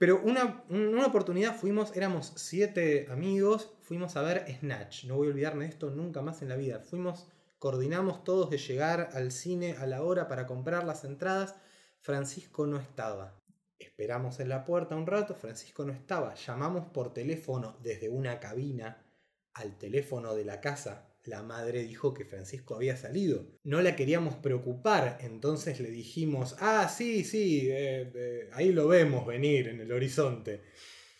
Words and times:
Pero 0.00 0.18
una, 0.22 0.64
una 0.70 1.04
oportunidad 1.04 1.54
fuimos, 1.54 1.94
éramos 1.94 2.32
siete 2.36 3.06
amigos, 3.10 3.70
fuimos 3.82 4.16
a 4.16 4.22
ver 4.22 4.46
Snatch. 4.58 5.04
No 5.04 5.16
voy 5.16 5.26
a 5.26 5.30
olvidarme 5.32 5.64
de 5.64 5.70
esto 5.72 5.90
nunca 5.90 6.22
más 6.22 6.40
en 6.40 6.48
la 6.48 6.56
vida. 6.56 6.80
Fuimos, 6.80 7.28
coordinamos 7.58 8.24
todos 8.24 8.48
de 8.48 8.56
llegar 8.56 9.10
al 9.12 9.30
cine 9.30 9.76
a 9.78 9.84
la 9.84 10.02
hora 10.02 10.26
para 10.26 10.46
comprar 10.46 10.84
las 10.84 11.04
entradas. 11.04 11.54
Francisco 11.98 12.66
no 12.66 12.78
estaba. 12.78 13.38
Esperamos 13.78 14.40
en 14.40 14.48
la 14.48 14.64
puerta 14.64 14.96
un 14.96 15.06
rato, 15.06 15.34
Francisco 15.34 15.84
no 15.84 15.92
estaba. 15.92 16.34
Llamamos 16.34 16.86
por 16.86 17.12
teléfono 17.12 17.76
desde 17.82 18.08
una 18.08 18.40
cabina 18.40 19.04
al 19.52 19.76
teléfono 19.76 20.34
de 20.34 20.46
la 20.46 20.62
casa 20.62 21.09
la 21.24 21.42
madre 21.42 21.82
dijo 21.84 22.14
que 22.14 22.24
Francisco 22.24 22.74
había 22.74 22.96
salido. 22.96 23.46
No 23.64 23.82
la 23.82 23.96
queríamos 23.96 24.36
preocupar, 24.36 25.18
entonces 25.20 25.80
le 25.80 25.90
dijimos, 25.90 26.56
ah, 26.60 26.88
sí, 26.88 27.24
sí, 27.24 27.68
eh, 27.70 28.10
eh, 28.14 28.50
ahí 28.52 28.72
lo 28.72 28.88
vemos 28.88 29.26
venir 29.26 29.68
en 29.68 29.80
el 29.80 29.92
horizonte. 29.92 30.62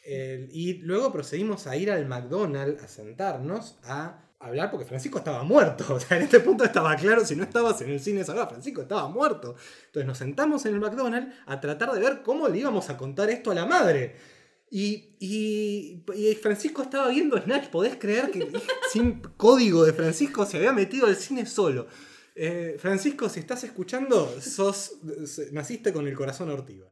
y 0.06 0.74
luego 0.78 1.12
procedimos 1.12 1.66
a 1.66 1.76
ir 1.76 1.90
al 1.90 2.06
McDonald's, 2.06 2.82
a 2.82 2.88
sentarnos, 2.88 3.78
a 3.84 4.30
hablar, 4.40 4.70
porque 4.70 4.86
Francisco 4.86 5.18
estaba 5.18 5.42
muerto. 5.44 5.84
O 5.94 6.00
sea, 6.00 6.16
en 6.16 6.24
este 6.24 6.40
punto 6.40 6.64
estaba 6.64 6.96
claro, 6.96 7.24
si 7.24 7.36
no 7.36 7.44
estabas 7.44 7.80
en 7.82 7.90
el 7.90 8.00
cine 8.00 8.22
esa 8.22 8.46
Francisco 8.46 8.82
estaba 8.82 9.08
muerto. 9.08 9.54
Entonces 9.86 10.06
nos 10.06 10.18
sentamos 10.18 10.64
en 10.66 10.74
el 10.74 10.80
McDonald's 10.80 11.34
a 11.46 11.60
tratar 11.60 11.92
de 11.92 12.00
ver 12.00 12.22
cómo 12.22 12.48
le 12.48 12.58
íbamos 12.58 12.90
a 12.90 12.96
contar 12.96 13.30
esto 13.30 13.50
a 13.50 13.54
la 13.54 13.66
madre. 13.66 14.16
Y, 14.70 16.04
Francisco 16.40 16.82
estaba 16.82 17.08
viendo 17.08 17.36
Snatch, 17.40 17.68
¿podés 17.70 17.96
creer 17.96 18.30
que 18.30 18.50
sin 18.92 19.20
código 19.36 19.84
de 19.84 19.92
Francisco 19.92 20.46
se 20.46 20.58
había 20.58 20.72
metido 20.72 21.06
al 21.06 21.16
cine 21.16 21.44
solo? 21.46 21.88
Eh, 22.36 22.76
Francisco, 22.78 23.28
si 23.28 23.40
estás 23.40 23.64
escuchando, 23.64 24.40
sos, 24.40 24.98
naciste 25.52 25.92
con 25.92 26.06
el 26.06 26.14
corazón 26.14 26.50
ortiva. 26.50 26.90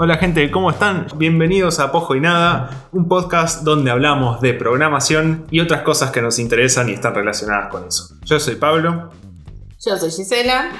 Hola 0.00 0.16
gente, 0.16 0.48
¿cómo 0.52 0.70
están? 0.70 1.08
Bienvenidos 1.16 1.80
a 1.80 1.90
Pojo 1.90 2.14
y 2.14 2.20
Nada, 2.20 2.88
un 2.92 3.08
podcast 3.08 3.64
donde 3.64 3.90
hablamos 3.90 4.40
de 4.40 4.54
programación 4.54 5.44
y 5.50 5.58
otras 5.58 5.82
cosas 5.82 6.12
que 6.12 6.22
nos 6.22 6.38
interesan 6.38 6.88
y 6.88 6.92
están 6.92 7.16
relacionadas 7.16 7.68
con 7.68 7.84
eso. 7.88 8.14
Yo 8.24 8.38
soy 8.38 8.54
Pablo. 8.54 9.10
Yo 9.84 9.96
soy 9.96 10.12
Gisela. 10.12 10.70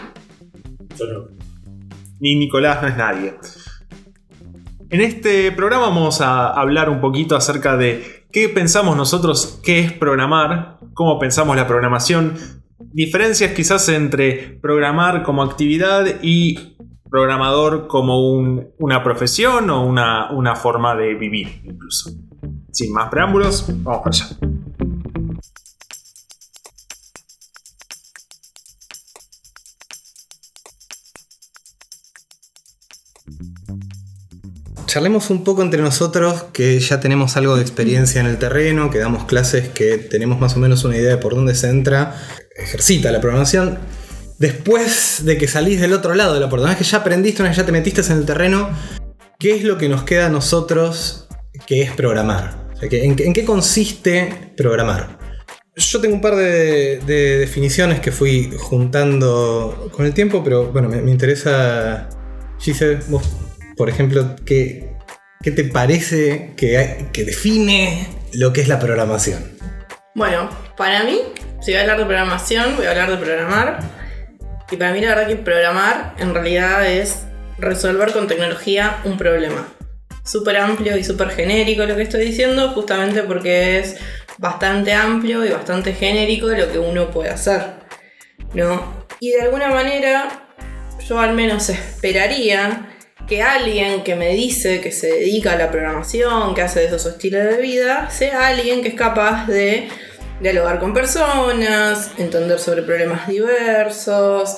Yo 0.97 1.07
no. 1.07 1.25
Ni 2.21 2.37
Nicolás 2.37 2.81
no 2.81 2.87
es 2.87 2.97
nadie. 2.97 3.35
En 4.89 5.01
este 5.01 5.51
programa 5.51 5.87
vamos 5.87 6.21
a 6.21 6.51
hablar 6.51 6.89
un 6.89 7.01
poquito 7.01 7.35
acerca 7.35 7.77
de 7.77 8.25
qué 8.31 8.49
pensamos 8.49 8.97
nosotros 8.97 9.59
qué 9.65 9.81
es 9.81 9.93
programar, 9.93 10.79
cómo 10.95 11.19
pensamos 11.19 11.57
la 11.57 11.67
programación, 11.67 12.35
diferencias 12.93 13.51
quizás 13.51 13.89
entre 13.89 14.61
programar 14.63 15.25
como 15.25 15.43
actividad 15.43 16.07
y 16.23 16.77
programador 17.11 17.87
como 17.87 18.19
una 18.79 19.03
profesión 19.03 19.71
o 19.71 19.85
una, 19.85 20.31
una 20.31 20.55
forma 20.57 20.95
de 20.95 21.15
vivir 21.15 21.63
incluso. 21.65 22.11
Sin 22.71 22.93
más 22.93 23.09
preámbulos, 23.11 23.67
vamos 23.83 24.03
para 24.03 24.17
allá. 24.17 24.39
Charlemos 34.87 35.29
un 35.29 35.45
poco 35.45 35.63
entre 35.63 35.83
nosotros 35.83 36.45
que 36.53 36.81
ya 36.81 36.99
tenemos 36.99 37.37
algo 37.37 37.57
de 37.57 37.63
experiencia 37.63 38.23
en 38.23 38.27
el 38.27 38.39
terreno, 38.39 38.91
que 38.91 38.99
damos 38.99 39.25
clases, 39.25 39.69
que 39.69 39.99
tenemos 39.99 40.41
más 40.41 40.57
o 40.57 40.61
menos 40.61 40.83
una 40.85 40.97
idea 40.97 41.11
de 41.11 41.19
por 41.19 41.35
dónde 41.35 41.55
se 41.55 41.69
entra, 41.69 42.17
ejercita 42.57 43.13
la 43.13 43.21
programación 43.21 43.79
después 44.39 45.25
de 45.25 45.37
que 45.37 45.49
salís 45.49 45.81
del 45.81 45.93
otro 45.93 46.15
lado 46.15 46.35
de 46.35 46.41
la 46.41 46.49
puerta, 46.49 46.65
una 46.65 46.75
vez 46.75 46.79
que 46.79 46.91
ya 46.91 46.99
aprendiste, 46.99 47.43
una 47.43 47.51
vez 47.51 47.57
que 47.57 47.63
ya 47.63 47.67
te 47.67 47.73
metiste 47.73 48.01
en 48.01 48.19
el 48.19 48.27
terreno, 48.27 48.71
¿qué 49.39 49.57
es 49.57 49.65
lo 49.65 49.79
que 49.79 49.89
nos 49.89 50.05
queda 50.05 50.27
a 50.27 50.31
nosotros 50.31 51.29
que 51.67 51.83
es 51.83 51.93
programar? 51.93 52.69
¿en, 52.81 53.17
qué 53.17 53.45
consiste 53.45 54.53
programar? 54.57 55.19
Yo 55.75 56.01
tengo 56.01 56.15
un 56.15 56.21
par 56.21 56.35
de, 56.37 56.99
definiciones 57.07 58.01
que 58.01 58.11
fui 58.11 58.51
juntando 58.59 59.91
con 59.93 60.07
el 60.07 60.15
tiempo, 60.15 60.43
pero 60.43 60.73
bueno, 60.73 60.89
me, 60.89 61.11
interesa, 61.11 62.09
Gise, 62.59 62.99
vos, 63.09 63.23
por 63.77 63.89
ejemplo, 63.89 64.35
¿qué, 64.45 64.97
qué 65.41 65.51
te 65.53 65.65
parece 65.65 66.55
que, 66.57 67.07
que 67.13 67.25
define 67.25 68.09
lo 68.33 68.53
que 68.53 68.61
es 68.61 68.69
la 68.69 68.81
programación? 68.81 69.57
Bueno, 70.17 70.51
para 70.77 71.05
mí, 71.05 71.21
si 71.61 71.71
voy 71.71 71.79
a 71.79 71.81
hablar 71.83 71.99
de 71.99 72.05
programación, 72.07 72.77
voy 72.77 72.87
a 72.87 72.91
hablar 72.91 73.11
de 73.11 73.17
programar 73.19 73.98
y 74.71 74.77
para 74.77 74.93
mí 74.93 75.01
la 75.01 75.15
verdad 75.15 75.27
que 75.27 75.37
programar 75.37 76.15
en 76.19 76.35
realidad 76.35 76.87
es 76.87 77.25
resolver 77.59 78.13
con 78.13 78.29
tecnología 78.29 78.99
un 79.05 79.17
problema. 79.17 79.69
Súper 80.25 80.59
amplio 80.59 80.97
y 80.97 81.05
súper 81.05 81.31
genérico 81.31 81.87
lo 81.87 81.97
que 81.97 82.03
estoy 82.03 82.25
diciendo, 82.25 82.71
justamente 82.71 83.23
porque 83.23 83.79
es 83.79 83.97
bastante 84.37 84.93
amplio 84.93 85.45
y 85.45 85.51
bastante 85.51 85.95
genérico 85.95 86.49
lo 86.49 86.71
que 86.71 86.79
uno 86.79 87.11
puede 87.11 87.31
hacer. 87.31 87.63
¿No? 88.53 89.07
Y 89.21 89.31
de 89.31 89.43
alguna 89.43 89.69
manera 89.69 90.49
yo 91.09 91.19
al 91.19 91.35
menos 91.35 91.69
esperaría 91.71 92.89
que 93.27 93.43
alguien 93.43 94.03
que 94.05 94.15
me 94.15 94.31
dice 94.31 94.81
que 94.81 94.93
se 94.93 95.09
dedica 95.09 95.53
a 95.53 95.57
la 95.57 95.71
programación, 95.71 96.55
que 96.55 96.63
hace 96.63 96.81
de 96.81 96.87
esos 96.87 97.05
estilos 97.07 97.45
de 97.45 97.61
vida, 97.61 98.11
sea 98.11 98.49
alguien 98.49 98.83
que 98.83 98.89
es 98.89 98.95
capaz 98.95 99.47
de 99.47 99.89
dialogar 100.41 100.79
con 100.79 100.95
personas, 100.95 102.13
entender 102.19 102.59
sobre 102.59 102.83
problemas 102.83 103.27
diversos. 103.29 104.57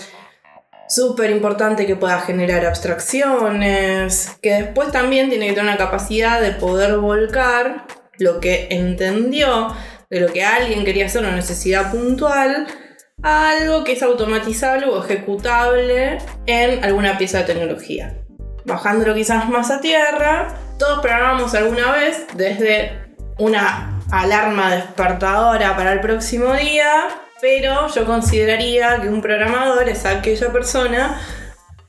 Súper 0.88 1.30
importante 1.30 1.86
que 1.86 1.96
pueda 1.96 2.20
generar 2.20 2.66
abstracciones, 2.66 4.36
que 4.42 4.54
después 4.54 4.90
también 4.90 5.30
tiene 5.30 5.46
que 5.46 5.52
tener 5.52 5.68
una 5.68 5.78
capacidad 5.78 6.40
de 6.40 6.50
poder 6.52 6.98
volcar 6.98 7.86
lo 8.18 8.40
que 8.40 8.68
entendió 8.70 9.74
de 10.10 10.20
lo 10.20 10.32
que 10.32 10.44
alguien 10.44 10.84
quería 10.84 11.06
hacer, 11.06 11.22
una 11.22 11.36
necesidad 11.36 11.92
puntual, 11.92 12.66
a 13.22 13.50
algo 13.50 13.84
que 13.84 13.92
es 13.92 14.02
automatizable 14.02 14.86
o 14.86 15.04
ejecutable 15.04 16.18
en 16.46 16.84
alguna 16.84 17.16
pieza 17.18 17.38
de 17.38 17.44
tecnología. 17.44 18.16
Bajándolo 18.64 19.14
quizás 19.14 19.48
más 19.48 19.70
a 19.70 19.80
tierra, 19.80 20.48
todos 20.78 21.00
programamos 21.00 21.54
alguna 21.54 21.92
vez 21.92 22.26
desde 22.34 23.14
una 23.38 23.99
alarma 24.10 24.74
despertadora 24.74 25.76
para 25.76 25.92
el 25.92 26.00
próximo 26.00 26.52
día, 26.54 27.08
pero 27.40 27.88
yo 27.88 28.04
consideraría 28.04 29.00
que 29.00 29.08
un 29.08 29.22
programador 29.22 29.88
es 29.88 30.04
aquella 30.04 30.52
persona 30.52 31.20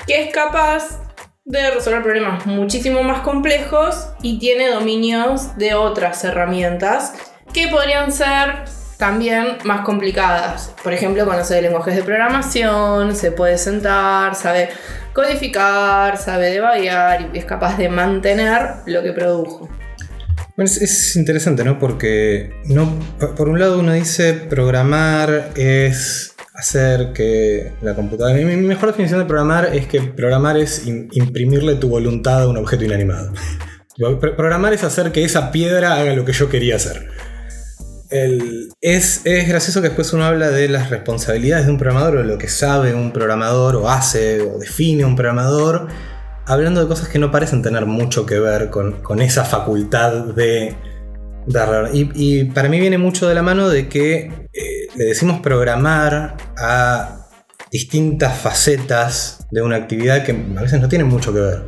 que 0.05 0.23
es 0.23 0.33
capaz 0.33 0.99
de 1.43 1.71
resolver 1.71 2.03
problemas 2.03 2.45
muchísimo 2.45 3.03
más 3.03 3.21
complejos 3.21 4.09
y 4.21 4.39
tiene 4.39 4.69
dominios 4.69 5.57
de 5.57 5.73
otras 5.73 6.23
herramientas 6.23 7.13
que 7.53 7.67
podrían 7.67 8.11
ser 8.11 8.65
también 8.97 9.57
más 9.63 9.81
complicadas. 9.81 10.73
Por 10.83 10.93
ejemplo, 10.93 11.25
conocer 11.25 11.63
lenguajes 11.63 11.95
de 11.95 12.03
programación, 12.03 13.15
se 13.15 13.31
puede 13.31 13.57
sentar, 13.57 14.35
sabe 14.35 14.69
codificar, 15.13 16.17
sabe 16.17 16.51
debaguear 16.51 17.29
y 17.33 17.39
es 17.39 17.45
capaz 17.45 17.77
de 17.77 17.89
mantener 17.89 18.75
lo 18.85 19.01
que 19.01 19.11
produjo 19.11 19.67
es, 20.57 21.15
interesante, 21.15 21.63
¿no? 21.63 21.79
Porque 21.79 22.51
no, 22.65 22.99
por 23.35 23.49
un 23.49 23.59
lado 23.59 23.79
uno 23.79 23.93
dice 23.93 24.33
programar 24.33 25.51
es 25.55 26.35
hacer 26.53 27.13
que 27.13 27.71
la 27.81 27.95
computadora... 27.95 28.35
Mi, 28.35 28.55
mejor 28.57 28.89
definición 28.89 29.19
de 29.19 29.25
programar 29.25 29.75
es 29.75 29.87
que 29.87 30.01
programar 30.01 30.57
es 30.57 30.85
imprimirle 30.85 31.75
tu 31.75 31.89
voluntad 31.89 32.43
a 32.43 32.47
un 32.47 32.57
objeto 32.57 32.83
inanimado. 32.83 33.33
programar 34.19 34.73
es 34.73 34.83
hacer 34.83 35.11
que 35.11 35.23
esa 35.23 35.51
piedra 35.51 35.99
haga 35.99 36.13
lo 36.13 36.25
que 36.25 36.33
yo 36.33 36.49
quería 36.49 36.75
hacer. 36.75 37.07
es, 38.81 39.21
es, 39.23 39.47
gracioso 39.47 39.81
que 39.81 39.87
después 39.87 40.11
uno 40.13 40.25
habla 40.25 40.49
de 40.49 40.67
las 40.67 40.89
responsabilidades 40.89 41.65
de 41.65 41.71
un 41.71 41.77
programador 41.77 42.17
o 42.17 42.23
lo 42.23 42.37
que 42.37 42.49
sabe 42.49 42.93
un 42.93 43.13
programador 43.13 43.77
o 43.77 43.89
hace 43.89 44.41
o 44.41 44.59
define 44.59 45.05
un 45.05 45.15
programador 45.15 45.87
hablando 46.45 46.81
de 46.81 46.87
cosas 46.87 47.07
que 47.07 47.19
no 47.19 47.31
parecen 47.31 47.61
tener 47.61 47.85
mucho 47.85 48.25
que 48.25 48.39
ver 48.39 48.69
con, 48.69 49.21
esa 49.21 49.45
facultad 49.45 50.33
de 50.33 50.75
dar 51.47 51.89
y, 51.93 52.09
y, 52.13 52.43
para 52.45 52.69
mí 52.69 52.79
viene 52.79 52.97
mucho 52.97 53.27
de 53.27 53.35
la 53.35 53.41
mano 53.41 53.69
de 53.69 53.89
que 53.89 54.47
eh, 54.53 54.87
le 54.95 55.05
decimos 55.05 55.39
programar 55.41 56.37
a 56.57 57.27
distintas 57.71 58.37
facetas 58.37 59.47
de 59.49 59.61
una 59.61 59.77
actividad 59.77 60.23
que 60.23 60.31
a 60.31 60.61
veces 60.61 60.81
no 60.81 60.89
tienen 60.89 61.07
mucho 61.07 61.33
que 61.33 61.39
ver. 61.39 61.63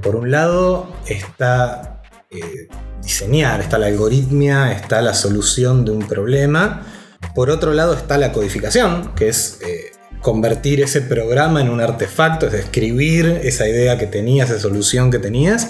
Por 0.00 0.16
un 0.16 0.30
lado 0.30 0.88
está 1.06 2.02
eh, 2.30 2.68
diseñar, 3.02 3.60
está 3.60 3.76
la 3.78 3.86
algoritmia, 3.86 4.72
está 4.72 5.02
la 5.02 5.12
solución 5.12 5.84
de 5.84 5.90
un 5.90 6.06
problema. 6.06 6.86
Por 7.34 7.50
otro 7.50 7.72
lado 7.72 7.94
está 7.94 8.16
la 8.16 8.32
codificación, 8.32 9.12
que 9.14 9.28
es 9.28 9.58
eh, 9.66 9.83
convertir 10.24 10.80
ese 10.80 11.02
programa 11.02 11.60
en 11.60 11.68
un 11.68 11.82
artefacto, 11.82 12.46
es 12.46 12.54
escribir 12.54 13.40
esa 13.44 13.68
idea 13.68 13.98
que 13.98 14.06
tenías, 14.06 14.48
esa 14.48 14.58
solución 14.58 15.10
que 15.10 15.18
tenías. 15.18 15.68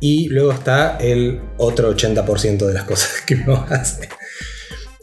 Y 0.00 0.30
luego 0.30 0.52
está 0.52 0.96
el 0.96 1.42
otro 1.58 1.94
80% 1.94 2.66
de 2.66 2.72
las 2.72 2.84
cosas 2.84 3.20
que 3.26 3.34
uno 3.34 3.64
hace, 3.68 4.08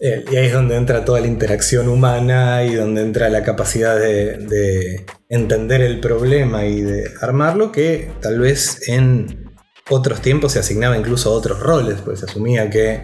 Eh, 0.01 0.24
y 0.31 0.38
ahí 0.38 0.45
es 0.45 0.53
donde 0.53 0.77
entra 0.77 1.03
toda 1.03 1.19
la 1.19 1.27
interacción 1.27 1.89
humana 1.89 2.63
y 2.63 2.74
donde 2.74 3.01
entra 3.01 3.27
la 3.27 3.44
capacidad 3.44 4.00
de, 4.00 4.38
de 4.38 5.06
entender 5.27 5.81
el 5.81 6.00
problema 6.00 6.65
y 6.65 6.81
de 6.81 7.12
armarlo, 7.21 7.71
que 7.74 8.09
tal 8.21 8.39
vez 8.39 8.88
en 8.88 9.51
otros 9.89 10.21
tiempos 10.21 10.53
se 10.53 10.59
asignaba 10.59 10.97
incluso 10.97 11.30
a 11.30 11.33
otros 11.33 11.59
roles, 11.59 11.97
pues 12.06 12.21
se 12.21 12.27
asumía 12.27 12.69
que 12.69 13.03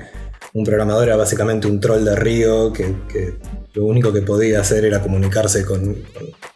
un 0.54 0.64
programador 0.64 1.08
era 1.08 1.18
básicamente 1.18 1.68
un 1.68 1.82
troll 1.82 2.06
de 2.06 2.16
río 2.16 2.72
que 2.72 2.96
lo 3.76 3.86
único 3.86 4.12
que 4.12 4.22
podía 4.22 4.62
hacer 4.62 4.86
era 4.86 5.02
comunicarse 5.02 5.66
con, 5.66 5.96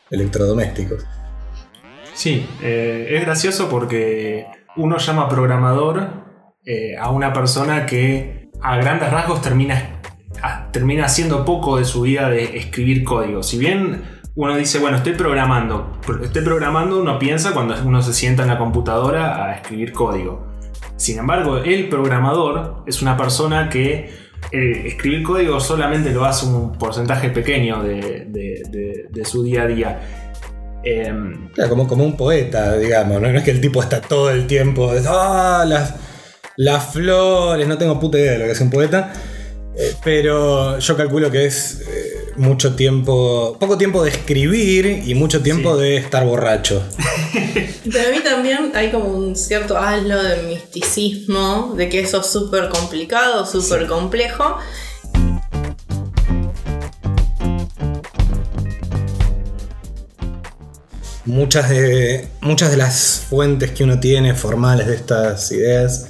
electrodomésticos. 0.10 1.06
Sí, 2.14 2.48
eh, 2.62 3.08
es 3.12 3.22
gracioso 3.26 3.70
porque 3.70 4.46
uno 4.76 4.98
llama 4.98 5.30
programador 5.30 6.10
eh, 6.66 6.98
a 6.98 7.12
una 7.12 7.32
persona 7.34 7.86
que 7.86 8.50
a 8.62 8.78
grandes 8.78 9.12
rasgos 9.12 9.42
termina, 9.42 10.02
termina 10.72 11.06
haciendo 11.06 11.46
poco 11.46 11.78
de 11.78 11.86
su 11.86 12.02
vida 12.02 12.30
de 12.30 12.58
escribir 12.58 13.04
código. 13.04 13.44
Si 13.44 13.58
bien 13.58 14.04
uno 14.36 14.56
dice, 14.56 14.80
bueno, 14.80 14.98
estoy 14.98 15.14
programando, 15.14 16.00
estoy 16.24 16.44
programando, 16.44 17.02
uno 17.02 17.20
piensa 17.20 17.54
cuando 17.54 17.76
uno 17.86 18.02
se 18.02 18.14
sienta 18.14 18.44
en 18.44 18.50
la 18.50 18.58
computadora 18.58 19.46
a 19.46 19.56
escribir 19.56 19.92
código. 19.92 20.48
Sin 20.96 21.20
embargo, 21.20 21.58
el 21.58 21.88
programador 21.88 22.84
es 22.86 23.02
una 23.02 23.16
persona 23.16 23.70
que 23.70 24.10
eh, 24.52 24.84
escribir 24.86 25.24
código 25.24 25.60
solamente 25.60 26.12
lo 26.12 26.26
hace 26.26 26.46
un 26.46 26.72
porcentaje 26.74 27.30
pequeño 27.30 27.84
de, 27.84 29.24
su 29.24 29.44
día 29.44 29.64
a 29.64 29.68
día. 29.68 30.00
Em, 30.84 31.50
Claro, 31.50 31.70
como, 31.70 31.88
como 31.88 32.04
un 32.06 32.18
poeta, 32.18 32.78
digamos, 32.78 33.22
¿no? 33.22 33.32
No 33.32 33.38
es 33.38 33.44
que 33.44 33.52
el 33.52 33.62
tipo 33.62 33.82
está 33.82 34.02
todo 34.02 34.32
el 34.32 34.48
tiempo, 34.48 34.92
ah, 35.08 35.66
las, 35.68 35.96
las 36.56 36.94
flores, 36.94 37.68
no 37.68 37.78
tengo 37.78 38.00
puta 38.00 38.18
idea 38.18 38.34
de 38.34 38.40
lo 38.40 38.46
que 38.46 38.52
es 38.52 38.62
un 38.62 38.70
poeta, 38.70 39.14
eh, 39.78 39.94
pero 40.04 40.80
yo 40.80 40.98
calculo 40.98 41.30
que 41.30 41.46
es 41.46 41.82
eh, 41.82 42.19
mucho 42.40 42.74
tiempo, 42.76 43.58
poco 43.60 43.78
tiempo 43.78 44.02
de 44.04 44.12
escribir 44.12 45.04
y 45.06 45.14
mucho 45.14 45.42
tiempo 45.42 45.76
Sí. 45.76 45.82
de 45.82 45.98
estar 45.98 46.26
borracho. 46.26 46.82
Pero 47.92 48.08
a 48.08 48.12
mí 48.12 48.20
también 48.24 48.72
hay 48.74 48.92
como 48.92 49.10
un 49.10 49.36
cierto 49.36 49.78
halo 49.78 50.24
de 50.24 50.44
misticismo, 50.44 51.74
de 51.76 51.90
que 51.90 52.00
eso 52.00 52.22
es 52.22 52.28
súper 52.28 52.70
complicado, 52.70 53.46
súper 53.46 53.88
complejo. 53.88 54.58
Muchas 61.26 61.70
de, 61.70 62.28
muchas 62.42 62.72
de 62.72 62.78
las 62.78 63.26
fuentes 63.30 63.72
que 63.72 63.84
uno 63.84 64.00
tiene 64.00 64.34
formales 64.34 64.88
de 64.88 64.96
estas 64.96 65.52
ideas 65.52 66.08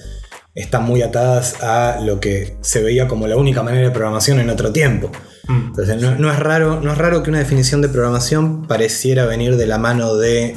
están 0.55 0.83
muy 0.83 1.01
atadas 1.01 1.61
a 1.61 1.99
lo 2.01 2.19
que 2.19 2.55
se 2.61 2.81
veía 2.81 3.07
como 3.07 3.27
la 3.27 3.35
única 3.35 3.63
manera 3.63 3.87
de 3.87 3.91
programación 3.91 4.39
en 4.39 4.49
otro 4.49 4.71
tiempo. 4.71 5.11
Mm, 5.49 5.65
Entonces, 5.67 6.01
no, 6.01 6.15
no 6.15 6.31
es 6.31 6.39
raro, 6.39 6.79
no 6.81 6.91
es 6.93 6.97
raro 6.97 7.21
que 7.23 7.29
una 7.29 7.39
definición 7.39 7.81
de 7.81 7.89
programación 7.89 8.65
pareciera 8.67 9.25
venir 9.25 9.57
de 9.57 9.67
la 9.67 9.77
mano 9.77 10.15
de 10.15 10.55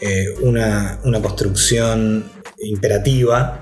eh, 0.00 0.26
una, 0.42 0.98
una 1.04 1.20
construcción 1.20 2.24
imperativa, 2.62 3.60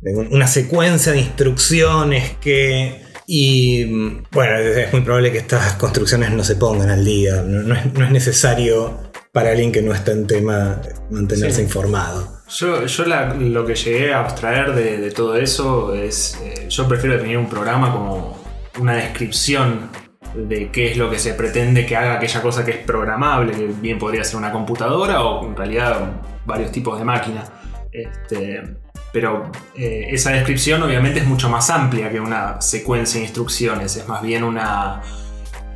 de 0.00 0.14
un- 0.14 0.28
una 0.32 0.46
secuencia 0.46 1.12
de 1.12 1.18
instrucciones 1.20 2.36
que... 2.40 3.02
Y 3.32 3.84
mm, 3.84 4.24
bueno, 4.32 4.56
es 4.58 4.76
es 4.86 4.92
muy 4.92 5.02
probable 5.02 5.30
que 5.30 5.38
estas 5.38 5.74
construcciones 5.74 6.30
no 6.32 6.42
se 6.42 6.56
pongan 6.56 6.90
al 6.90 7.04
día. 7.04 7.42
No, 7.42 7.62
no 7.62 7.74
es, 7.76 7.92
no 7.94 8.04
es 8.04 8.10
necesario 8.10 8.98
para 9.32 9.50
alguien 9.50 9.70
que 9.70 9.82
no 9.82 9.92
está 9.94 10.10
en 10.12 10.26
tema 10.26 10.80
mantenerse 11.10 11.58
Sí. 11.58 11.62
informado. 11.62 12.40
Yo, 12.48 12.86
yo 12.86 13.04
la- 13.04 13.32
lo 13.34 13.64
que 13.64 13.76
llegué 13.76 14.12
a 14.12 14.20
abstraer 14.20 14.74
de, 14.74 14.98
de 14.98 15.10
todo 15.12 15.36
eso 15.36 15.94
es, 15.94 16.36
eh, 16.42 16.66
yo 16.68 16.88
prefiero 16.88 17.14
definir 17.16 17.38
un 17.38 17.48
programa 17.48 17.92
como 17.92 18.36
una 18.80 18.94
descripción 18.96 19.90
de 20.34 20.70
qué 20.70 20.90
es 20.90 20.96
lo 20.96 21.10
que 21.10 21.18
se 21.18 21.34
pretende 21.34 21.86
que 21.86 21.96
haga 21.96 22.14
aquella 22.14 22.42
cosa 22.42 22.64
que 22.64 22.72
es 22.72 22.78
programable, 22.78 23.52
que 23.52 23.66
bien 23.66 23.98
podría 23.98 24.24
ser 24.24 24.36
una 24.36 24.52
computadora 24.52 25.22
o 25.22 25.46
en 25.46 25.56
realidad 25.56 26.12
varios 26.46 26.72
tipos 26.72 26.98
de 26.98 27.04
máquina. 27.04 27.44
Este, 27.92 28.62
pero 29.12 29.50
eh, 29.76 30.08
esa 30.10 30.30
descripción 30.30 30.82
obviamente 30.82 31.20
es 31.20 31.26
mucho 31.26 31.48
más 31.48 31.70
amplia 31.70 32.10
que 32.10 32.20
una 32.20 32.60
secuencia 32.60 33.18
de 33.18 33.26
instrucciones, 33.26 33.96
es 33.96 34.06
más 34.06 34.22
bien 34.22 34.44
una, 34.44 35.02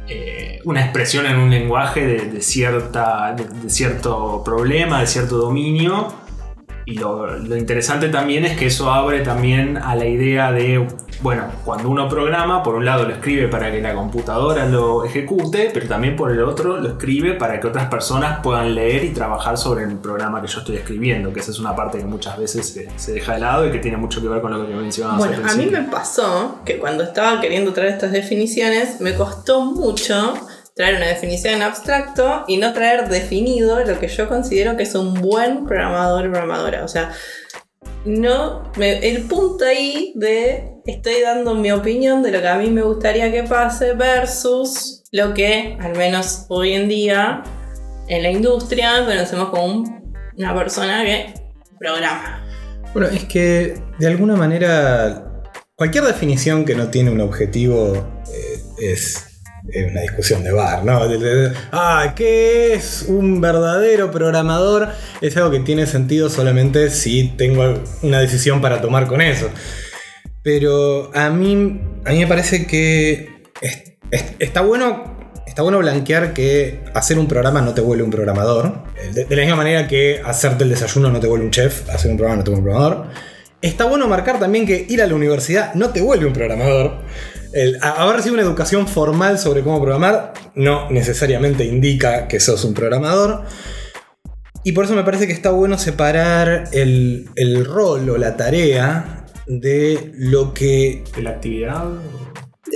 eh, 0.09 0.61
una 0.65 0.83
expresión 0.83 1.27
en 1.27 1.37
un 1.37 1.51
lenguaje 1.51 2.06
de, 2.06 2.41
cierta, 2.41 3.35
de 3.35 3.71
cierto 3.71 4.43
problema, 4.45 5.01
de 5.01 5.06
cierto 5.06 5.37
dominio. 5.37 6.24
Y 6.87 6.99
lo, 6.99 7.39
lo 7.39 7.57
interesante 7.57 8.09
también 8.09 8.45
es 8.45 8.59
que 8.59 8.67
eso 8.67 8.93
abre 8.93 9.21
también 9.21 9.79
a 9.79 9.95
la 9.95 10.07
idea 10.07 10.53
de, 10.53 10.87
bueno, 11.23 11.45
cuando 11.65 11.89
uno 11.89 12.09
programa, 12.09 12.63
por 12.63 12.75
un 12.75 12.85
lado 12.85 13.05
lo 13.05 13.15
escribe 13.15 13.49
para 13.49 13.71
que 13.73 13.81
la 13.81 13.95
computadora 13.95 14.67
lo 14.67 15.05
ejecute, 15.05 15.71
pero 15.73 15.87
también 15.87 16.15
por 16.15 16.31
el 16.31 16.43
otro 16.43 16.77
lo 16.77 16.89
escribe 16.89 17.35
para 17.35 17.59
que 17.59 17.67
otras 17.67 17.87
personas 17.87 18.41
puedan 18.43 18.75
leer 18.75 19.05
y 19.05 19.11
trabajar 19.11 19.57
sobre 19.57 19.85
el 19.85 19.97
programa 19.97 20.43
que 20.43 20.49
yo 20.49 20.59
estoy 20.59 20.77
escribiendo, 20.77 21.33
que 21.33 21.41
esa 21.41 21.53
es 21.53 21.59
una 21.59 21.75
parte 21.75 21.99
que 21.99 22.05
muchas 22.05 22.39
veces 22.39 22.69
se, 22.69 22.89
se 22.97 23.13
deja 23.13 23.35
de 23.35 23.41
lado 23.41 23.67
y 23.67 23.73
que 23.73 23.79
tiene 23.79 23.97
mucho 23.97 24.21
que 24.21 24.29
ver 24.29 24.43
con 24.43 24.53
lo 24.53 24.67
que 24.67 24.75
mencionabas. 24.75 25.19
Bueno, 25.19 25.37
al 25.43 25.51
a 25.51 25.57
mí 25.57 25.67
me 25.67 25.83
pasó 25.83 26.61
que 26.67 26.79
cuando 26.79 27.05
estaba 27.05 27.41
queriendo 27.41 27.73
traer 27.73 27.95
estas 27.95 28.13
definiciones, 28.13 29.01
me 29.01 29.15
costó 29.15 29.65
mucho 29.65 30.35
traer 30.75 30.97
una 30.97 31.06
definición 31.06 31.55
en 31.55 31.62
abstracto 31.62 32.44
y 32.49 32.56
no 32.56 32.73
traer 32.73 33.09
definido 33.09 33.85
lo 33.85 33.99
que 34.00 34.09
yo 34.09 34.29
considero 34.29 34.76
que 34.76 34.82
es 34.82 34.94
un 34.94 35.15
buen 35.15 35.65
programador 35.67 36.26
o 36.26 36.31
programadora. 36.31 36.85
O 36.85 36.88
sea, 36.88 37.12
no 38.05 38.71
el 38.79 39.23
punto 39.23 39.65
ahí 39.65 40.12
de 40.17 40.73
estoy 40.85 41.21
dando 41.23 41.55
mi 41.55 41.71
opinión 41.71 42.23
de 42.23 42.32
lo 42.32 42.41
que 42.41 42.49
a 42.49 42.56
mí 42.56 42.71
me 42.71 42.82
gustaría 42.82 43.31
que 43.32 43.44
pase 43.44 43.94
versus 43.94 45.05
lo 45.12 45.32
que, 45.32 45.79
al 45.81 45.97
menos 45.97 46.47
hoy 46.49 46.73
en 46.73 46.88
día, 46.88 47.43
en 48.09 48.23
la 48.23 48.31
industria 48.31 49.05
conocemos 49.06 49.49
como 49.50 49.65
un- 49.65 50.15
una 50.37 50.55
persona 50.55 51.03
que 51.05 51.32
programa. 51.79 52.44
Bueno, 52.93 53.09
es 53.09 53.25
que 53.25 53.75
de 53.99 54.06
alguna 54.06 54.37
manera 54.37 55.43
cualquier 55.77 56.05
definición 56.05 56.65
que 56.65 56.75
no 56.75 56.88
tiene 56.88 57.11
un 57.11 57.20
objetivo 57.20 58.23
eh, 58.32 58.61
es 58.79 59.34
una 59.65 60.03
discusión 60.03 60.45
de 60.45 60.53
bar, 60.53 60.85
¿no? 60.85 61.01
Ah, 61.73 62.13
¿qué 62.15 62.75
es 62.75 63.07
un 63.09 63.41
verdadero 63.41 64.11
programador? 64.11 64.89
Es 65.23 65.37
algo 65.37 65.51
que 65.51 65.61
tiene 65.61 65.87
sentido 65.87 66.29
solamente 66.29 66.91
si 66.91 67.29
tengo 67.37 67.83
una 68.03 68.21
decisión 68.21 68.61
para 68.61 68.81
tomar 68.81 69.07
con 69.07 69.21
eso. 69.23 69.49
Pero 70.43 71.11
a 71.15 71.31
mí, 71.31 71.81
a 72.05 72.11
mí 72.11 72.19
me 72.19 72.27
parece 72.27 72.67
que 72.67 73.43
es- 73.63 73.95
es- 74.11 74.35
está 74.39 74.61
bueno. 74.61 75.15
Está 75.47 75.63
bueno 75.63 75.79
blanquear 75.79 76.35
que 76.35 76.81
hacer 76.94 77.17
un 77.19 77.29
programa 77.29 77.61
no 77.61 77.75
te 77.75 77.81
vuelve 77.81 78.03
un 78.03 78.11
programador. 78.11 78.83
Eh, 79.01 79.11
De, 79.15 79.25
de 79.25 79.37
la 79.37 79.43
misma 79.43 79.56
manera 79.56 79.87
que 79.87 80.21
hacerte 80.25 80.65
el 80.65 80.71
desayuno 80.71 81.11
no 81.11 81.21
te 81.21 81.27
vuelve 81.29 81.44
un 81.44 81.51
chef, 81.53 81.89
hacer 81.91 82.11
un 82.11 82.17
programa 82.17 82.39
no 82.39 82.44
te 82.44 82.51
vuelve 82.51 82.69
un 82.69 82.75
programador. 82.75 83.06
Está 83.63 83.85
bueno 83.85 84.09
marcar 84.09 84.41
también 84.41 84.67
que 84.67 84.85
ir 84.89 85.01
a 85.01 85.06
la 85.06 85.15
universidad 85.15 85.73
no 85.75 85.91
te 85.91 86.01
vuelve 86.01 86.27
un 86.27 86.33
programador. 86.33 86.99
El 87.55 87.79
haber 87.82 88.17
recibido 88.17 88.34
una 88.34 88.43
educación 88.43 88.89
formal 88.89 89.39
sobre 89.39 89.63
cómo 89.63 89.81
programar 89.81 90.32
no 90.56 90.91
necesariamente 90.91 91.65
indica 91.65 92.27
que 92.27 92.41
sos 92.41 92.65
un 92.65 92.75
programador. 92.75 93.44
Y 94.65 94.73
por 94.73 94.87
eso 94.87 94.94
me 94.94 95.05
parece 95.05 95.27
que 95.29 95.32
está 95.32 95.51
bueno 95.51 95.79
separar 95.79 96.65
el, 96.73 97.31
el 97.37 97.65
rol 97.65 98.11
o 98.11 98.19
la 98.19 98.37
tarea 98.37 99.25
de 99.46 100.13
lo 100.17 100.53
que. 100.53 101.05
¿De 101.15 101.23
la 101.23 101.31
actividad? 101.31 101.84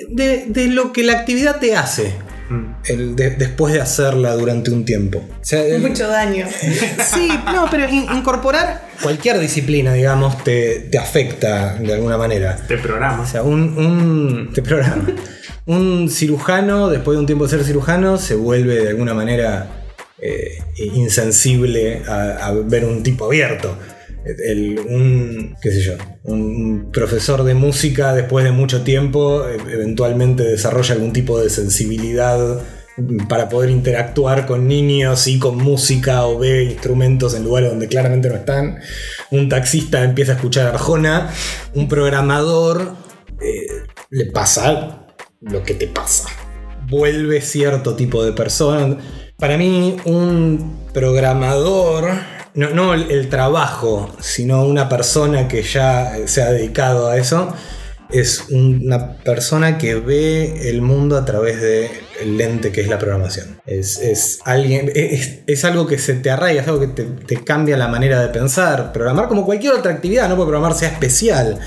de, 0.09 0.47
de 0.47 0.69
lo 0.69 0.93
que 0.93 1.03
la 1.03 1.15
actividad 1.15 1.59
te 1.59 1.77
hace. 1.77 2.13
Mm. 2.51 2.65
el 2.87 3.17
de- 3.17 3.31
después 3.31 3.75
de 3.75 3.81
hacerla 3.81 4.35
durante 4.35 4.71
un 4.71 4.85
tiempo. 4.85 5.19
O 5.19 5.45
sea, 5.45 5.63
el- 5.65 5.81
Mucho 5.83 6.09
daño. 6.09 6.47
Sí, 7.15 7.29
no, 7.47 7.67
pero 7.71 7.89
in- 7.89 8.07
incorporar 8.15 8.89
cualquier 9.03 9.39
disciplina, 9.39 9.93
digamos, 9.93 10.43
te, 10.45 10.81
te 10.91 10.99
afecta 10.99 11.75
de 11.75 11.93
alguna 11.95 12.17
manera. 12.19 12.57
De 12.69 12.79
programa. 12.79 13.23
O 13.23 13.27
sea, 13.27 13.43
un, 13.43 13.61
un, 13.79 14.51
te 14.55 14.63
programa. 14.63 15.07
un 15.67 16.09
cirujano, 16.11 16.89
después 16.89 17.17
de 17.17 17.21
un 17.21 17.27
tiempo 17.27 17.45
de 17.45 17.51
ser 17.51 17.65
cirujano, 17.65 18.17
se 18.19 18.35
vuelve 18.35 18.77
de 18.83 18.89
alguna 18.89 19.15
manera 19.15 19.67
eh, 20.21 20.59
insensible 20.77 22.03
a, 22.09 22.47
a 22.47 22.53
ver 22.53 22.85
un 22.85 23.03
tipo 23.03 23.27
abierto. 23.27 23.77
Un, 26.25 26.91
profesor 26.93 27.45
de 27.45 27.55
música 27.55 28.15
después 28.15 28.45
de 28.45 28.51
mucho 28.51 28.83
tiempo 28.83 29.47
eh, 29.47 29.57
eventualmente 29.71 30.43
desarrolla 30.43 30.95
algún 30.95 31.13
tipo 31.13 31.41
de 31.41 31.51
sensibilidad 31.51 32.63
para 33.29 33.49
poder 33.49 33.71
interactuar 33.71 34.47
con 34.47 34.67
niños 34.67 35.29
y 35.29 35.39
con 35.39 35.57
música 35.57 36.27
o 36.27 36.39
ve 36.39 36.65
instrumentos 36.65 37.35
en 37.35 37.45
lugares 37.45 37.71
donde 37.71 37.89
claramente 37.89 38.29
no 38.29 38.35
están. 38.35 38.81
Un 39.31 39.49
taxista 39.49 40.03
empieza 40.03 40.33
a 40.33 40.35
escuchar 40.37 40.67
Arjona, 40.67 41.31
un 41.75 41.89
programador 41.89 42.97
eh, 43.41 43.67
le 44.11 44.27
pasa 44.27 45.07
lo 45.41 45.63
que 45.63 45.75
te 45.75 45.87
pasa. 45.87 46.29
Vuelve 46.89 47.41
cierto 47.41 47.95
tipo 47.95 48.25
de 48.25 48.33
persona. 48.33 48.99
Para 49.37 49.57
mí, 49.57 49.97
un 50.05 50.89
programador, 50.93 52.11
no, 52.55 52.71
no 52.71 52.95
el, 52.95 53.29
trabajo, 53.29 54.15
sino 54.21 54.65
una 54.65 54.89
persona 54.89 55.49
que 55.49 55.63
ya 55.63 56.17
se 56.27 56.43
ha 56.43 56.51
dedicado 56.51 57.09
a 57.09 57.17
eso, 57.17 57.53
es 58.11 58.47
una 58.51 59.19
persona 59.19 59.77
que 59.77 59.95
ve 59.95 60.71
el 60.71 60.81
mundo 60.81 61.17
a 61.17 61.25
través 61.25 61.61
del 61.61 62.39
lente 62.39 62.73
que 62.73 62.81
es 62.81 62.89
la 62.89 62.99
programación. 62.99 63.61
Es, 63.67 63.99
es 63.99 64.41
alguien, 64.45 64.91
es, 64.95 65.41
es 65.47 65.65
algo 65.65 65.87
que 65.87 65.99
se 65.99 66.15
te 66.15 66.31
arraiga, 66.31 66.63
es 66.63 66.69
algo 66.69 66.81
que 66.81 66.89
te, 66.89 67.05
te 67.05 67.45
cambia 67.45 67.77
la 67.77 67.89
manera 67.89 68.21
de 68.21 68.29
pensar. 68.29 68.93
Programar 68.93 69.29
como 69.29 69.45
cualquier 69.45 69.75
otra 69.75 69.93
actividad, 69.93 70.29
no 70.29 70.37
porque 70.37 70.51
programar 70.51 70.75
sea 70.75 70.89
especial. 70.89 71.59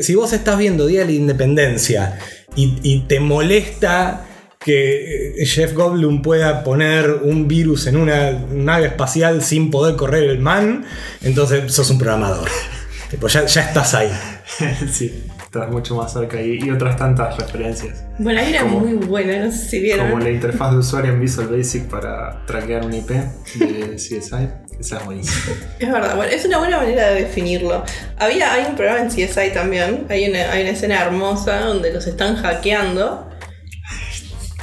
Si 0.00 0.14
vos 0.14 0.32
estás 0.32 0.56
viendo 0.56 0.86
Día 0.86 1.00
de 1.00 1.06
la 1.06 1.12
Independencia 1.12 2.18
y, 2.56 2.78
y 2.82 3.00
te 3.00 3.20
molesta 3.20 4.24
que 4.64 5.42
eh, 5.42 5.46
Jeff 5.46 5.74
Goldblum 5.74 6.22
pueda 6.22 6.64
poner 6.64 7.10
un 7.22 7.46
virus 7.46 7.86
en 7.86 7.96
una 7.98 8.32
nave 8.32 8.86
espacial 8.86 9.42
sin 9.42 9.70
poder 9.70 9.94
correr 9.96 10.24
el 10.24 10.38
man, 10.38 10.86
entonces 11.22 11.70
sos 11.72 11.90
un 11.90 11.98
programador. 11.98 12.48
Tipo, 13.10 13.28
ya, 13.28 13.44
ya 13.44 13.60
estás 13.60 13.94
ahí. 13.94 14.10
sí, 14.90 15.24
estás 15.44 15.70
mucho 15.70 15.94
más 15.94 16.12
cerca 16.12 16.40
y, 16.40 16.58
y 16.64 16.70
otras 16.70 16.96
tantas 16.96 17.36
referencias. 17.36 18.02
Bueno, 18.18 18.40
ahí 18.40 18.50
era 18.54 18.62
Como- 18.62 18.80
muy 18.80 18.94
buena, 18.94 19.44
no 19.44 19.52
sé 19.52 19.68
si 19.68 19.80
vieron. 19.80 20.10
Como 20.10 20.24
la 20.24 20.30
interfaz 20.30 20.72
de 20.72 20.78
usuario 20.78 21.12
en 21.12 21.20
Visual 21.20 21.48
Basic 21.48 21.84
para 21.84 22.44
traquear 22.46 22.84
un 22.86 22.94
IP 22.94 23.10
de 23.10 23.94
CSI. 23.96 24.48
Esa 24.80 24.96
es 24.98 25.04
buenísima. 25.04 25.54
Es 25.78 25.92
verdad, 25.92 26.16
bueno, 26.16 26.32
es 26.32 26.44
una 26.46 26.58
buena 26.58 26.78
manera 26.78 27.10
de 27.10 27.20
definirlo. 27.22 27.84
Había, 28.16 28.52
hay 28.52 28.64
un 28.70 28.74
programa 28.74 29.02
en 29.02 29.08
CSI 29.08 29.52
también, 29.52 30.06
hay 30.08 30.28
una, 30.28 30.50
hay 30.50 30.62
una 30.62 30.70
escena 30.70 31.00
hermosa 31.02 31.60
donde 31.60 31.92
los 31.92 32.06
están 32.08 32.34
hackeando 32.36 33.30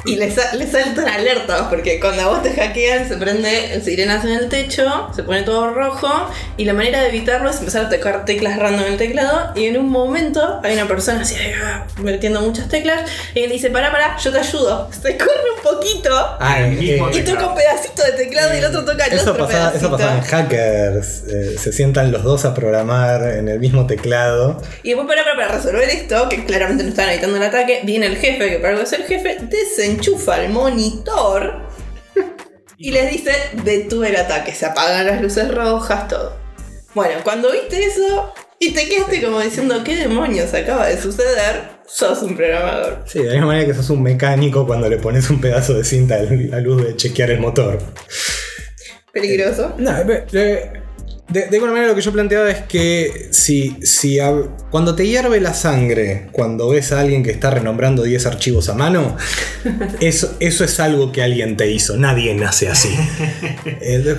y 0.05 0.15
les, 0.15 0.33
sa- 0.35 0.55
les 0.55 0.71
saltan 0.71 1.07
alertas 1.07 1.63
porque 1.69 1.99
cuando 1.99 2.23
a 2.23 2.27
vos 2.27 2.43
te 2.43 2.51
hackean 2.53 3.07
se 3.07 3.17
prende 3.17 3.79
sirenas 3.83 4.23
en 4.25 4.31
el 4.31 4.49
techo, 4.49 5.09
se 5.15 5.23
pone 5.23 5.43
todo 5.43 5.71
rojo 5.73 6.09
y 6.57 6.65
la 6.65 6.73
manera 6.73 7.01
de 7.01 7.09
evitarlo 7.09 7.49
es 7.49 7.59
empezar 7.59 7.85
a 7.85 7.89
tocar 7.89 8.25
teclas 8.25 8.57
random 8.57 8.85
en 8.85 8.91
el 8.93 8.97
teclado 8.97 9.51
y 9.55 9.65
en 9.65 9.77
un 9.77 9.89
momento 9.89 10.59
hay 10.63 10.73
una 10.73 10.87
persona 10.87 11.21
así 11.21 11.35
ah, 11.63 11.85
metiendo 12.01 12.41
muchas 12.41 12.67
teclas 12.67 13.09
y 13.35 13.41
él 13.41 13.51
dice, 13.51 13.69
para, 13.69 13.91
para, 13.91 14.17
yo 14.17 14.31
te 14.31 14.39
ayudo, 14.39 14.89
se 15.01 15.17
corre 15.17 15.31
un 15.55 15.61
poquito 15.63 16.09
Ah, 16.39 16.59
y 16.67 17.21
toca 17.21 17.47
un 17.47 17.55
pedacito 17.55 18.03
de 18.03 18.11
teclado 18.13 18.53
y 18.53 18.57
el 18.57 18.65
otro 18.65 18.83
toca 18.85 19.05
el 19.05 19.13
Eso 19.13 19.31
otro 19.31 19.45
pasaba, 19.45 19.73
eso 19.75 19.91
pasaba 19.91 20.15
en 20.17 20.21
hackers. 20.21 21.23
eh, 21.27 21.55
se 21.59 21.71
sientan 21.71 22.11
los 22.11 22.23
dos 22.23 22.45
a 22.45 22.53
programar 22.53 23.23
en 23.37 23.47
el 23.49 23.59
mismo 23.59 23.85
teclado. 23.87 24.61
Y 24.83 24.89
después 24.89 25.07
para, 25.07 25.23
para, 25.23 25.35
para 25.35 25.57
resolver 25.57 25.87
esto, 25.89 26.27
que 26.29 26.45
claramente 26.45 26.83
no 26.83 26.89
estaban 26.89 27.11
evitando 27.11 27.37
el 27.37 27.43
ataque, 27.43 27.81
viene 27.83 28.07
el 28.07 28.17
jefe, 28.17 28.49
que 28.49 28.55
para 28.57 28.69
algo 28.73 28.83
es 28.83 28.93
el 28.93 29.03
jefe, 29.03 29.37
desenchufa 29.91 30.43
el 30.43 30.51
monitor 30.51 31.61
y 32.77 32.91
les 32.91 33.11
dice, 33.11 33.31
detuve 33.63 34.09
el 34.09 34.15
ataque, 34.15 34.53
se 34.53 34.65
apagan 34.65 35.05
las 35.05 35.21
luces 35.21 35.53
rojas, 35.53 36.07
todo. 36.07 36.35
Bueno, 36.95 37.19
cuando 37.23 37.51
viste 37.51 37.83
eso 37.83 38.33
y 38.59 38.73
te 38.73 38.87
quedaste 38.87 39.21
como 39.21 39.39
diciendo, 39.39 39.83
¿qué 39.83 39.95
demonios 39.95 40.53
acaba 40.53 40.87
de 40.87 40.99
suceder? 40.99 41.81
Sos 41.85 42.21
un 42.23 42.35
programador. 42.35 43.03
Sí, 43.05 43.19
de 43.19 43.25
la 43.25 43.31
misma 43.33 43.47
manera 43.47 43.67
que 43.67 43.73
sos 43.73 43.89
un 43.89 44.01
mecánico 44.01 44.65
cuando 44.65 44.89
le 44.89 44.97
pones 44.97 45.29
un 45.29 45.39
pedazo 45.39 45.73
de 45.73 45.83
cinta 45.83 46.15
a 46.15 46.23
la 46.23 46.59
luz 46.59 46.83
de 46.83 46.95
chequear 46.95 47.31
el 47.31 47.39
motor. 47.39 47.79
Peligroso. 49.11 49.73
No, 49.77 49.91
eh, 49.91 50.25
eh, 50.33 50.73
de, 51.31 51.47
de 51.47 51.55
alguna 51.55 51.71
manera 51.71 51.89
lo 51.89 51.95
que 51.95 52.01
yo 52.01 52.11
planteaba 52.11 52.49
es 52.51 52.59
que 52.63 53.27
si, 53.31 53.77
si 53.81 54.19
cuando 54.69 54.95
te 54.95 55.07
hierve 55.07 55.39
la 55.39 55.53
sangre, 55.53 56.27
cuando 56.31 56.69
ves 56.69 56.91
a 56.91 56.99
alguien 56.99 57.23
que 57.23 57.31
está 57.31 57.49
renombrando 57.49 58.03
10 58.03 58.25
archivos 58.25 58.69
a 58.69 58.73
mano, 58.73 59.15
eso, 59.99 60.35
eso 60.39 60.63
es 60.63 60.79
algo 60.79 61.11
que 61.11 61.23
alguien 61.23 61.57
te 61.57 61.69
hizo. 61.71 61.97
Nadie 61.97 62.33
nace 62.35 62.67
así. 62.69 62.89
Eh, 63.83 64.15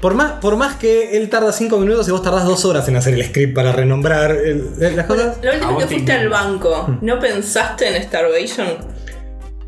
por, 0.00 0.14
más, 0.14 0.32
por 0.40 0.56
más 0.56 0.76
que 0.76 1.16
él 1.16 1.28
tarda 1.28 1.52
5 1.52 1.78
minutos 1.78 2.06
y 2.08 2.10
vos 2.10 2.22
tardás 2.22 2.44
2 2.44 2.64
horas 2.64 2.88
en 2.88 2.96
hacer 2.96 3.14
el 3.14 3.24
script 3.24 3.54
para 3.54 3.72
renombrar 3.72 4.32
el- 4.32 4.70
las 4.96 5.06
cosas, 5.06 5.36
Lo 5.42 5.52
último 5.52 5.78
que 5.78 5.84
te 5.84 5.90
fuiste 5.94 6.12
al 6.12 6.28
banco, 6.28 6.98
¿no 7.00 7.18
pensaste 7.20 7.96
en 7.96 8.02
Starvation? 8.02 8.66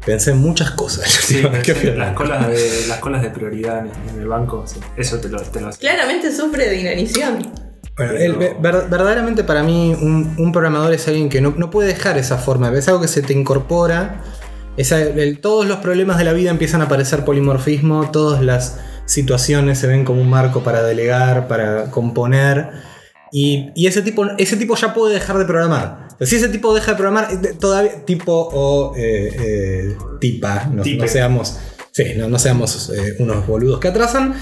Pensé 0.06 0.30
en 0.30 0.38
muchas 0.38 0.70
cosas. 0.70 1.10
Sí, 1.10 1.42
las, 1.96 2.12
colas 2.14 2.48
de, 2.48 2.84
las 2.88 2.98
colas 3.00 3.20
de 3.22 3.28
prioridad 3.30 3.84
en, 4.14 4.20
el 4.20 4.26
banco, 4.28 4.64
sí. 4.66 4.80
eso 4.96 5.18
te 5.18 5.28
lo, 5.28 5.42
te 5.42 5.60
lo. 5.60 5.70
Claramente 5.72 6.32
sufre 6.34 6.68
de 6.70 6.80
inanición. 6.80 7.38
Bueno, 7.42 7.52
Pero- 7.96 8.16
el- 8.18 8.32
ver- 8.60 8.86
verdaderamente 8.88 9.42
para 9.44 9.62
mí 9.62 9.94
un, 10.00 10.34
un 10.38 10.52
programador 10.52 10.94
es 10.94 11.06
alguien 11.08 11.28
que 11.28 11.40
no, 11.40 11.52
no 11.56 11.70
puede 11.70 11.88
dejar 11.88 12.16
esa 12.16 12.38
forma, 12.38 12.70
es 12.76 12.88
algo 12.88 13.00
que 13.02 13.08
se 13.08 13.20
te 13.22 13.32
incorpora. 13.34 14.22
Esa- 14.76 15.00
el- 15.00 15.40
todos 15.40 15.66
los 15.66 15.78
problemas 15.78 16.18
de 16.18 16.24
la 16.24 16.32
vida 16.32 16.50
empiezan 16.50 16.80
a 16.82 16.84
aparecer 16.84 17.24
polimorfismo, 17.24 18.10
todas 18.10 18.42
las 18.42 18.78
situaciones 19.06 19.78
se 19.78 19.86
ven 19.86 20.04
como 20.04 20.20
un 20.20 20.28
marco 20.30 20.62
para 20.62 20.82
delegar, 20.82 21.48
para 21.48 21.90
componer. 21.90 22.70
Y, 23.32 23.70
y 23.74 23.86
ese, 23.86 24.02
tipo, 24.02 24.24
ese 24.38 24.56
tipo 24.56 24.76
ya 24.76 24.94
puede 24.94 25.14
dejar 25.14 25.38
de 25.38 25.44
programar. 25.46 26.05
Si 26.20 26.36
ese 26.36 26.48
tipo 26.48 26.74
deja 26.74 26.92
de 26.92 26.96
programar, 26.96 27.28
eh, 27.32 27.54
todavía 27.58 28.04
tipo 28.04 28.32
o 28.52 28.94
eh, 28.96 29.30
eh, 29.38 29.96
tipa, 30.20 30.64
no, 30.72 30.82
seamos, 31.08 31.56
sí, 31.92 32.04
no, 32.16 32.28
no 32.28 32.38
seamos 32.38 32.90
eh, 32.90 33.16
unos 33.18 33.46
boludos 33.46 33.80
que 33.80 33.88
atrasan. 33.88 34.34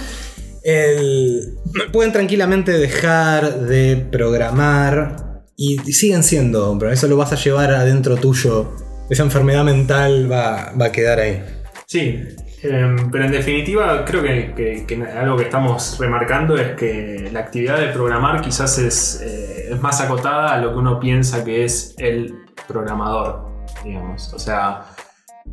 El- 0.62 1.54
pueden 1.93 2.12
tranquilamente 2.12 2.73
dejar 2.73 3.61
de 3.66 3.97
programar 4.11 5.43
y, 5.57 5.76
y 5.88 5.93
siguen 5.93 6.23
siendo, 6.23 6.76
pero 6.78 6.93
eso 6.93 7.07
lo 7.09 7.16
vas 7.16 7.33
a 7.33 7.37
llevar 7.37 7.73
adentro 7.73 8.16
tuyo. 8.16 8.73
Esa 9.11 9.23
enfermedad 9.25 9.64
mental 9.64 10.31
va, 10.31 10.73
va 10.81 10.87
a 10.87 10.93
quedar 10.93 11.21
ahí. 11.21 11.43
Sí, 11.87 12.19
em, 12.64 13.11
pero 13.11 13.25
en 13.25 13.30
definitiva 13.33 14.04
creo 14.04 14.23
que, 14.23 14.87
algo 15.16 15.37
que 15.37 15.44
estamos 15.44 15.97
remarcando 15.99 16.56
es 16.56 16.73
que 16.76 17.28
la 17.33 17.40
actividad 17.40 17.78
de 17.78 17.88
programar 17.88 18.40
quizás 18.40 18.78
es, 18.78 19.21
eh, 19.23 19.68
es 19.73 19.80
más 19.80 20.00
acotada 20.00 20.52
a 20.54 20.59
lo 20.59 20.73
que 20.73 20.78
uno 20.78 20.99
piensa 20.99 21.44
que 21.44 21.64
es 21.64 21.94
el 21.99 22.35
programador, 22.66 23.47
digamos. 23.85 24.33
O 24.33 24.38
sea, 24.38 24.83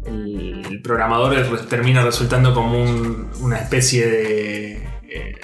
el, 0.05 0.81
programador 0.83 1.35
termina 1.67 2.03
resultando 2.03 2.53
como 2.53 2.81
un- 2.81 3.29
una 3.41 3.57
especie 3.57 4.07
de, 4.07 4.71
eh, 5.03 5.35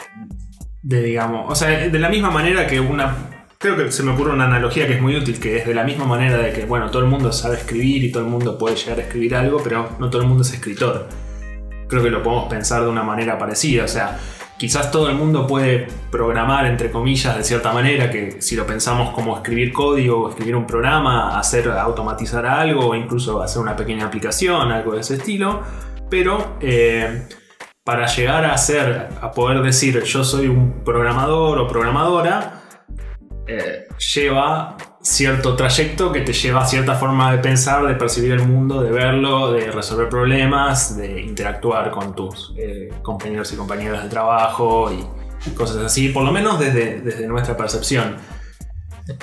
de, 0.82 1.02
digamos, 1.02 1.52
o 1.52 1.56
sea, 1.56 1.90
de 1.90 2.00
la 2.00 2.10
misma 2.10 2.32
manera 2.32 2.66
que 2.68 2.80
una... 2.80 3.16
Creo 3.60 3.76
que 3.76 3.92
se 3.92 4.04
me 4.04 4.12
ocurre 4.12 4.32
una 4.34 4.46
analogía 4.46 4.86
que 4.86 4.94
es 4.94 5.02
muy 5.02 5.16
útil, 5.18 5.40
que 5.40 5.58
es 5.58 5.66
de 5.66 5.74
la 5.74 5.84
misma 5.84 6.06
manera 6.06 6.38
de 6.38 6.54
que, 6.54 6.66
bueno, 6.66 6.92
todo 6.92 7.02
el 7.02 7.08
mundo 7.10 7.32
sabe 7.32 7.56
escribir 7.58 8.04
y 8.04 8.12
todo 8.12 8.22
el 8.24 8.30
mundo 8.30 8.56
puede 8.56 8.76
llegar 8.76 9.00
a 9.00 9.02
escribir 9.02 9.36
algo, 9.36 9.60
pero 9.64 9.90
no 10.00 10.12
todo 10.12 10.22
el 10.22 10.28
mundo 10.28 10.44
es 10.44 10.54
escritor. 10.54 11.08
Creo 11.88 12.04
que 12.04 12.10
lo 12.10 12.22
podemos 12.22 12.50
pensar 12.50 12.84
de 12.84 12.90
una 12.90 13.04
manera 13.04 13.38
parecida, 13.38 13.86
o 13.86 13.88
sea, 13.88 14.18
quizás 14.58 14.92
todo 14.92 15.10
el 15.10 15.16
mundo 15.16 15.46
puede 15.46 15.88
programar, 16.12 16.66
entre 16.66 16.92
comillas, 16.92 17.38
de 17.38 17.44
cierta 17.44 17.72
manera, 17.72 18.10
que 18.10 18.42
si 18.42 18.56
lo 18.56 18.66
pensamos 18.66 19.14
como 19.14 19.36
escribir 19.36 19.72
código 19.72 20.30
escribir 20.30 20.56
un 20.56 20.66
programa, 20.66 21.38
hacer 21.38 21.70
automatizar 21.70 22.46
algo 22.46 22.88
o 22.88 22.96
incluso 22.96 23.42
hacer 23.42 23.62
una 23.62 23.76
pequeña 23.76 24.08
aplicación, 24.08 24.72
algo 24.72 24.94
de 24.94 25.02
ese 25.02 25.16
estilo, 25.16 25.62
pero 26.10 26.58
eh, 26.60 27.28
para 27.84 28.08
llegar 28.08 28.46
a 28.46 28.58
ser, 28.58 29.10
a 29.22 29.32
poder 29.32 29.62
decir 29.62 30.04
yo 30.04 30.24
soy 30.24 30.48
un 30.48 30.84
programador 30.84 31.60
o 31.60 31.68
programadora, 31.68 32.64
eh, 33.48 33.88
lleva 34.14 34.76
cierto 35.08 35.56
trayecto 35.56 36.12
que 36.12 36.22
te 36.22 36.34
lleva 36.34 36.62
a 36.64 36.66
cierta 36.68 36.96
forma 36.96 37.32
de 37.32 37.38
pensar, 37.40 37.88
de 37.88 37.94
percibir 37.96 38.32
el 38.34 38.46
mundo, 38.46 38.82
de 38.82 38.92
verlo, 38.92 39.52
de 39.54 39.72
resolver 39.72 40.10
problemas, 40.10 40.98
de 40.98 41.22
interactuar 41.22 41.92
con 41.92 42.14
tus 42.16 42.54
eh, 42.58 42.90
compañeros 43.02 43.52
y 43.54 43.56
compañeras 43.56 44.04
de 44.04 44.10
trabajo 44.10 44.92
y 44.92 45.50
cosas 45.52 45.78
así, 45.78 46.10
por 46.10 46.24
lo 46.26 46.32
menos 46.32 46.60
desde, 46.60 47.00
desde 47.02 47.26
nuestra 47.28 47.56
percepción. 47.56 48.18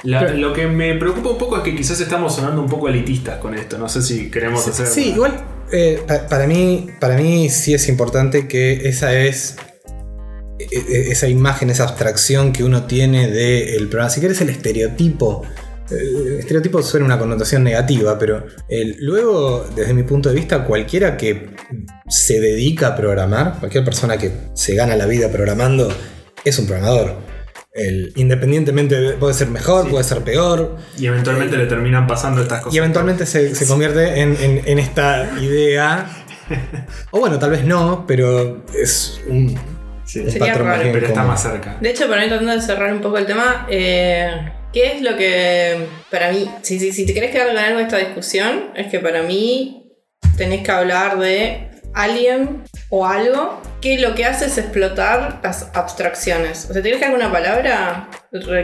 La- 0.05 0.31
lo 0.33 0.55
que 0.55 0.67
me 0.67 0.95
preocupa 0.95 1.29
un 1.31 1.39
poco 1.39 1.59
es 1.59 1.63
que 1.63 1.77
quizás 1.77 2.01
estamos 2.01 2.35
sonando 2.35 2.63
un 2.63 2.69
poco 2.69 2.89
elitistas 2.89 3.39
con 3.39 3.55
esto. 3.55 3.77
No 3.77 3.89
sé 3.89 4.01
si 4.01 4.31
queremos 4.31 4.67
hacer. 4.67 4.87
Sí, 4.87 5.11
igual 5.11 5.45
eh, 5.71 6.03
pa- 6.09 6.27
para, 6.29 6.47
mí, 6.47 6.89
para 6.99 7.17
mí 7.17 7.51
sí 7.51 7.75
es 7.75 7.89
importante 7.91 8.49
que 8.49 8.89
esa 8.89 9.13
es 9.13 9.57
e- 10.59 10.65
e- 10.79 11.11
esa 11.11 11.29
imagen, 11.29 11.69
esa 11.69 11.85
abstracción 11.85 12.53
que 12.55 12.65
uno 12.65 12.85
tiene 12.85 13.29
del 13.31 13.89
programa. 13.89 14.09
Si 14.09 14.21
quieres 14.21 14.41
el 14.41 14.49
estereotipo. 14.49 15.43
El 15.91 16.39
estereotipo 16.39 16.83
suena 16.83 17.05
una 17.07 17.19
connotación 17.19 17.63
negativa, 17.63 18.19
pero 18.19 18.47
el- 18.69 18.97
luego, 19.01 19.67
desde 19.77 19.93
mi 19.93 20.03
punto 20.03 20.29
de 20.31 20.35
vista, 20.35 20.65
cualquiera 20.65 21.17
que 21.17 21.51
se 22.09 22.41
dedica 22.41 22.89
a 22.89 22.97
programar, 22.97 23.59
cualquier 23.61 23.85
persona 23.85 24.17
que 24.17 24.33
se 24.55 24.75
gana 24.75 24.97
la 24.97 25.07
vida 25.07 25.29
programando, 25.31 25.93
es 26.45 26.59
un 26.59 26.67
programador. 26.67 27.17
El- 27.75 28.13
independientemente, 28.17 28.95
de- 29.01 29.13
puede 29.15 29.35
ser 29.35 29.49
mejor, 29.49 29.85
Sí. 29.85 29.91
puede 29.91 30.05
ser 30.05 30.21
peor, 30.23 30.77
Y 30.97 31.07
eventualmente 31.07 31.57
le 31.57 31.67
terminan 31.67 32.07
pasando 32.07 32.41
estas 32.43 32.61
cosas. 32.61 32.75
y 32.75 32.79
eventualmente 32.79 33.27
se, 33.27 33.55
se 33.55 33.67
convierte 33.67 34.21
en, 34.21 34.37
en- 34.41 34.63
en 34.65 34.79
esta 34.79 35.29
idea. 35.41 36.07
O 37.11 37.21
bueno, 37.21 37.39
tal 37.39 37.51
vez 37.51 37.65
no, 37.65 38.05
pero 38.07 38.65
es 38.75 39.21
un, 39.29 39.59
Sí, 40.05 40.21
un 40.21 40.31
Sería 40.31 40.55
raro, 40.55 40.83
pero 40.93 41.07
está 41.07 41.25
más 41.25 41.43
cerca. 41.43 41.79
De 41.81 41.91
hecho, 41.91 42.07
para 42.09 42.21
mí 42.23 42.29
tratando 42.29 42.53
de 42.53 42.61
cerrar 42.61 42.93
un 42.93 43.01
poco 43.01 43.17
el 43.17 43.25
tema, 43.27 43.67
eh, 43.71 44.53
¿qué 44.75 44.97
es 44.97 45.03
lo 45.03 45.17
que 45.17 45.87
para 46.11 46.33
mí, 46.33 46.51
si, 46.63 46.79
si, 46.81 46.93
si 46.93 47.07
te 47.07 47.15
querés 47.15 47.31
quedar 47.31 47.47
con 47.47 47.57
algo 47.57 47.79
de 47.79 47.85
esta 47.85 47.97
discusión, 47.99 48.73
es 48.75 48.89
que 48.89 48.99
para 48.99 49.23
mí 49.23 49.93
tenés 50.37 50.63
que 50.63 50.73
hablar 50.73 51.19
de 51.19 51.71
alguien 51.95 52.65
o 52.91 53.07
algo 53.07 53.63
que 53.81 53.99
lo 53.99 54.17
que 54.17 54.25
hace 54.25 54.47
es 54.47 54.59
explotar 54.59 55.41
las 55.45 55.71
abstracciones. 55.75 56.67
O 56.69 56.73
sea, 56.73 56.83
¿tienes 56.83 56.99
que 56.99 57.07
alguna 57.07 57.31
palabra 57.31 58.11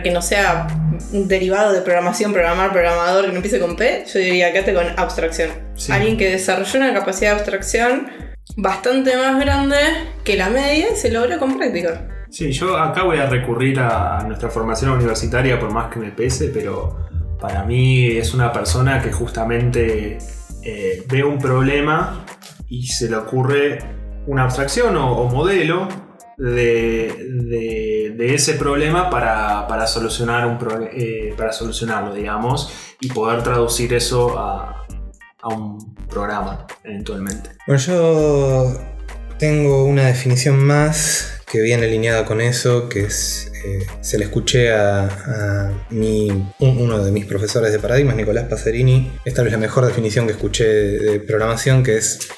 que 0.03 0.11
no 0.11 0.21
sea 0.21 0.67
derivado 1.13 1.73
de 1.73 1.83
programación, 1.83 2.33
programar, 2.33 2.73
programador, 2.73 3.27
que 3.27 3.31
no 3.31 3.37
empiece 3.37 3.61
con 3.61 3.77
P? 3.77 4.05
Yo 4.13 4.19
diría 4.19 4.53
quédate 4.53 4.75
con 4.75 4.87
abstracción. 4.99 5.51
Sí. 5.77 5.93
Alguien 5.93 6.17
que 6.17 6.31
desarrolló 6.31 6.81
una 6.81 6.93
capacidad 6.93 7.33
de 7.33 7.37
abstracción 7.37 8.09
bastante 8.57 9.17
más 9.17 9.39
grande 9.39 9.77
que 10.25 10.37
la 10.37 10.49
media 10.49 10.89
y 10.93 10.97
se 10.97 11.11
logra 11.11 11.39
con 11.39 11.57
práctica. 11.57 12.20
Sí, 12.31 12.53
yo 12.53 12.77
acá 12.79 13.03
voy 13.03 13.19
a 13.19 13.27
recurrir 13.27 13.81
a 13.81 14.23
nuestra 14.27 14.49
formación 14.51 14.93
universitaria, 14.93 15.59
por 15.59 15.71
más 15.73 15.93
que 15.93 15.99
me 15.99 16.11
pese, 16.13 16.49
pero 16.49 16.97
para 17.41 17.65
mí 17.65 18.07
es 18.07 18.35
una 18.35 18.53
persona 18.53 19.03
que 19.03 19.11
justamente 19.13 20.19
eh, 20.63 21.05
ve 21.09 21.25
un 21.25 21.39
problema 21.39 22.25
y 22.69 22.87
se 22.87 23.09
le 23.11 23.17
ocurre 23.17 23.79
una 24.27 24.45
abstracción 24.45 24.97
o, 24.97 25.25
modelo 25.25 25.89
de, 26.39 27.27
de- 27.49 28.15
de 28.17 28.35
ese 28.35 28.55
problema 28.55 29.11
para, 29.11 29.67
para 29.67 29.87
solucionar 29.87 30.47
un 30.47 30.57
pro- 30.59 30.81
eh, 30.93 31.35
para 31.37 31.53
solucionarlo, 31.53 32.15
digamos, 32.15 32.73
y 33.01 33.09
poder 33.09 33.43
traducir 33.43 33.93
eso 33.95 34.39
a, 34.39 34.87
a 35.43 35.49
un 35.49 35.95
programa 36.09 36.67
eventualmente. 36.85 37.51
Bueno, 37.67 37.81
yo 37.83 38.73
tengo 39.39 39.85
una 39.85 40.03
definición 40.07 40.59
más 40.59 41.40
que 41.51 41.61
viene 41.61 41.87
alineada 41.87 42.25
con 42.25 42.41
eso, 42.41 42.89
que 42.89 43.01
es, 43.01 43.51
eh, 43.65 43.85
se 44.01 44.19
la 44.19 44.25
escuché 44.25 44.73
a, 44.73 45.73
uno 46.61 47.05
de 47.05 47.11
mis 47.11 47.27
profesores 47.27 47.73
de 47.73 47.79
paradigmas, 47.81 48.15
Nicolás 48.15 48.45
Pacerini. 48.45 49.11
Esta 49.25 49.43
es 49.43 49.51
la 49.51 49.59
mejor 49.59 49.85
definición 49.85 50.27
que 50.27 50.33
escuché 50.33 50.65
de 50.65 51.21
programación, 51.21 51.83
que 51.83 51.97
es 51.97 52.29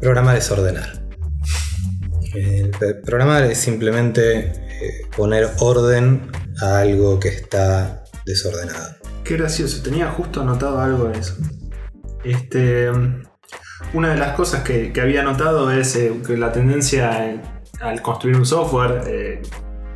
programar 0.00 0.36
es 0.36 0.50
ordenar. 0.50 1.04
Programar 3.04 3.44
es 3.44 3.58
simplemente 3.58 4.38
eh, 4.38 5.06
poner 5.16 5.48
orden 5.60 6.32
a 6.60 6.80
algo 6.80 7.20
que 7.20 7.28
está 7.28 8.02
desordenado. 8.26 8.96
Qué 9.22 9.36
gracioso, 9.36 9.80
tenía 9.82 10.10
justo 10.10 10.40
anotado 10.40 10.80
algo 10.80 11.04
de 11.04 11.20
eso. 11.20 11.36
Este, 12.24 12.90
una 13.92 14.10
de 14.10 14.16
las 14.16 14.34
cosas 14.34 14.64
que, 14.64 14.92
había 15.00 15.22
notado 15.22 15.70
es 15.70 15.94
eh, 15.94 16.12
que 16.26 16.36
la 16.36 16.50
tendencia 16.50 17.30
en- 17.30 17.53
al 17.80 18.00
construir 18.02 18.36
un 18.36 18.46
software, 18.46 19.02
eh, 19.06 19.42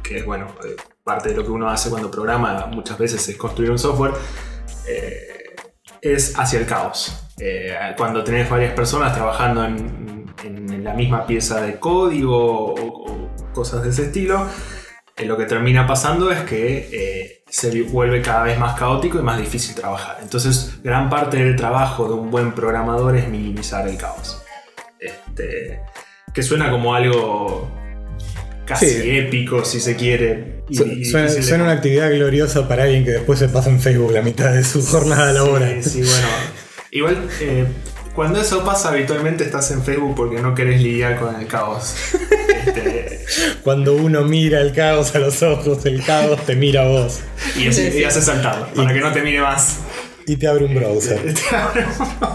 que 0.02 0.18
es 0.18 0.24
bueno, 0.24 0.46
eh, 0.64 0.76
parte 1.02 1.30
de 1.30 1.36
lo 1.36 1.44
que 1.44 1.50
uno 1.50 1.68
hace 1.68 1.90
cuando 1.90 2.10
programa 2.10 2.66
muchas 2.72 2.98
veces 2.98 3.26
es 3.28 3.36
construir 3.36 3.70
un 3.70 3.78
software, 3.78 4.12
eh, 4.88 5.56
es 6.00 6.38
hacia 6.38 6.60
el 6.60 6.66
caos. 6.66 7.24
Cuando 7.96 8.24
tenés 8.24 8.50
varias 8.50 8.72
personas 8.72 9.14
trabajando 9.14 9.64
en, 9.64 10.08
la 10.82 10.94
misma 10.94 11.26
pieza 11.26 11.60
de 11.60 11.78
código 11.78 12.74
o, 12.74 13.12
o 13.12 13.30
cosas 13.52 13.82
de 13.82 13.90
ese 13.90 14.04
estilo, 14.06 14.46
lo 15.24 15.36
que 15.36 15.44
termina 15.44 15.86
pasando 15.86 16.30
es 16.30 16.40
que 16.44 17.42
se 17.48 17.82
vuelve 17.82 18.22
cada 18.22 18.44
vez 18.44 18.58
más 18.58 18.78
caótico 18.78 19.18
y 19.18 19.22
más 19.22 19.38
difícil 19.38 19.74
trabajar. 19.74 20.18
Entonces, 20.22 20.80
gran 20.82 21.10
parte 21.10 21.36
del 21.36 21.56
trabajo 21.56 22.08
de 22.08 22.14
un 22.14 22.30
buen 22.30 22.52
programador 22.52 23.16
es 23.16 23.28
minimizar 23.28 23.86
el 23.86 23.98
caos. 23.98 24.42
Este, 24.98 25.80
que 26.38 26.44
suena 26.44 26.70
como 26.70 26.94
algo 26.94 27.68
casi 28.64 28.86
Sí. 28.88 29.10
épico, 29.18 29.64
si 29.64 29.80
se 29.80 29.96
quiere. 29.96 30.58
y- 30.68 30.76
Su- 30.76 30.86
y 30.86 31.04
Suena, 31.42 31.64
una 31.64 31.72
actividad 31.72 32.10
gloriosa 32.12 32.68
para 32.68 32.84
alguien 32.84 33.04
que 33.04 33.10
después 33.10 33.40
se 33.40 33.48
pasa 33.48 33.70
en 33.70 33.80
Facebook 33.80 34.12
la 34.12 34.22
mitad 34.22 34.52
de 34.52 34.62
su 34.62 34.86
jornada 34.86 35.32
laboral. 35.32 35.82
Sí, 35.82 35.90
sí, 35.90 36.00
bueno. 36.02 36.28
Igual, 36.92 37.28
eh, 37.40 37.64
cuando 38.14 38.40
eso 38.40 38.64
pasa, 38.64 38.90
habitualmente 38.90 39.42
estás 39.42 39.68
en 39.72 39.82
Facebook 39.82 40.14
porque 40.14 40.40
no 40.40 40.54
querés 40.54 40.80
lidiar 40.80 41.18
con 41.18 41.34
el 41.34 41.48
caos. 41.48 41.94
Este, 42.66 43.24
Cuando 43.64 43.94
uno 43.96 44.22
mira 44.22 44.60
el 44.60 44.72
caos 44.72 45.12
a 45.16 45.18
los 45.18 45.42
ojos, 45.42 45.84
el 45.86 46.04
caos 46.04 46.44
te 46.46 46.54
mira 46.54 46.82
a 46.82 46.86
vos 46.86 47.18
y, 47.56 47.72
sí. 47.72 47.90
y 47.98 48.04
haces 48.04 48.24
saltarlo 48.26 48.68
para 48.76 48.92
que 48.94 49.00
no 49.00 49.10
te 49.12 49.22
mire 49.22 49.40
más. 49.40 49.78
Y 50.28 50.36
te 50.36 50.46
abre 50.46 50.64
un 50.66 50.74
browser. 50.74 51.20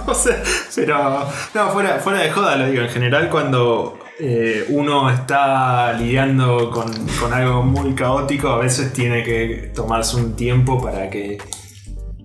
O 0.06 0.14
sea, 0.16 0.44
pero 0.76 1.28
no, 1.56 1.70
fuera, 1.72 2.00
fuera 2.00 2.20
de 2.20 2.30
joda 2.32 2.56
lo 2.58 2.68
digo, 2.68 2.82
en 2.84 2.90
general 2.90 3.29
cuando 3.29 4.00
eh, 4.20 4.66
uno 4.70 5.10
está 5.10 5.94
lidiando 5.94 6.70
con, 6.70 6.92
con 7.20 7.34
algo 7.34 7.64
muy 7.64 7.94
caótico, 7.96 8.50
a 8.50 8.58
veces 8.60 8.92
tiene 8.94 9.24
que 9.24 9.72
tomarse 9.74 10.18
un 10.18 10.36
tiempo 10.36 10.82
para 10.82 11.10
que 11.10 11.38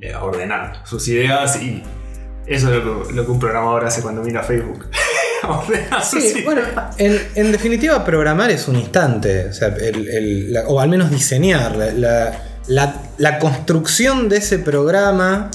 eh, 0.01 0.15
ordenar 0.15 0.83
sus 0.85 1.07
ideas 1.09 1.63
y 1.63 1.83
eso 2.47 2.73
es 2.75 2.85
lo 2.85 3.07
que, 3.07 3.13
lo 3.15 3.25
que 3.25 3.31
un 3.31 3.39
programador 3.39 3.85
hace 3.87 4.03
cuando 4.03 4.23
mira 4.23 4.43
Facebook. 4.43 4.87
Sí, 6.03 6.43
bueno, 6.45 6.63
en, 6.99 7.17
en 7.37 7.53
definitiva, 7.53 8.05
programar 8.05 8.51
es 8.51 8.67
un 8.67 8.75
instante, 8.77 9.47
o, 9.47 9.53
sea, 9.53 9.69
el- 9.69 10.09
el- 10.09 10.53
la- 10.53 10.67
o 10.67 10.81
al 10.81 10.89
menos 10.89 11.11
diseñar. 11.11 11.77
La, 11.77 11.93
la- 11.93 12.43
la- 12.69 13.03
la 13.19 13.39
construcción 13.39 14.29
de 14.29 14.37
ese 14.39 14.59
programa 14.59 15.51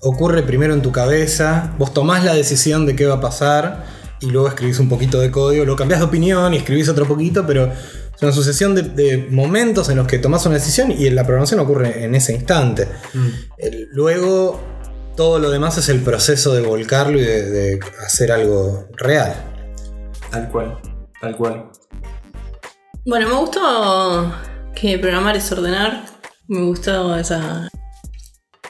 ocurre 0.00 0.42
primero 0.42 0.74
en 0.74 0.82
tu 0.82 0.92
cabeza, 0.92 1.72
vos 1.78 1.92
tomás 1.94 2.24
la 2.24 2.34
decisión 2.34 2.86
de 2.86 2.94
qué 2.96 3.06
va 3.06 3.14
a 3.14 3.20
pasar 3.20 3.84
y 4.20 4.26
luego 4.26 4.48
escribís 4.48 4.78
un 4.78 4.88
poquito 4.88 5.20
de 5.20 5.30
código, 5.30 5.64
luego 5.64 5.78
cambiás 5.78 6.00
de 6.00 6.06
opinión 6.06 6.52
y 6.54 6.58
escribís 6.58 6.88
otro 6.88 7.06
poquito, 7.06 7.46
pero 7.46 7.66
es 7.72 8.22
una 8.22 8.32
sucesión 8.32 8.74
de, 8.74 8.82
de 8.82 9.28
momentos 9.30 9.88
en 9.88 9.96
los 9.96 10.06
que 10.06 10.18
tomás 10.18 10.44
una 10.46 10.56
decisión 10.56 10.90
y 10.90 11.08
la 11.10 11.24
programación 11.24 11.60
ocurre 11.60 12.04
en 12.04 12.14
ese 12.14 12.32
instante. 12.32 12.88
Mm. 13.14 13.28
El- 13.58 13.88
luego, 13.92 14.60
todo 15.16 15.38
lo 15.38 15.50
demás 15.50 15.78
es 15.78 15.88
el 15.88 16.00
proceso 16.00 16.52
de 16.54 16.62
volcarlo 16.62 17.18
y 17.18 17.22
de, 17.22 17.50
de 17.50 17.80
hacer 18.04 18.30
algo 18.32 18.88
real. 18.96 19.34
Tal 20.30 20.48
cual, 20.48 20.76
tal 21.20 21.36
cual. 21.36 21.64
Bueno, 23.06 23.28
me 23.28 23.34
gustó 23.34 24.32
que 24.74 24.98
programar 24.98 25.36
es 25.36 25.50
ordenar. 25.50 26.04
Me 26.48 26.62
gustó 26.62 27.14
esa. 27.16 27.68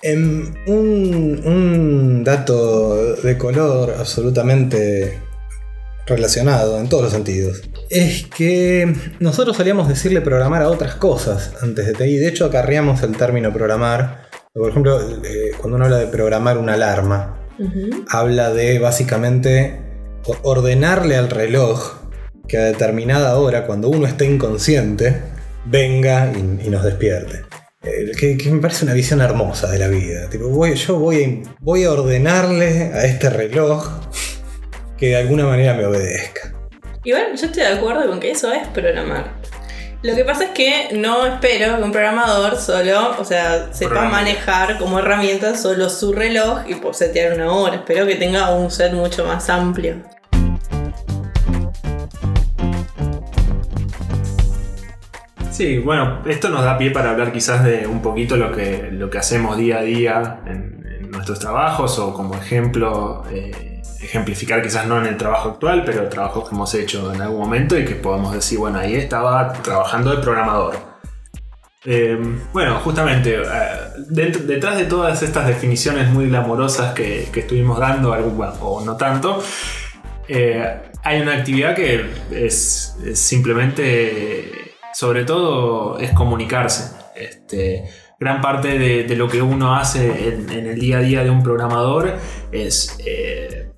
Em, 0.03 0.53
un, 0.67 1.43
un 1.45 2.25
dato 2.25 3.15
de 3.17 3.39
color 3.39 3.95
absolutamente 3.99 5.19
relacionado 6.05 6.79
en 6.81 6.89
todos 6.89 7.05
los 7.05 7.13
sentidos. 7.13 7.63
Es 7.89 8.27
que 8.27 8.93
nosotros 9.21 9.57
solíamos 9.57 9.89
decirle 9.89 10.21
programar 10.21 10.63
a 10.63 10.71
otras 10.71 10.97
cosas 10.97 11.53
antes 11.63 11.87
de 11.87 11.93
TI. 11.93 12.17
De 12.17 12.29
hecho, 12.29 12.47
acarreamos 12.47 13.03
el 13.03 13.17
término 13.17 13.53
programar. 13.53 14.29
Por 14.53 14.71
ejemplo, 14.71 15.01
eh, 15.01 15.53
cuando 15.59 15.77
uno 15.77 15.85
habla 15.85 15.99
de 15.99 16.09
programar 16.09 16.59
una 16.59 16.75
alarma, 16.75 17.47
habla 18.09 18.53
de 18.53 18.79
básicamente 18.79 19.81
ordenarle 20.43 21.17
al 21.17 21.31
reloj 21.31 21.99
que 22.49 22.59
a 22.59 22.65
determinada 22.65 23.37
hora, 23.37 23.67
cuando 23.67 23.89
uno 23.89 24.07
esté 24.07 24.25
inconsciente, 24.25 25.23
venga 25.67 26.33
y, 26.33 26.67
y 26.67 26.71
nos 26.71 26.83
despierte. 26.83 27.45
Eh, 27.83 28.11
que, 28.19 28.37
que 28.37 28.51
me 28.51 28.61
parece 28.61 28.85
una 28.85 28.95
visión 28.95 29.21
hermosa 29.21 29.69
de 29.71 29.79
la 29.79 29.89
vida. 29.89 30.29
Tipo, 30.29 30.49
voy- 30.49 30.75
yo 30.75 30.99
voy 30.99 31.25
a, 31.47 31.51
voy 31.61 31.85
a 31.85 31.93
ordenarle 31.93 32.91
a 32.93 33.05
este 33.05 33.31
reloj 33.31 33.87
que 34.97 35.09
de 35.09 35.17
alguna 35.17 35.45
manera 35.47 35.75
me 35.75 35.87
obedezca. 35.87 36.53
Igual 37.05 37.37
yo 37.37 37.47
estoy 37.47 37.63
de 37.63 37.69
acuerdo 37.69 38.07
con 38.09 38.19
que 38.19 38.33
eso 38.33 38.53
es 38.53 38.67
programar. 38.69 39.33
Lo 40.03 40.15
que 40.15 40.25
pasa 40.25 40.45
es 40.45 40.51
que 40.51 40.89
no 40.93 41.27
espero 41.27 41.77
que 41.77 41.83
un 41.83 41.91
programador 41.93 42.57
solo, 42.57 43.17
o 43.19 43.25
sea, 43.25 43.73
sepa 43.73 43.91
Programa. 43.91 44.11
manejar 44.11 44.79
como 44.79 44.99
herramienta 45.01 45.57
solo 45.57 45.89
su 45.91 46.13
reloj 46.13 46.61
y 46.69 46.75
por 46.77 46.95
setear 46.95 47.33
una 47.35 47.53
hora. 47.53 47.77
Espero 47.77 48.07
que 48.07 48.15
tenga 48.17 48.55
un 48.55 48.71
set 48.71 48.93
mucho 48.93 49.25
más 49.25 49.49
amplio. 49.51 49.97
Sí, 55.59 55.79
bueno, 55.79 56.23
esto 56.25 56.51
nos 56.51 56.63
da 56.63 56.79
pie 56.79 56.93
para 56.93 57.11
hablar 57.11 57.33
quizás 57.33 57.65
de 57.65 57.85
un 57.85 58.01
poquito 58.01 58.37
lo 58.37 58.53
que, 58.53 58.91
lo 58.93 59.11
que 59.11 59.19
hacemos 59.19 59.57
día 59.57 59.79
a 59.79 59.83
día 59.83 60.41
en, 60.47 60.79
nuestros 61.11 61.41
trabajos 61.41 61.99
o 61.99 62.15
como 62.15 62.37
ejemplo, 62.37 63.25
eh, 63.33 63.83
ejemplificar 64.01 64.63
quizás 64.63 64.87
no 64.87 64.99
en 64.99 65.07
el 65.07 65.17
trabajo 65.17 65.49
actual, 65.49 65.83
pero 65.85 66.09
trabajos 66.09 66.49
que 66.49 66.55
hemos 66.55 66.73
hecho 66.75 67.13
en 67.13 67.21
algún 67.21 67.41
momento 67.41 67.77
y 67.77 67.85
que 67.85 67.97
podemos 67.97 68.33
decir, 68.33 68.57
bueno, 68.61 68.79
ahí 68.79 68.95
estaba 68.95 69.53
trabajando 69.55 70.15
de 70.15 70.23
programador. 70.23 70.77
Eh, 71.85 72.17
bueno, 72.53 72.79
justamente, 72.85 73.35
eh, 73.35 73.45
detrás 74.11 74.79
de 74.79 74.85
todas 74.85 75.25
estas 75.25 75.49
definiciones 75.49 76.09
muy 76.09 76.29
glamorosas 76.29 76.95
que, 76.95 77.27
que 77.33 77.41
estuvimos 77.41 77.81
dando, 77.81 78.11
bueno, 78.31 78.53
o 78.61 78.85
no 78.85 78.97
tanto, 78.97 79.43
eh, 80.29 80.83
hay 81.03 81.21
una 81.21 81.33
actividad 81.33 81.75
que 81.75 82.07
es 82.31 82.97
simplemente, 83.15 84.68
sobre 84.99 85.23
todo, 85.23 85.97
es 86.01 86.11
comunicarse. 86.11 86.91
Este, 87.15 87.85
gran 88.19 88.41
parte 88.41 88.81
de, 88.81 89.05
de 89.05 89.15
lo 89.15 89.29
que 89.29 89.41
uno 89.41 89.77
hace 89.77 90.29
en, 90.29 90.51
el 90.51 90.81
día 90.81 90.99
a 90.99 91.01
día 91.03 91.23
de 91.23 91.31
un 91.31 91.45
programador 91.45 92.17
es 92.51 92.99
eh, 93.07 93.71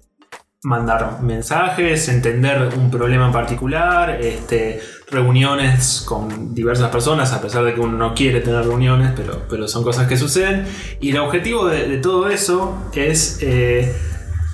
mandar 0.62 1.20
mensajes, 1.20 2.08
entender 2.08 2.70
un 2.74 2.90
problema 2.90 3.26
en 3.26 3.32
particular, 3.32 4.18
este, 4.18 4.80
reuniones 5.10 6.02
con 6.08 6.54
diversas 6.54 6.88
personas, 6.88 7.34
a 7.34 7.42
pesar 7.42 7.66
de 7.66 7.74
que 7.74 7.80
uno 7.80 7.98
no 7.98 8.14
quiere 8.14 8.40
tener 8.40 8.64
reuniones, 8.64 9.12
pero, 9.14 9.42
pero 9.46 9.68
son 9.68 9.84
cosas 9.84 10.08
que 10.08 10.16
suceden. 10.16 10.64
Y 11.02 11.10
el 11.10 11.18
objetivo 11.18 11.66
de, 11.66 11.86
de 11.86 11.98
todo 11.98 12.30
eso 12.30 12.82
es... 12.94 13.40
eh, 13.42 13.94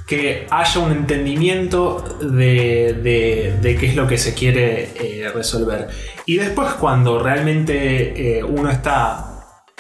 que 0.07 0.47
haya 0.51 0.81
un 0.81 0.93
entendimiento 0.93 2.19
de, 2.21 3.59
de- 3.61 3.77
qué 3.77 3.87
es 3.87 3.97
lo 3.97 4.07
que 4.07 4.19
se 4.19 4.35
quiere 4.35 4.91
eh, 4.95 5.29
resolver. 5.35 5.89
Y 6.27 6.37
después 6.37 6.75
cuando 6.75 7.19
realmente 7.21 8.39
eh, 8.39 8.45
uno 8.45 8.71
está 8.71 9.33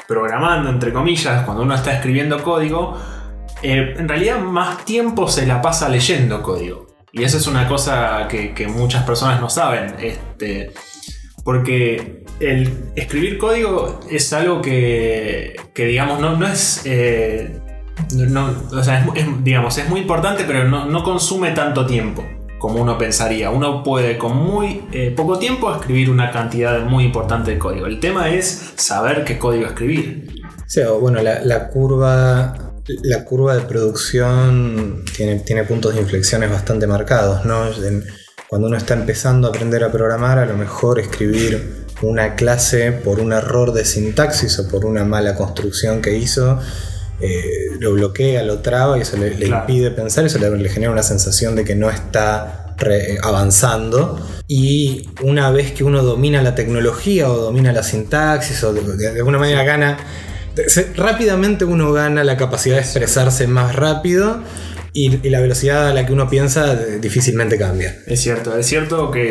programando, 0.09 0.69
entre 0.69 0.93
comillas, 0.93 1.45
cuando 1.45 1.62
uno 1.62 1.75
está 1.75 1.93
escribiendo 1.95 2.43
código, 2.43 2.99
eh, 3.62 3.95
en 3.97 4.09
realidad 4.09 4.41
más 4.41 4.85
tiempo 4.85 5.29
se 5.29 5.47
la 5.47 5.62
pasa 5.62 5.89
leyendo 5.89 6.43
código. 6.43 6.87
Y 7.12 7.23
esa 7.23 7.37
es 7.37 7.47
una 7.47 7.69
cosa 7.69 8.27
que, 8.29 8.67
muchas 8.69 9.05
personas 9.05 9.41
no 9.41 9.49
saben. 9.49 9.95
Este, 10.01 10.73
porque 11.45 12.25
el 12.41 12.91
escribir 12.97 13.39
código 13.39 14.01
es 14.11 14.33
algo 14.33 14.61
que, 14.61 15.55
que 15.73 15.85
digamos, 15.87 16.19
no, 16.19 16.37
no 16.37 16.49
es... 16.49 16.83
no- 18.15 18.51
es, 19.15 19.27
digamos, 19.43 19.79
es 19.79 19.89
muy 19.89 20.01
importante, 20.01 20.45
pero 20.47 20.65
no, 20.69 21.03
consume 21.05 21.53
tanto 21.53 21.87
tiempo 21.87 22.25
como 22.59 22.81
uno 22.81 22.97
pensaría. 22.97 23.51
Uno 23.51 23.83
puede 23.83 24.17
con 24.19 24.37
muy 24.37 24.83
eh, 24.93 25.13
poco 25.15 25.39
tiempo 25.39 25.75
escribir 25.75 26.11
una 26.11 26.31
cantidad 26.31 26.85
muy 26.85 27.05
importante 27.05 27.53
de 27.53 27.59
código. 27.59 27.87
El 27.87 28.01
tema 28.01 28.31
es 28.31 28.73
saber 28.77 29.25
qué 29.25 29.39
código 29.39 29.67
escribir. 29.67 30.43
Bueno, 31.01 31.21
la, 31.23 31.69
curva. 31.69 32.55
La 33.03 33.25
curva 33.25 33.57
de 33.57 33.63
producción 33.63 35.03
tiene, 35.17 35.41
tiene 35.41 35.65
puntos 35.65 35.95
de 35.95 36.01
inflexiones 36.01 36.51
bastante 36.51 36.87
marcados, 36.87 37.45
cuando 38.49 38.69
uno 38.69 38.77
está 38.77 38.95
empezando 38.95 39.49
a 39.49 39.51
aprender 39.51 39.83
a 39.83 39.91
programar, 39.91 40.39
a 40.39 40.47
lo 40.47 40.57
mejor 40.57 41.01
escribir 41.01 41.87
una 42.03 42.37
clase 42.37 42.93
por 42.93 43.19
un 43.19 43.33
error 43.33 43.73
de 43.73 43.85
sintaxis 43.85 44.59
o 44.61 44.69
por 44.69 44.85
una 44.85 45.05
mala 45.05 45.35
construcción 45.35 46.01
que 46.01 46.17
hizo, 46.17 46.61
eh, 47.20 47.40
lo 47.81 47.92
bloquea, 47.94 48.42
lo 48.42 48.59
traba 48.59 48.98
y 48.98 49.02
eso 49.02 49.16
le, 49.16 49.31
le 49.37 49.46
Claro. 49.46 49.62
impide 49.68 49.90
pensar, 49.90 50.24
eso 50.26 50.38
le, 50.38 50.50
le 50.57 50.68
genera 50.68 50.92
una 50.92 51.02
sensación 51.02 51.55
de 51.57 51.64
que 51.64 51.74
no 51.74 51.88
está 51.90 52.74
re- 52.79 53.18
avanzando. 53.22 54.20
Y 54.48 55.09
una 55.22 55.50
vez 55.50 55.72
que 55.72 55.83
uno 55.85 56.02
domina 56.02 56.42
la 56.42 56.55
tecnología 56.55 57.31
o 57.31 57.37
domina 57.37 57.72
la 57.72 57.83
sintaxis 57.83 58.62
o 58.64 58.72
de, 58.72 59.09
alguna 59.18 59.38
manera 59.38 59.64
gana, 59.64 59.96
se- 60.68 60.92
rápidamente 60.94 61.64
uno 61.64 61.92
gana 61.92 62.22
la 62.24 62.37
capacidad 62.37 62.76
de 62.76 62.83
expresarse 62.83 63.46
más 63.46 63.74
rápido 63.74 64.40
y, 64.99 65.29
la 65.29 65.41
velocidad 65.41 65.89
a 65.89 65.93
la 65.95 66.07
que 66.07 66.13
uno 66.13 66.29
piensa 66.29 66.73
eh, 66.73 66.99
difícilmente 67.01 67.59
cambia. 67.59 67.95
Es 68.07 68.21
cierto, 68.23 68.57
es 68.57 68.67
cierto 68.67 69.11
que 69.11 69.27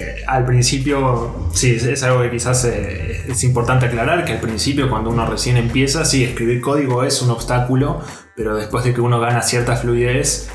eh, 0.00 0.14
al 0.26 0.44
principio, 0.44 1.50
sí, 1.54 1.76
es- 1.76 2.02
algo 2.02 2.20
que 2.22 2.30
quizás 2.30 2.64
eh, 2.66 3.22
es 3.28 3.42
importante 3.44 3.86
aclarar, 3.86 4.24
que 4.26 4.32
al 4.32 4.40
principio 4.40 4.90
cuando 4.90 5.10
uno 5.10 5.24
recién 5.26 5.56
empieza, 5.56 6.04
sí, 6.04 6.24
escribir 6.24 6.60
código 6.60 7.04
es 7.04 7.22
un 7.22 7.30
obstáculo, 7.30 8.02
pero 8.36 8.54
después 8.56 8.84
de 8.84 8.92
que 8.92 9.00
uno 9.00 9.18
gana 9.18 9.40
cierta 9.42 9.76
fluidez, 9.76 10.48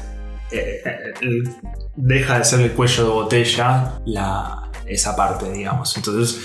deja 1.95 2.37
de 2.37 2.45
ser 2.45 2.61
el 2.61 2.71
cuello 2.73 3.03
de 3.03 3.09
botella 3.09 3.99
la, 4.05 4.71
esa 4.85 5.15
parte, 5.15 5.51
digamos. 5.51 5.95
Entonces, 5.97 6.39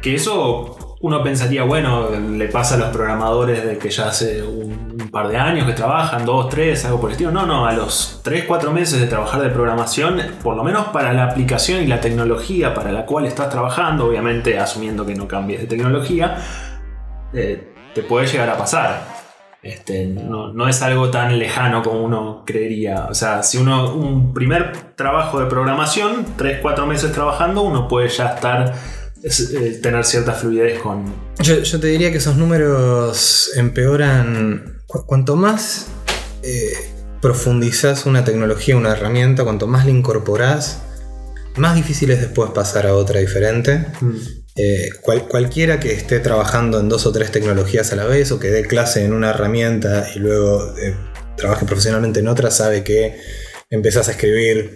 que 0.00 0.14
eso 0.14 0.87
uno 1.00 1.22
pensaría, 1.22 1.62
bueno, 1.62 2.10
le 2.10 2.48
pasa 2.48 2.74
a 2.74 2.78
los 2.78 2.88
programadores 2.88 3.64
de 3.64 3.78
que 3.78 3.88
ya 3.88 4.08
hace 4.08 4.42
un, 4.42 5.08
par 5.12 5.28
de 5.28 5.36
años 5.36 5.66
que 5.66 5.72
trabajan, 5.72 6.26
dos, 6.26 6.48
tres, 6.48 6.84
algo 6.84 7.00
por 7.00 7.10
el 7.10 7.12
estilo. 7.12 7.30
No, 7.30 7.46
no, 7.46 7.66
a 7.66 7.72
los 7.72 8.20
tres, 8.24 8.44
cuatro 8.46 8.72
meses 8.72 9.00
de 9.00 9.06
trabajar 9.06 9.40
de 9.40 9.48
programación, 9.50 10.20
por 10.42 10.56
lo 10.56 10.64
menos 10.64 10.88
para 10.88 11.12
la 11.12 11.24
aplicación 11.24 11.82
y 11.82 11.86
la 11.86 12.00
tecnología 12.00 12.74
para 12.74 12.90
la 12.92 13.06
cual 13.06 13.26
estás 13.26 13.48
trabajando, 13.48 14.06
obviamente 14.06 14.58
asumiendo 14.58 15.06
que 15.06 15.14
no 15.14 15.28
cambies 15.28 15.60
de 15.60 15.66
tecnología, 15.66 16.36
eh, 17.32 17.72
te 17.94 18.02
puede 18.02 18.26
llegar 18.26 18.50
a 18.50 18.58
pasar. 18.58 19.18
Este, 19.62 20.06
no, 20.06 20.52
no 20.52 20.68
es 20.68 20.82
algo 20.82 21.10
tan 21.10 21.36
lejano 21.38 21.82
como 21.82 22.02
uno 22.02 22.42
creería. 22.46 23.06
O 23.10 23.14
sea, 23.14 23.42
si 23.42 23.58
uno, 23.58 23.92
un 23.92 24.32
primer 24.32 24.94
trabajo 24.94 25.40
de 25.40 25.46
programación, 25.46 26.36
3-4 26.36 26.86
meses 26.86 27.12
trabajando, 27.12 27.62
uno 27.62 27.88
puede 27.88 28.08
ya 28.08 28.34
estar, 28.34 28.74
es- 29.22 29.50
eh, 29.52 29.78
tener 29.82 30.04
cierta 30.04 30.32
fluidez 30.32 30.78
con... 30.80 31.04
Yo, 31.40 31.58
yo 31.60 31.80
te 31.80 31.86
diría 31.88 32.10
que 32.12 32.18
esos 32.18 32.36
números 32.36 33.50
empeoran 33.56 34.82
cu- 34.86 35.04
cuanto 35.06 35.36
más 35.36 35.86
eh, 36.42 36.72
profundizás 37.20 38.06
una 38.06 38.24
tecnología, 38.24 38.76
una 38.76 38.92
herramienta, 38.92 39.44
cuanto 39.44 39.66
más 39.66 39.84
la 39.84 39.90
incorporás, 39.92 40.78
más 41.56 41.74
difícil 41.74 42.10
es 42.10 42.20
después 42.20 42.50
pasar 42.50 42.86
a 42.86 42.94
otra 42.94 43.20
diferente. 43.20 43.86
Eh, 44.56 44.88
cual- 45.02 45.28
cualquiera 45.28 45.78
que 45.78 45.92
esté 45.92 46.18
trabajando 46.20 46.80
en 46.80 46.88
dos 46.88 47.06
o 47.06 47.12
tres 47.12 47.30
tecnologías 47.30 47.92
a 47.92 47.96
la 47.96 48.04
vez 48.04 48.32
o 48.32 48.40
que 48.40 48.48
dé 48.48 48.62
clase 48.64 49.04
en 49.04 49.12
una 49.12 49.30
herramienta 49.30 50.08
y 50.14 50.18
luego 50.18 50.74
eh, 50.76 50.96
trabaje 51.36 51.64
profesionalmente 51.64 52.18
en 52.20 52.26
otra 52.28 52.50
sabe 52.50 52.82
que 52.82 53.16
empezás 53.70 54.08
a 54.08 54.12
escribir 54.12 54.74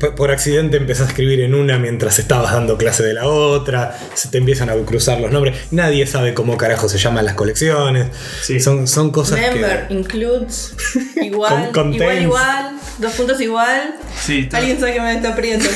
por- 0.00 0.14
por 0.14 0.30
accidente 0.30 0.76
empezás 0.76 1.06
a 1.06 1.10
escribir 1.10 1.40
en 1.40 1.54
una 1.54 1.78
mientras 1.78 2.18
estabas 2.18 2.52
dando 2.52 2.76
clase 2.78 3.02
de 3.02 3.14
la 3.14 3.26
otra, 3.26 3.98
se 4.14 4.28
te 4.28 4.38
empiezan 4.38 4.70
a 4.70 4.74
cruzar 4.74 5.20
los 5.20 5.30
nombres, 5.32 5.56
nadie 5.70 6.06
sabe 6.06 6.34
cómo 6.34 6.56
carajo 6.56 6.88
se 6.88 6.98
llaman 6.98 7.24
las 7.24 7.34
colecciones, 7.34 8.08
Sí. 8.42 8.60
son, 8.60 8.86
son 8.88 9.10
cosas 9.10 9.38
Member 9.40 9.88
que... 9.88 9.94
includes 9.94 10.74
igual, 11.22 11.70
Con- 11.74 11.94
igual, 11.94 12.22
igual, 12.22 12.76
dos 12.98 13.12
puntos 13.12 13.40
igual. 13.40 13.94
Sí, 14.20 14.48
Alguien 14.52 14.78
sabe 14.78 14.94
que 14.94 15.00
me 15.00 15.14
está 15.14 15.30
apriendo. 15.32 15.68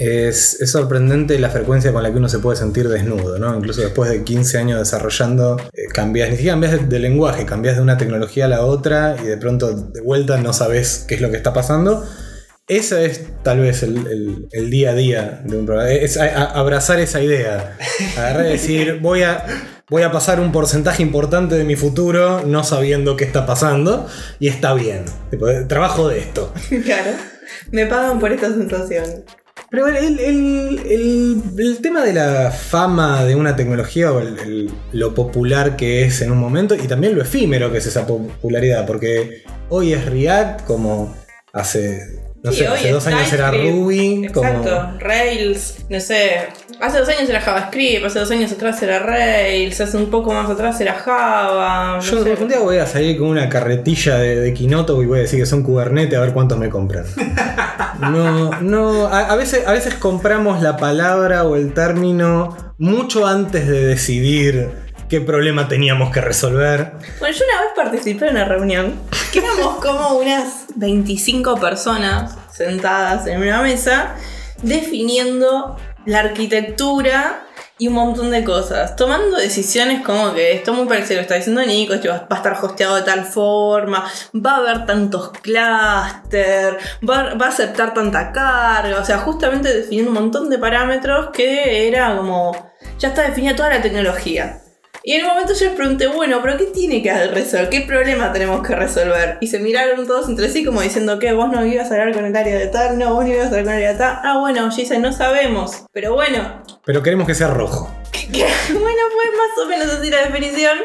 Es, 0.00 0.60
es 0.62 0.70
sorprendente 0.70 1.38
la 1.38 1.50
frecuencia 1.50 1.92
con 1.92 2.02
la 2.02 2.10
que 2.10 2.16
uno 2.16 2.28
se 2.30 2.38
puede 2.38 2.56
sentir 2.56 2.88
desnudo, 2.88 3.38
¿no? 3.38 3.54
Incluso 3.54 3.82
después 3.82 4.08
de 4.10 4.24
15 4.24 4.56
años 4.58 4.78
desarrollando, 4.78 5.58
eh, 5.74 5.82
cambias, 5.92 6.30
ni 6.30 6.36
siquiera 6.36 6.54
cambias 6.54 6.72
de, 6.72 6.78
de 6.86 6.98
lenguaje, 6.98 7.44
cambias 7.44 7.76
de 7.76 7.82
una 7.82 7.98
tecnología 7.98 8.46
a 8.46 8.48
la 8.48 8.64
otra 8.64 9.16
y 9.22 9.26
de 9.26 9.36
pronto 9.36 9.72
de 9.74 10.00
vuelta 10.00 10.38
no 10.38 10.54
sabes 10.54 11.04
qué 11.06 11.16
es 11.16 11.20
lo 11.20 11.30
que 11.30 11.36
está 11.36 11.52
pasando. 11.52 12.02
Ese 12.66 13.04
es 13.04 13.22
tal 13.42 13.60
vez 13.60 13.82
el, 13.82 13.98
el- 14.06 14.48
el 14.52 14.70
día 14.70 14.90
a 14.90 14.94
día 14.94 15.42
de 15.44 15.56
un 15.58 15.66
programa. 15.66 15.90
Es 15.90 16.16
a- 16.16 16.24
a- 16.24 16.44
abrazar 16.58 16.98
esa 17.00 17.20
idea. 17.20 17.76
Agarrar 18.16 18.46
y 18.46 18.50
decir, 18.52 18.98
voy 19.02 19.22
a, 19.24 19.44
voy 19.90 20.02
a 20.02 20.10
pasar 20.12 20.40
un 20.40 20.50
porcentaje 20.50 21.02
importante 21.02 21.56
de 21.56 21.64
mi 21.64 21.76
futuro 21.76 22.42
no 22.46 22.64
sabiendo 22.64 23.16
qué 23.16 23.24
está 23.24 23.44
pasando 23.44 24.06
y 24.38 24.48
está 24.48 24.72
bien. 24.72 25.04
Tipo, 25.30 25.46
trabajo 25.68 26.08
de 26.08 26.20
esto. 26.20 26.54
claro. 26.84 27.10
Me 27.72 27.84
pagan 27.86 28.18
por 28.18 28.32
esta 28.32 28.48
sensación. 28.48 29.24
Pero 29.70 29.86
el, 29.88 29.96
el- 29.96 30.18
el- 30.20 31.42
el- 31.58 31.78
tema 31.80 32.04
de 32.04 32.12
la 32.12 32.50
fama 32.50 33.24
de 33.24 33.34
una 33.36 33.54
tecnología 33.56 34.12
o 34.12 34.20
lo 34.92 35.14
popular 35.14 35.76
que 35.76 36.02
es 36.02 36.20
en 36.22 36.32
un 36.32 36.38
momento 36.38 36.74
y 36.74 36.88
también 36.88 37.14
lo 37.14 37.22
efímero 37.22 37.70
que 37.70 37.78
es 37.78 37.86
esa 37.86 38.06
popularidad, 38.06 38.86
porque 38.86 39.42
hoy 39.68 39.92
es 39.92 40.04
React 40.06 40.64
como 40.64 41.14
hace, 41.52 42.00
no 42.42 42.50
Sí, 42.52 42.58
sé, 42.58 42.66
hace 42.66 42.90
dos 42.90 43.06
años 43.06 43.32
era. 43.32 43.50
Ruby, 43.50 44.28
como... 44.32 44.48
Exacto, 44.48 44.98
Rails, 44.98 45.76
no 45.88 46.00
sé. 46.00 46.48
Hace 46.80 46.98
dos 46.98 47.08
años 47.10 47.28
era 47.28 47.40
JavaScript, 47.42 48.06
hace 48.06 48.18
dos 48.20 48.30
años 48.30 48.50
atrás 48.52 48.82
era 48.82 49.00
Rails, 49.00 49.80
hace 49.82 49.98
un 49.98 50.08
poco 50.10 50.32
más 50.32 50.48
atrás 50.48 50.80
era 50.80 50.94
Java. 50.94 51.96
no 51.96 52.00
Yo 52.00 52.24
sé. 52.24 52.36
un 52.40 52.48
día 52.48 52.58
voy 52.60 52.78
a 52.78 52.86
salir 52.86 53.18
con 53.18 53.28
una 53.28 53.50
carretilla 53.50 54.16
de, 54.16 54.36
de 54.40 54.54
Kinoto 54.54 55.02
y 55.02 55.06
voy 55.06 55.18
a 55.18 55.22
decir 55.22 55.38
que 55.38 55.44
son 55.44 55.62
Kubernetes 55.62 56.16
a 56.16 56.22
ver 56.22 56.32
cuántos 56.32 56.58
me 56.58 56.68
compran. 56.70 57.04
No, 58.00 58.50
no, 58.62 59.08
a, 59.08 59.26
a 59.30 59.36
veces, 59.36 59.66
a 59.66 59.72
veces 59.72 59.92
compramos 59.94 60.62
la 60.62 60.78
palabra 60.78 61.44
o 61.44 61.54
el 61.54 61.74
término 61.74 62.56
mucho 62.78 63.26
antes 63.26 63.68
de 63.68 63.84
decidir 63.88 64.70
qué 65.10 65.20
problema 65.20 65.68
teníamos 65.68 66.10
que 66.10 66.22
resolver. 66.22 66.92
Bueno, 67.18 67.36
yo 67.36 67.44
una 67.44 67.60
vez 67.60 67.70
participé 67.76 68.28
en 68.28 68.36
una 68.36 68.46
reunión 68.46 68.94
que 69.34 69.40
éramos 69.40 69.84
como 69.84 70.14
unas 70.14 70.64
25 70.76 71.60
personas 71.60 72.34
sentadas 72.50 73.26
en 73.26 73.42
una 73.42 73.60
mesa 73.60 74.14
definiendo 74.62 75.76
la 76.06 76.20
arquitectura 76.20 77.46
y 77.78 77.88
un 77.88 77.94
montón 77.94 78.30
de 78.30 78.44
cosas, 78.44 78.94
tomando 78.94 79.38
decisiones 79.38 80.02
como 80.02 80.34
que 80.34 80.52
esto 80.52 80.74
muy 80.74 80.86
parecido 80.86 81.16
lo 81.16 81.22
está 81.22 81.36
diciendo 81.36 81.62
Nico, 81.64 81.94
va 81.94 82.26
a 82.28 82.34
estar 82.36 82.58
hosteado 82.62 82.96
de 82.96 83.02
tal 83.02 83.24
forma, 83.24 84.04
va 84.34 84.52
a 84.52 84.56
haber 84.56 84.84
tantos 84.84 85.30
clúster, 85.30 86.78
va, 87.08 87.34
va 87.34 87.46
a 87.46 87.48
aceptar 87.48 87.94
tanta 87.94 88.32
carga, 88.32 89.00
o 89.00 89.04
sea, 89.04 89.18
justamente 89.18 89.72
definiendo 89.72 90.10
un 90.10 90.16
montón 90.16 90.50
de 90.50 90.58
parámetros 90.58 91.30
que 91.32 91.88
era 91.88 92.16
como, 92.16 92.70
ya 92.98 93.08
está 93.08 93.22
definida 93.22 93.56
toda 93.56 93.70
la 93.70 93.80
tecnología. 93.80 94.60
Y 95.02 95.14
en 95.14 95.22
un 95.22 95.28
momento 95.28 95.54
yo 95.54 95.64
les 95.66 95.74
pregunté, 95.74 96.06
bueno, 96.08 96.40
pero 96.42 96.58
¿qué 96.58 96.64
tiene 96.66 97.02
que 97.02 97.12
resolver? 97.28 97.68
¿Qué 97.70 97.80
problema 97.82 98.32
tenemos 98.32 98.66
que 98.66 98.74
resolver? 98.74 99.38
Y 99.40 99.46
se 99.46 99.58
miraron 99.58 100.06
todos 100.06 100.28
entre 100.28 100.48
sí 100.50 100.64
como 100.64 100.82
diciendo 100.82 101.18
que 101.18 101.32
vos 101.32 101.50
no 101.50 101.64
ibas 101.64 101.90
a 101.90 101.94
hablar 101.94 102.12
con 102.12 102.26
el 102.26 102.36
área 102.36 102.58
de 102.58 102.66
tal, 102.66 102.98
no, 102.98 103.14
vos 103.14 103.24
no 103.24 103.30
ibas 103.32 103.46
a 103.46 103.48
hablar 103.48 103.64
con 103.64 103.72
el 103.72 103.76
área 103.78 103.92
de 103.92 103.98
tal. 103.98 104.18
Ah, 104.22 104.38
bueno, 104.40 104.70
Gise, 104.70 104.98
no 104.98 105.12
sabemos. 105.12 105.84
Pero 105.92 106.14
bueno, 106.14 106.62
Pero 106.84 107.02
queremos 107.02 107.26
que 107.26 107.34
sea 107.34 107.48
rojo. 107.48 107.90
que- 108.12 108.26
bueno, 108.72 108.98
fue 109.14 109.24
más 109.36 109.64
o 109.64 109.68
menos 109.68 109.86
así 109.94 110.10
la 110.10 110.24
definición. 110.26 110.78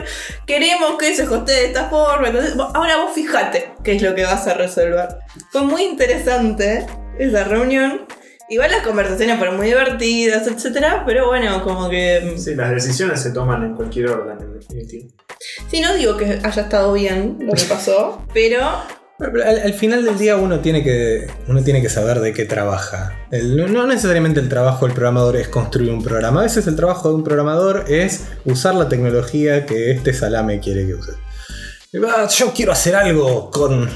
Queremos 0.48 0.98
que 0.98 1.14
se 1.14 1.24
hostee 1.28 1.56
de 1.62 1.66
esta 1.68 1.90
forma. 1.90 2.28
Entonces, 2.28 2.54
ahora 2.74 2.98
vos 2.98 3.12
fijate 3.14 3.74
qué 3.84 3.96
es 3.98 4.02
lo 4.02 4.16
que 4.16 4.24
vas 4.24 4.48
a 4.48 4.54
resolver. 4.54 5.10
Fue 5.52 5.62
muy 5.64 5.84
interesante 5.84 6.86
esa 7.20 7.44
reunión. 7.44 8.06
Igual 8.50 8.72
las 8.72 8.82
conversaciones 8.84 9.38
fueron 9.38 9.58
muy 9.58 9.68
divertidas, 9.68 10.48
etcétera, 10.48 11.04
pero 11.06 11.28
bueno, 11.28 11.64
como 11.64 11.90
que. 11.90 12.36
Sí, 12.38 12.54
las 12.56 12.72
decisiones 12.72 13.20
se 13.22 13.32
toman 13.32 13.64
en 13.64 13.76
cualquier 13.76 14.08
orden, 14.10 14.38
en 14.40 14.54
definitiva. 14.60 15.10
Sí, 15.70 15.82
no 15.82 15.94
digo 15.96 16.16
que 16.18 16.40
haya 16.44 16.62
estado 16.62 16.94
bien 16.94 17.38
lo 17.40 17.54
que 17.54 17.64
pasó, 17.64 18.22
pero 18.34 18.60
Pero 19.18 19.44
Al, 19.44 19.60
al 19.62 19.74
final 19.74 20.04
del 20.06 20.18
día 20.18 20.36
uno 20.36 20.60
tiene 20.60 20.84
que, 20.84 21.26
uno 21.48 21.64
tiene 21.64 21.82
que 21.82 21.90
saber 21.90 22.20
de 22.20 22.34
qué 22.34 22.46
trabaja. 22.46 23.18
El- 23.32 23.72
no- 23.74 23.88
necesariamente 23.88 24.40
el 24.42 24.50
trabajo 24.50 24.86
del 24.86 24.94
programador 24.94 25.38
es 25.38 25.48
construir 25.48 25.92
un 25.92 26.04
programa. 26.04 26.42
A 26.42 26.44
veces 26.44 26.68
el 26.68 26.76
trabajo 26.76 27.10
de 27.10 27.16
un 27.16 27.24
programador 27.24 27.86
es 27.88 28.26
usar 28.44 28.76
la 28.76 28.90
tecnología 28.90 29.66
que 29.66 29.92
este 29.92 30.14
salame 30.14 30.60
quiere 30.60 30.86
que. 30.86 30.94
Y 31.94 31.98
va, 31.98 32.28
Yo 32.28 32.52
quiero 32.54 32.74
hacer 32.74 32.94
algo 32.96 33.50
con, 33.52 33.90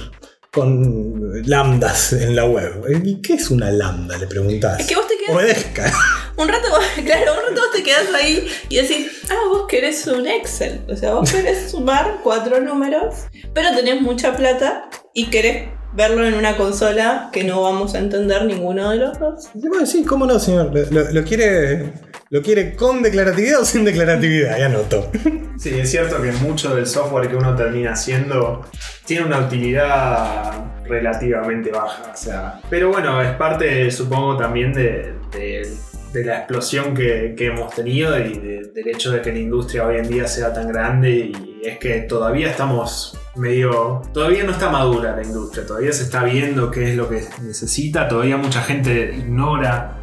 con 0.52 1.48
lambdas 1.48 2.14
en 2.14 2.36
la 2.36 2.46
web. 2.46 2.84
¿Y 3.04 3.22
qué 3.22 3.34
es 3.34 3.52
una 3.52 3.72
lambda? 3.72 4.18
Le 4.18 4.28
preguntás. 4.28 4.80
es 4.80 4.88
que 4.88 4.96
vos 4.96 5.08
te 5.08 5.18
quedás. 5.18 5.36
Obedezca. 5.36 5.94
Un 6.38 6.48
rato, 6.48 6.68
claro, 7.06 7.34
un 7.34 7.50
rato 7.50 7.62
vos 7.62 7.72
te 7.74 7.84
quedás 7.84 8.14
ahí 8.16 8.48
y 8.70 8.78
decís, 8.78 9.08
ah, 9.30 9.48
vos 9.50 9.68
querés 9.68 10.08
un 10.08 10.26
Excel. 10.28 10.82
O 10.90 10.96
sea, 10.96 11.14
vos 11.14 11.32
querés 11.32 11.72
sumar 11.72 12.22
cuatro 12.24 12.60
números, 12.62 13.16
pero 13.54 13.76
tenés 13.76 14.02
mucha 14.02 14.36
plata 14.36 14.90
y 15.14 15.30
querés 15.30 15.70
verlo 15.94 16.26
en 16.26 16.34
una 16.36 16.56
consola 16.58 17.30
que 17.34 17.44
no 17.44 17.62
vamos 17.62 17.96
a 17.96 18.00
entender 18.00 18.46
ninguno 18.46 18.92
de 18.92 18.98
los 18.98 19.20
dos. 19.20 19.50
Y 19.56 19.68
bueno, 19.68 19.86
sí, 19.86 20.04
cómo 20.04 20.26
no, 20.26 20.40
señor. 20.40 20.72
¿Lo, 20.74 20.82
lo- 21.04 21.12
lo 21.12 21.24
quiere, 21.24 21.94
¿Lo 22.32 22.42
quiere 22.44 22.76
con 22.76 23.02
declaratividad 23.02 23.62
o 23.62 23.66
sin 23.66 23.84
declaratividad? 23.86 24.58
Ya 24.60 24.70
noto. 24.70 25.10
Sí, 25.60 25.78
es 25.78 25.92
cierto 25.92 26.22
que 26.22 26.32
mucho 26.32 26.74
del 26.74 26.88
software 26.88 27.28
que 27.28 27.36
uno 27.36 27.54
termina 27.54 27.92
haciendo 27.92 28.62
tiene 29.06 29.26
una 29.26 29.40
utilidad 29.40 30.54
relativamente 30.86 31.70
baja. 31.70 32.12
O 32.14 32.16
sea, 32.16 32.62
pero 32.70 32.88
bueno, 32.90 33.22
es 33.22 33.32
parte, 33.34 33.92
supongo, 33.92 34.38
también 34.38 34.72
de, 34.72 35.16
de- 35.34 35.68
de 36.14 36.26
la 36.26 36.38
explosión 36.40 36.94
que, 36.94 37.36
que 37.38 37.48
hemos 37.48 37.74
tenido 37.76 38.18
y 38.20 38.38
de- 38.40 38.72
del 38.74 38.88
hecho 38.88 39.12
de 39.12 39.22
que 39.22 39.32
la 39.32 39.40
industria 39.40 39.86
hoy 39.86 39.98
en 39.98 40.08
día 40.08 40.28
sea 40.28 40.52
tan 40.54 40.68
grande 40.68 41.32
y 41.34 41.62
es 41.64 41.78
que 41.78 42.02
todavía 42.02 42.50
estamos 42.50 43.18
medio... 43.36 44.02
Todavía 44.14 44.44
no 44.44 44.52
está 44.52 44.70
madura 44.70 45.16
la 45.16 45.24
industria, 45.24 45.66
todavía 45.68 45.92
se 45.94 46.04
está 46.04 46.24
viendo 46.24 46.72
qué 46.72 46.90
es 46.90 46.96
lo 46.96 47.08
que 47.10 47.24
necesita, 47.44 48.08
todavía 48.08 48.38
mucha 48.38 48.62
gente 48.62 49.14
ignora 49.16 49.98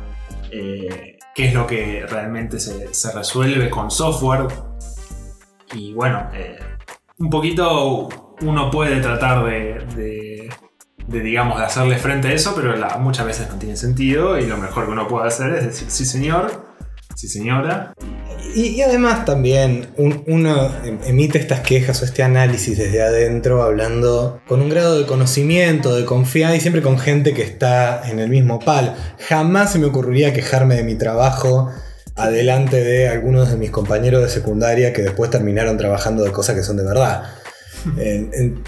eh, 0.52 1.18
qué 1.34 1.48
es 1.48 1.54
lo 1.54 1.66
que 1.66 2.04
realmente 2.08 2.60
se, 2.60 2.94
se 2.94 3.12
resuelve 3.12 3.68
con 3.68 3.90
software. 3.90 4.46
Y 5.74 5.92
bueno, 5.92 6.30
eh, 6.34 6.56
un 7.18 7.30
poquito 7.30 8.08
uno 8.42 8.70
puede 8.70 9.00
tratar 9.00 9.44
de- 9.44 10.48
de, 11.08 11.20
digamos, 11.20 11.58
de 11.58 11.64
hacerle 11.66 11.98
frente 11.98 12.28
a 12.28 12.32
eso, 12.32 12.54
pero 12.56 12.76
la- 12.76 12.96
muchas 12.98 13.26
veces 13.26 13.48
no 13.48 13.56
tiene 13.56 13.76
sentido 13.76 14.38
y 14.38 14.46
lo 14.46 14.56
mejor 14.56 14.86
que 14.86 14.92
uno 14.92 15.06
puede 15.08 15.28
hacer 15.28 15.54
es 15.54 15.64
decir, 15.66 15.88
sí 15.90 16.04
señor, 16.04 16.64
sí 17.14 17.28
señora. 17.28 17.94
Y, 18.54 18.68
y 18.68 18.82
además 18.82 19.24
también 19.24 19.88
un- 19.96 20.24
uno 20.26 20.70
em- 20.84 20.98
emite 21.06 21.38
estas 21.38 21.60
quejas 21.60 22.00
o 22.02 22.04
este 22.04 22.22
análisis 22.22 22.76
desde 22.78 23.02
adentro 23.02 23.62
hablando 23.62 24.40
con 24.46 24.60
un 24.62 24.68
grado 24.68 24.98
de 24.98 25.06
conocimiento, 25.06 25.94
de 25.94 26.04
confianza 26.04 26.56
y 26.56 26.60
siempre 26.60 26.82
con 26.82 26.98
gente 26.98 27.34
que 27.34 27.42
está 27.42 28.08
en 28.08 28.18
el 28.18 28.28
mismo 28.28 28.58
palo. 28.58 28.92
Jamás 29.28 29.72
se 29.72 29.78
me 29.78 29.86
ocurriría 29.86 30.32
quejarme 30.32 30.74
de 30.76 30.82
mi 30.84 30.94
trabajo 30.96 31.70
adelante 32.16 32.82
de 32.82 33.08
algunos 33.08 33.50
de 33.50 33.56
mis 33.58 33.70
compañeros 33.70 34.22
de 34.22 34.28
secundaria 34.30 34.92
que 34.94 35.02
después 35.02 35.30
terminaron 35.30 35.76
trabajando 35.76 36.24
de 36.24 36.32
cosas 36.32 36.56
que 36.56 36.62
son 36.62 36.76
de 36.78 36.84
verdad. 36.84 37.22
El- 37.98 38.62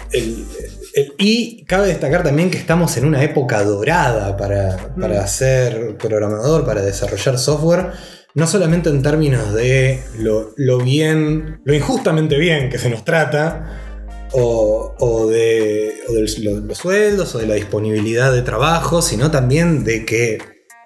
el- 0.93 1.13
y 1.17 1.63
cabe 1.65 1.87
destacar 1.87 2.23
también 2.23 2.49
que 2.51 2.57
estamos 2.57 2.95
en 2.97 3.05
una 3.05 3.23
época 3.23 3.63
dorada 3.63 4.35
para, 4.37 4.93
para 4.99 5.25
ser 5.27 5.97
programador, 5.97 6.65
para 6.65 6.81
desarrollar 6.81 7.37
software 7.37 7.91
no 8.35 8.45
solamente 8.45 8.89
en 8.89 9.01
términos 9.01 9.53
de 9.53 10.01
lo, 10.19 10.53
lo 10.55 10.77
bien, 10.77 11.61
lo 11.65 11.73
injustamente 11.73 12.37
bien 12.37 12.69
que 12.69 12.77
se 12.77 12.89
nos 12.89 13.03
trata, 13.03 13.81
o, 14.31 14.95
o 14.99 15.27
de, 15.27 15.95
o 16.07 16.13
de 16.13 16.21
los, 16.21 16.37
los 16.37 16.77
sueldos, 16.77 17.33
o 17.33 17.39
de 17.39 17.47
la 17.47 17.55
disponibilidad 17.55 18.31
de 18.31 18.43
trabajo, 18.43 19.01
sino 19.01 19.31
también 19.31 19.83
de 19.83 20.05
que 20.05 20.37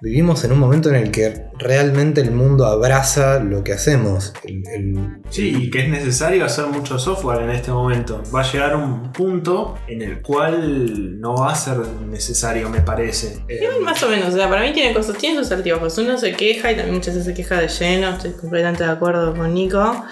vivimos 0.04 0.44
en 0.44 0.52
un 0.52 0.58
momento 0.58 0.90
en 0.90 0.96
el 0.96 1.10
que 1.10 1.46
realmente 1.58 2.20
el 2.20 2.30
mundo 2.30 2.66
abraza 2.66 3.40
lo 3.40 3.64
que 3.64 3.72
hacemos. 3.72 4.34
El- 4.44 4.62
el- 4.74 5.08
Sí, 5.30 5.56
y 5.64 5.70
que 5.70 5.80
es 5.80 5.88
necesario 5.88 6.44
hacer 6.44 6.66
mucho 6.66 6.98
software 6.98 7.42
en 7.42 7.50
este 7.50 7.70
momento. 7.70 8.22
Va 8.32 8.42
a 8.42 8.52
llegar 8.52 8.76
un 8.76 9.10
punto 9.12 9.76
en 9.88 10.02
el 10.02 10.20
cual 10.20 11.18
no 11.20 11.34
va 11.36 11.52
a 11.52 11.56
ser 11.56 11.78
necesario, 12.06 12.68
me 12.68 12.82
parece. 12.82 13.38
Eh, 13.48 13.66
Más 13.82 14.02
o 14.02 14.08
menos, 14.10 14.34
o 14.34 14.36
sea, 14.36 14.48
para 14.50 14.60
mí 14.62 14.72
tiene 14.74 14.92
cosas, 14.94 15.16
tiene 15.16 15.38
sus 15.42 15.50
altibajos. 15.50 15.96
Uno 15.98 16.18
se 16.18 16.32
queja 16.32 16.70
y 16.70 16.76
también 16.76 16.94
muchas 16.96 17.14
veces 17.14 17.24
se 17.24 17.34
queja 17.34 17.58
de 17.60 17.68
lleno, 17.68 18.10
estoy 18.10 18.32
completamente 18.32 18.84
de 18.84 18.90
acuerdo 18.90 19.34
con 19.34 19.54
Nico. 19.54 20.04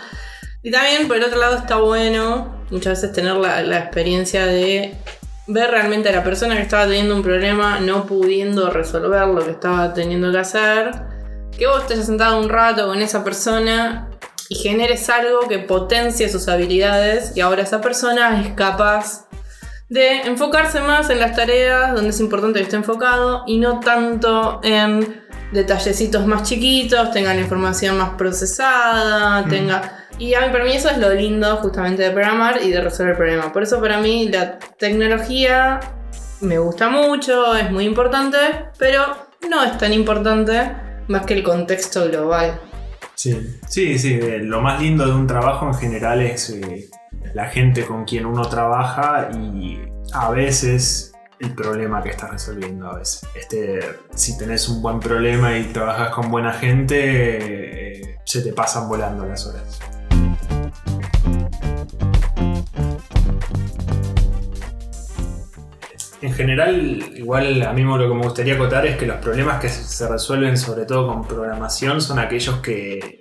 Y 0.62 0.70
también, 0.70 1.06
por 1.06 1.16
el 1.18 1.24
otro 1.24 1.38
lado, 1.38 1.56
está 1.56 1.76
bueno 1.76 2.62
muchas 2.70 3.00
veces 3.02 3.12
tener 3.14 3.34
la, 3.34 3.62
la 3.62 3.78
experiencia 3.80 4.46
de 4.46 4.94
ver 5.46 5.70
realmente 5.70 6.08
a 6.08 6.12
la 6.12 6.24
persona 6.24 6.56
que 6.56 6.62
estaba 6.62 6.86
teniendo 6.86 7.16
un 7.16 7.22
problema 7.22 7.80
no 7.80 8.06
pudiendo 8.06 8.70
resolver 8.70 9.26
lo 9.28 9.44
que 9.44 9.50
estaba 9.50 9.92
teniendo 9.92 10.30
que 10.30 10.38
hacer. 10.38 10.92
Que 11.56 11.66
vos 11.66 11.82
estés 11.82 12.06
sentado 12.06 12.38
un 12.38 12.48
rato 12.48 12.86
con 12.86 13.00
esa 13.02 13.22
persona 13.24 14.08
y 14.48 14.56
generes 14.56 15.08
algo 15.08 15.48
que 15.48 15.58
potencie 15.58 16.28
sus 16.28 16.48
habilidades 16.48 17.36
y 17.36 17.40
ahora 17.40 17.62
esa 17.62 17.80
persona 17.80 18.42
es 18.42 18.54
capaz 18.54 19.26
de 19.88 20.22
enfocarse 20.22 20.80
más 20.80 21.10
en 21.10 21.20
las 21.20 21.36
tareas 21.36 21.94
donde 21.94 22.10
es 22.10 22.20
importante 22.20 22.58
que 22.58 22.64
esté 22.64 22.76
enfocado 22.76 23.44
y 23.46 23.58
no 23.58 23.80
tanto 23.80 24.60
en 24.62 25.22
detallecitos 25.52 26.26
más 26.26 26.44
chiquitos, 26.44 27.10
tenga 27.12 27.34
la 27.34 27.40
información 27.40 27.98
más 27.98 28.10
procesada, 28.10 29.44
tenga... 29.48 30.01
Y 30.22 30.34
a 30.34 30.42
mí, 30.42 30.52
para 30.52 30.62
mí 30.62 30.70
eso 30.72 30.88
es 30.88 30.98
lo 30.98 31.12
lindo 31.12 31.56
justamente 31.56 32.04
de 32.04 32.12
programar 32.12 32.62
y 32.62 32.70
de 32.70 32.80
resolver 32.80 33.10
el 33.10 33.16
problema. 33.16 33.52
Por 33.52 33.64
eso 33.64 33.80
para 33.80 33.98
mí 33.98 34.28
la 34.28 34.56
tecnología 34.78 35.80
me 36.40 36.58
gusta 36.58 36.88
mucho, 36.88 37.56
es 37.56 37.72
muy 37.72 37.86
importante, 37.86 38.36
pero 38.78 39.02
no 39.50 39.64
es 39.64 39.76
tan 39.78 39.92
importante 39.92 40.76
más 41.08 41.26
que 41.26 41.34
el 41.34 41.42
contexto 41.42 42.04
global. 42.08 42.60
Sí, 43.16 43.36
sí, 43.66 43.98
sí. 43.98 44.14
eh, 44.14 44.38
Lo 44.38 44.60
más 44.60 44.80
lindo 44.80 45.04
de 45.04 45.12
un 45.12 45.26
trabajo 45.26 45.66
en 45.66 45.74
general 45.74 46.22
es 46.22 46.50
eh, 46.50 46.88
la 47.34 47.46
gente 47.46 47.84
con 47.84 48.04
quien 48.04 48.24
uno 48.24 48.48
trabaja 48.48 49.28
y 49.34 49.80
a 50.12 50.30
veces 50.30 51.14
el 51.40 51.52
problema 51.52 52.00
que 52.00 52.10
estás 52.10 52.30
resolviendo. 52.30 52.88
A 52.88 52.98
veces, 52.98 53.28
este, 53.34 53.80
si 54.14 54.38
tenés 54.38 54.68
un 54.68 54.82
buen 54.82 55.00
problema 55.00 55.58
y 55.58 55.64
trabajas 55.72 56.10
con 56.10 56.30
buena 56.30 56.52
gente, 56.52 57.98
eh, 57.98 58.18
se 58.24 58.40
te 58.42 58.52
pasan 58.52 58.88
volando 58.88 59.26
las 59.26 59.44
horas. 59.48 59.80
En 66.22 66.32
general, 66.32 67.02
igual 67.16 67.62
a 67.64 67.72
mí 67.72 67.82
lo 67.82 67.98
que 67.98 68.14
me 68.14 68.22
gustaría 68.22 68.54
acotar 68.54 68.86
es 68.86 68.96
que 68.96 69.06
los 69.06 69.16
problemas 69.16 69.60
que 69.60 69.68
se 69.68 70.08
resuelven 70.08 70.56
sobre 70.56 70.84
todo 70.84 71.08
con 71.08 71.26
programación 71.26 72.00
son 72.00 72.20
aquellos 72.20 72.58
que 72.58 72.98
eh, 72.98 73.18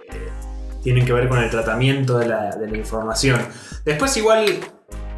tienen 0.84 1.04
que 1.04 1.12
ver 1.12 1.28
con 1.28 1.40
el 1.40 1.50
tratamiento 1.50 2.20
de 2.20 2.28
la, 2.28 2.52
información. 2.76 3.42
Después 3.84 4.16
igual 4.18 4.46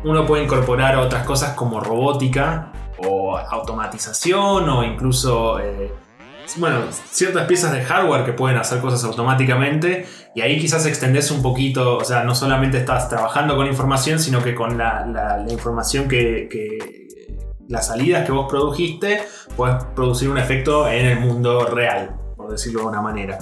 uno 0.06 0.26
puede 0.26 0.46
incorporar 0.46 0.96
otras 0.96 1.26
cosas 1.26 1.56
como 1.56 1.82
robótica 1.82 2.72
o 3.06 3.38
automatización 3.38 4.70
o 4.70 4.84
incluso, 4.86 5.60
eh, 5.60 5.92
bueno, 6.56 6.84
ciertas 6.90 7.48
piezas 7.48 7.74
de 7.74 7.84
hardware 7.84 8.24
que 8.24 8.32
pueden 8.32 8.58
hacer 8.58 8.80
cosas 8.80 9.04
automáticamente 9.04 10.06
y 10.34 10.40
ahí 10.40 10.58
quizás 10.58 10.86
extendés 10.86 11.32
un 11.32 11.42
poquito, 11.42 11.98
o 11.98 12.04
sea, 12.06 12.24
no 12.24 12.34
solamente 12.34 12.78
estás 12.78 13.10
trabajando 13.10 13.58
con 13.58 13.68
información, 13.68 14.20
sino 14.20 14.42
que 14.42 14.56
con 14.56 14.78
la, 14.78 15.46
información 15.50 16.08
que- 16.08 16.48
las 17.68 17.88
salidas 17.88 18.26
que 18.26 18.32
vos 18.32 18.48
produjiste, 18.50 19.22
puedes 19.56 19.84
producir 19.96 20.30
un 20.30 20.38
efecto 20.38 20.88
en 20.88 21.06
el 21.06 21.20
mundo 21.20 21.66
real, 21.66 22.16
por 22.36 22.52
decirlo 22.52 22.82
de 22.82 22.88
una 22.88 23.02
manera. 23.02 23.40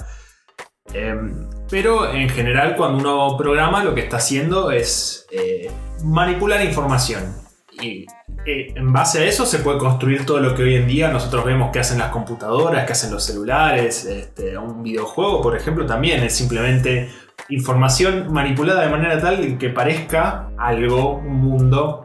Em, 0.92 1.48
pero 1.70 2.12
en 2.12 2.28
general 2.28 2.76
cuando 2.76 2.98
uno 2.98 3.36
programa 3.36 3.82
lo 3.82 3.94
que 3.94 4.02
está 4.02 4.16
haciendo 4.16 4.70
es 4.70 5.26
eh, 5.30 5.70
manipular 6.04 6.62
información. 6.62 7.34
Y 7.80 8.04
eh, 8.44 8.74
en 8.74 8.92
base 8.92 9.20
a 9.20 9.24
eso 9.24 9.46
se 9.46 9.60
puede 9.60 9.78
construir 9.78 10.26
todo 10.26 10.40
lo 10.40 10.54
que 10.54 10.62
hoy 10.62 10.74
en 10.74 10.86
día 10.86 11.10
nosotros 11.10 11.44
vemos 11.44 11.70
que 11.72 11.78
hacen 11.78 11.98
las 11.98 12.10
computadoras, 12.10 12.84
que 12.84 12.92
hacen 12.92 13.10
los 13.10 13.24
celulares, 13.24 14.04
este, 14.04 14.58
un 14.58 14.82
videojuego 14.82 15.40
por 15.40 15.56
ejemplo 15.56 15.86
también 15.86 16.22
es 16.22 16.36
simplemente 16.36 17.10
información 17.48 18.32
manipulada 18.32 18.82
de 18.82 18.90
manera 18.90 19.20
tal 19.20 19.58
que 19.58 19.70
parezca 19.70 20.50
algo, 20.58 21.16
un 21.16 21.40
mundo. 21.40 22.01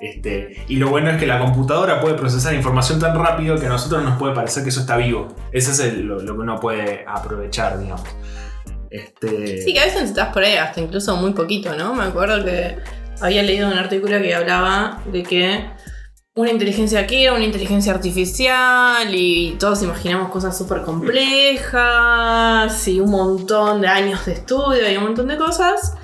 Este, 0.00 0.64
y 0.66 0.76
lo 0.76 0.88
bueno 0.88 1.10
es 1.10 1.18
que 1.18 1.26
la 1.26 1.38
computadora 1.38 2.00
puede 2.00 2.14
procesar 2.14 2.54
información 2.54 2.98
tan 2.98 3.14
rápido 3.14 3.60
que 3.60 3.66
a 3.66 3.68
nosotros 3.68 4.02
nos 4.02 4.18
puede 4.18 4.34
parecer 4.34 4.62
que 4.62 4.70
eso 4.70 4.80
está 4.80 4.96
vivo. 4.96 5.28
Ese 5.52 5.70
es 5.70 5.94
lo, 5.94 6.18
que 6.18 6.32
uno 6.32 6.58
puede 6.58 7.04
aprovechar, 7.06 7.78
digamos. 7.78 8.08
Este, 8.90 9.62
Sí, 9.62 9.74
que 9.74 9.80
a 9.80 9.84
veces 9.84 10.00
necesitas 10.00 10.32
por 10.32 10.42
ahí 10.42 10.56
hasta 10.56 10.80
incluso 10.80 11.14
muy 11.16 11.32
poquito, 11.32 11.76
¿no? 11.76 11.94
Me 11.94 12.04
acuerdo 12.04 12.44
que 12.44 12.78
había 13.20 13.42
leído 13.42 13.68
un 13.68 13.76
artículo 13.76 14.20
que 14.20 14.34
hablaba 14.34 15.02
de 15.12 15.22
que 15.22 15.66
una 16.34 16.50
inteligencia 16.50 17.00
aquí 17.00 17.24
era 17.24 17.34
una 17.34 17.44
inteligencia 17.44 17.92
artificial 17.92 19.14
y 19.14 19.56
todos 19.58 19.82
imaginamos 19.82 20.30
cosas 20.30 20.56
súper 20.56 20.82
complejas 20.82 22.88
y 22.88 23.00
un 23.00 23.10
montón 23.10 23.82
de 23.82 23.88
años 23.88 24.24
de 24.24 24.32
estudio 24.32 24.90
y 24.90 24.96
un 24.96 25.04
montón 25.04 25.28
de 25.28 25.36
cosas. 25.36 25.94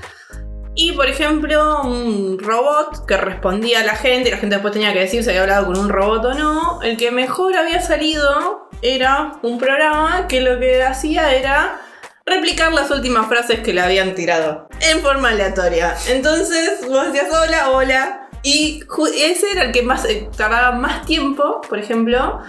Y 0.78 0.92
por 0.92 1.08
ejemplo, 1.08 1.82
un 1.84 2.38
robot 2.38 3.06
que 3.06 3.16
respondía 3.16 3.80
a 3.80 3.82
la 3.82 3.96
gente 3.96 4.28
y 4.28 4.32
la 4.32 4.36
gente 4.36 4.56
después 4.56 4.74
tenía 4.74 4.92
que 4.92 5.00
decir 5.00 5.24
si 5.24 5.30
había 5.30 5.40
hablado 5.40 5.66
con 5.66 5.78
un 5.78 5.88
robot 5.88 6.26
o 6.26 6.34
no. 6.34 6.82
El 6.82 6.98
que 6.98 7.10
mejor 7.10 7.56
había 7.56 7.80
salido 7.80 8.68
era 8.82 9.38
un 9.42 9.58
programa 9.58 10.26
que 10.28 10.42
lo 10.42 10.60
que 10.60 10.82
hacía 10.82 11.34
era 11.34 11.80
replicar 12.26 12.74
las 12.74 12.90
últimas 12.90 13.26
frases 13.26 13.60
que 13.60 13.72
le 13.72 13.80
habían 13.80 14.14
tirado 14.14 14.68
en 14.82 15.00
forma 15.00 15.30
aleatoria. 15.30 15.96
Entonces 16.08 16.86
vos 16.86 17.06
decías 17.06 17.32
hola, 17.32 17.70
hola. 17.70 18.28
Y 18.42 18.82
ese 19.16 19.52
era 19.52 19.64
el 19.64 19.72
que 19.72 19.82
más 19.82 20.04
eh, 20.04 20.28
tardaba 20.36 20.72
más 20.72 21.06
tiempo, 21.06 21.62
por 21.66 21.78
ejemplo, 21.78 22.40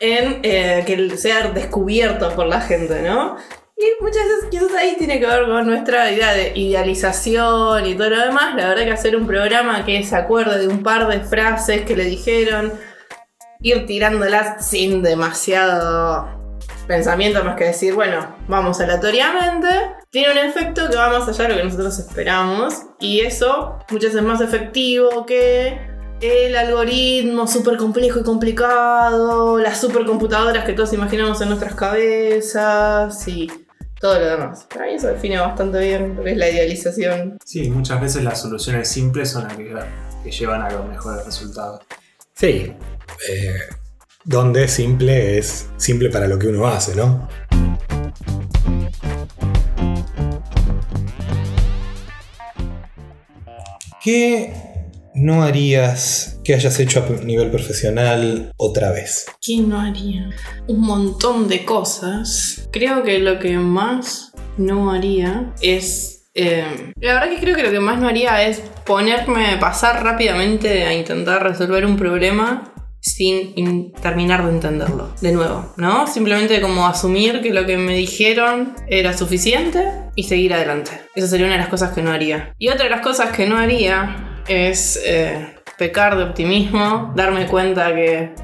en 0.00 0.40
eh, 0.42 0.84
que 0.86 1.18
sea 1.18 1.50
descubierto 1.50 2.34
por 2.34 2.46
la 2.46 2.62
gente, 2.62 3.02
¿no? 3.02 3.36
Y 3.76 4.02
muchas 4.02 4.24
veces 4.24 4.44
quizás 4.50 4.72
ahí 4.74 4.94
tiene 4.96 5.18
que 5.18 5.26
ver 5.26 5.46
con 5.46 5.66
nuestra 5.66 6.10
idea 6.10 6.32
de 6.32 6.52
idealización 6.54 7.86
y 7.86 7.94
todo 7.94 8.10
lo 8.10 8.20
demás. 8.20 8.54
La 8.54 8.68
verdad 8.68 8.84
que 8.84 8.92
hacer 8.92 9.16
un 9.16 9.26
programa 9.26 9.84
que 9.84 10.02
se 10.04 10.14
acuerde 10.14 10.60
de 10.60 10.68
un 10.68 10.82
par 10.82 11.08
de 11.08 11.20
frases 11.20 11.82
que 11.82 11.96
le 11.96 12.04
dijeron, 12.04 12.72
ir 13.60 13.86
tirándolas 13.86 14.64
sin 14.66 15.02
demasiado 15.02 16.58
pensamiento 16.86 17.42
más 17.42 17.56
que 17.56 17.64
decir, 17.64 17.94
bueno, 17.94 18.36
vamos 18.46 18.80
aleatoriamente, 18.80 19.68
tiene 20.10 20.32
un 20.32 20.38
efecto 20.38 20.88
que 20.90 20.96
va 20.96 21.18
más 21.18 21.26
allá 21.28 21.44
de 21.44 21.48
lo 21.50 21.56
que 21.56 21.64
nosotros 21.64 21.98
esperamos. 21.98 22.82
Y 23.00 23.20
eso 23.20 23.78
muchas 23.90 24.12
veces 24.12 24.16
es 24.16 24.22
más 24.22 24.40
efectivo 24.40 25.26
que 25.26 25.78
el 26.20 26.56
algoritmo 26.56 27.46
súper 27.46 27.76
complejo 27.76 28.20
y 28.20 28.22
complicado, 28.22 29.58
las 29.58 29.80
supercomputadoras 29.80 30.64
que 30.64 30.72
todos 30.72 30.92
imaginamos 30.92 31.40
en 31.40 31.48
nuestras 31.48 31.74
cabezas 31.74 33.26
y 33.28 33.50
todo 34.04 34.20
lo 34.20 34.26
demás. 34.26 34.66
Para 34.68 34.84
mí 34.84 34.92
eso 34.96 35.08
define 35.08 35.38
bastante 35.38 35.78
bien 35.78 36.14
lo 36.14 36.22
que 36.22 36.32
es 36.32 36.36
la 36.36 36.50
idealización. 36.50 37.38
Sí, 37.42 37.70
muchas 37.70 38.02
veces 38.02 38.22
las 38.22 38.38
soluciones 38.38 38.86
simples 38.86 39.30
son 39.30 39.44
las 39.44 39.56
que, 39.56 40.30
llevan 40.30 40.60
a 40.60 40.70
los 40.70 40.86
mejores 40.86 41.24
resultados. 41.24 41.80
Sí. 42.34 42.70
Eh, 43.30 43.54
donde 44.22 44.68
simple 44.68 45.38
es 45.38 45.70
simple 45.78 46.10
para 46.10 46.28
lo 46.28 46.38
que 46.38 46.48
uno 46.48 46.66
hace, 46.66 46.94
¿no? 46.94 47.26
¿Qué 54.02 54.73
no 55.14 55.42
harías 55.42 56.40
que 56.44 56.54
hayas 56.54 56.78
hecho 56.80 57.04
a 57.04 57.24
nivel 57.24 57.50
profesional 57.50 58.52
otra 58.56 58.90
vez? 58.90 59.26
¿Qué 59.40 59.58
no 59.58 59.80
haría? 59.80 60.30
Un 60.66 60.80
montón 60.80 61.48
de 61.48 61.64
cosas. 61.64 62.68
Creo 62.72 63.02
que 63.02 63.18
lo 63.18 63.38
que 63.38 63.56
más 63.56 64.32
no 64.58 64.90
haría 64.90 65.54
es... 65.60 66.10
Eh, 66.36 66.92
la 67.00 67.14
verdad 67.14 67.30
que 67.30 67.38
creo 67.38 67.54
que 67.54 67.62
lo 67.62 67.70
que 67.70 67.78
más 67.78 68.00
no 68.00 68.08
haría 68.08 68.42
es 68.42 68.60
ponerme, 68.84 69.56
pasar 69.58 70.02
rápidamente 70.02 70.84
a 70.84 70.92
intentar 70.92 71.44
resolver 71.44 71.86
un 71.86 71.96
problema 71.96 72.72
sin 73.04 73.92
terminar 73.92 74.44
de 74.44 74.50
entenderlo. 74.50 75.14
De 75.20 75.30
nuevo, 75.30 75.74
¿no? 75.76 76.06
Simplemente 76.06 76.60
como 76.60 76.86
asumir 76.86 77.40
que 77.42 77.52
lo 77.52 77.66
que 77.66 77.76
me 77.76 77.94
dijeron 77.94 78.74
era 78.88 79.16
suficiente 79.16 79.84
y 80.16 80.24
seguir 80.24 80.54
adelante. 80.54 80.90
Esa 81.14 81.28
sería 81.28 81.46
una 81.46 81.54
de 81.54 81.60
las 81.60 81.68
cosas 81.68 81.92
que 81.92 82.02
no 82.02 82.10
haría. 82.10 82.54
Y 82.58 82.68
otra 82.68 82.84
de 82.84 82.90
las 82.90 83.02
cosas 83.02 83.30
que 83.36 83.46
no 83.46 83.58
haría 83.58 84.33
es 84.46 85.00
eh, 85.04 85.54
pecar 85.78 86.16
de 86.16 86.24
optimismo, 86.24 87.12
darme 87.14 87.46
cuenta 87.46 87.94
que 87.94 88.34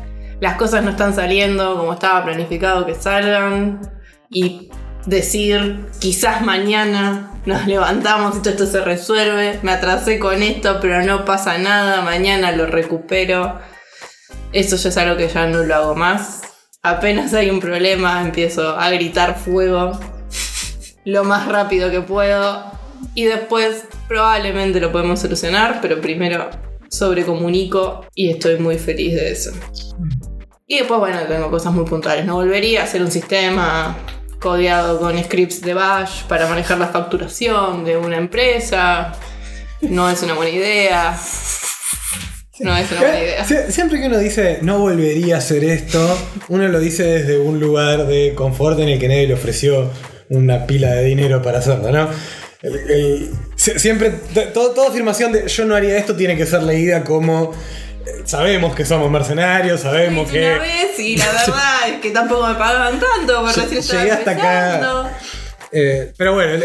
las 0.40 0.56
cosas 0.56 0.82
no 0.82 0.90
están 0.90 1.14
saliendo 1.14 1.76
como 1.76 1.92
estaba 1.92 2.24
planificado 2.24 2.86
que 2.86 2.94
salgan 2.94 3.80
y 4.30 4.70
decir 5.06 5.86
quizás 5.98 6.42
mañana 6.42 7.32
nos 7.46 7.66
levantamos 7.66 8.36
y 8.36 8.40
todo 8.40 8.50
esto 8.50 8.66
se 8.66 8.80
resuelve, 8.84 9.58
me 9.62 9.72
atrasé 9.72 10.18
con 10.18 10.42
esto 10.42 10.78
pero 10.80 11.02
no 11.02 11.24
pasa 11.24 11.58
nada, 11.58 12.02
mañana 12.02 12.52
lo 12.52 12.66
recupero 12.66 13.58
eso 14.52 14.76
ya 14.76 14.88
es 14.88 14.96
algo 14.96 15.16
que 15.16 15.28
ya 15.28 15.46
no 15.46 15.62
lo 15.62 15.74
hago 15.74 15.94
más. 15.94 16.42
Apenas 16.82 17.34
hay 17.34 17.50
un 17.50 17.60
problema, 17.60 18.20
empiezo 18.22 18.76
a 18.76 18.90
gritar 18.90 19.38
fuego 19.38 19.92
lo 21.04 21.24
más 21.24 21.46
rápido 21.46 21.90
que 21.90 22.00
puedo. 22.00 22.79
Y 23.14 23.24
después 23.24 23.84
probablemente 24.08 24.80
lo 24.80 24.92
podemos 24.92 25.20
solucionar, 25.20 25.80
pero 25.80 26.00
primero 26.00 26.50
sobrecomunico 26.90 28.06
y 28.14 28.30
estoy 28.30 28.58
muy 28.58 28.78
feliz 28.78 29.14
de 29.14 29.30
eso. 29.30 29.52
Y 30.66 30.78
después, 30.78 31.00
bueno, 31.00 31.18
tengo 31.28 31.50
cosas 31.50 31.72
muy 31.72 31.84
puntuales. 31.84 32.24
No 32.24 32.34
volvería 32.34 32.82
a 32.82 32.84
hacer 32.84 33.02
un 33.02 33.10
sistema 33.10 33.96
codeado 34.38 34.98
con 34.98 35.22
scripts 35.22 35.60
de 35.60 35.74
Bash 35.74 36.24
para 36.24 36.48
manejar 36.48 36.78
la 36.78 36.86
facturación 36.86 37.84
de 37.84 37.96
una 37.96 38.16
empresa. 38.16 39.12
No 39.80 40.08
es 40.08 40.22
una 40.22 40.34
buena 40.34 40.50
idea. 40.50 41.18
No 42.60 42.76
es 42.76 42.90
una 42.92 43.00
buena 43.00 43.20
idea. 43.20 43.44
siempre 43.70 44.00
que 44.00 44.06
uno 44.06 44.18
dice 44.18 44.58
no 44.62 44.78
volvería 44.78 45.36
a 45.36 45.38
hacer 45.38 45.64
esto, 45.64 46.18
uno 46.48 46.68
lo 46.68 46.78
dice 46.78 47.04
desde 47.04 47.38
un 47.38 47.58
lugar 47.58 48.06
de 48.06 48.34
confort 48.34 48.78
en 48.80 48.90
el 48.90 48.98
que 48.98 49.08
nadie 49.08 49.26
le 49.26 49.34
ofreció 49.34 49.90
una 50.28 50.66
pila 50.66 50.90
de 50.92 51.04
dinero 51.04 51.42
para 51.42 51.58
hacerlo, 51.58 51.90
¿no? 51.90 52.08
Siempre, 53.56 54.10
toda 54.52 54.88
afirmación 54.88 55.32
de 55.32 55.48
yo 55.48 55.64
no 55.64 55.74
haría 55.74 55.96
esto 55.96 56.14
tiene 56.14 56.36
que 56.36 56.46
ser 56.46 56.62
leída 56.62 57.04
como 57.04 57.52
eh, 58.06 58.22
sabemos 58.24 58.74
que 58.74 58.84
somos 58.84 59.10
mercenarios, 59.10 59.80
sabemos 59.80 60.30
que. 60.30 60.38
Una 60.38 60.58
vez 60.58 60.98
y 60.98 61.16
la 61.16 61.26
verdad 61.32 61.88
es 61.88 62.00
que 62.00 62.10
tampoco 62.10 62.46
me 62.46 62.54
pagaban 62.54 62.98
tanto 62.98 63.40
por 63.42 63.54
decir 63.54 63.80
Llegué 63.80 64.12
hasta 64.12 64.30
acá. 64.30 65.10
Eh, 65.72 66.12
pero 66.16 66.34
bueno, 66.34 66.64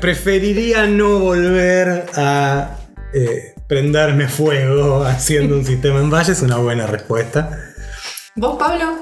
preferiría 0.00 0.86
no 0.86 1.18
volver 1.18 2.06
a 2.14 2.78
eh, 3.12 3.54
prenderme 3.66 4.28
fuego 4.28 5.04
haciendo 5.06 5.56
un 5.56 5.64
sistema 5.66 6.00
en 6.00 6.10
valle 6.10 6.32
es 6.32 6.42
una 6.42 6.56
buena 6.58 6.86
respuesta. 6.86 7.58
¿Vos, 8.36 8.56
Pablo? 8.58 8.98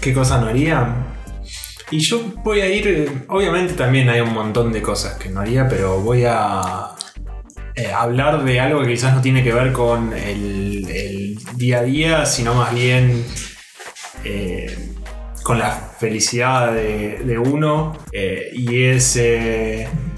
¿Qué 0.00 0.14
cosa 0.14 0.38
no 0.38 0.46
haría? 0.46 1.13
Y 1.94 2.00
yo 2.00 2.20
voy 2.42 2.60
a 2.60 2.66
ir, 2.66 3.24
obviamente 3.28 3.74
también 3.74 4.08
hay 4.08 4.20
un 4.20 4.34
montón 4.34 4.72
de 4.72 4.82
cosas 4.82 5.14
que 5.16 5.28
no 5.28 5.38
haría, 5.38 5.68
pero 5.68 6.00
voy 6.00 6.24
a 6.26 6.88
eh, 7.76 7.92
hablar 7.94 8.42
de 8.42 8.58
algo 8.58 8.82
que 8.82 8.88
quizás 8.88 9.14
no 9.14 9.20
tiene 9.20 9.44
que 9.44 9.52
ver 9.52 9.70
con 9.70 10.12
el, 10.12 11.38
día 11.54 11.78
a 11.78 11.82
día, 11.84 12.26
sino 12.26 12.52
más 12.56 12.74
bien 12.74 13.24
eh, 14.24 14.76
con 15.44 15.60
la 15.60 15.70
felicidad 15.70 16.74
de, 16.74 17.38
uno. 17.38 17.96
Eh, 18.10 18.50
y 18.54 18.86
es 18.86 19.16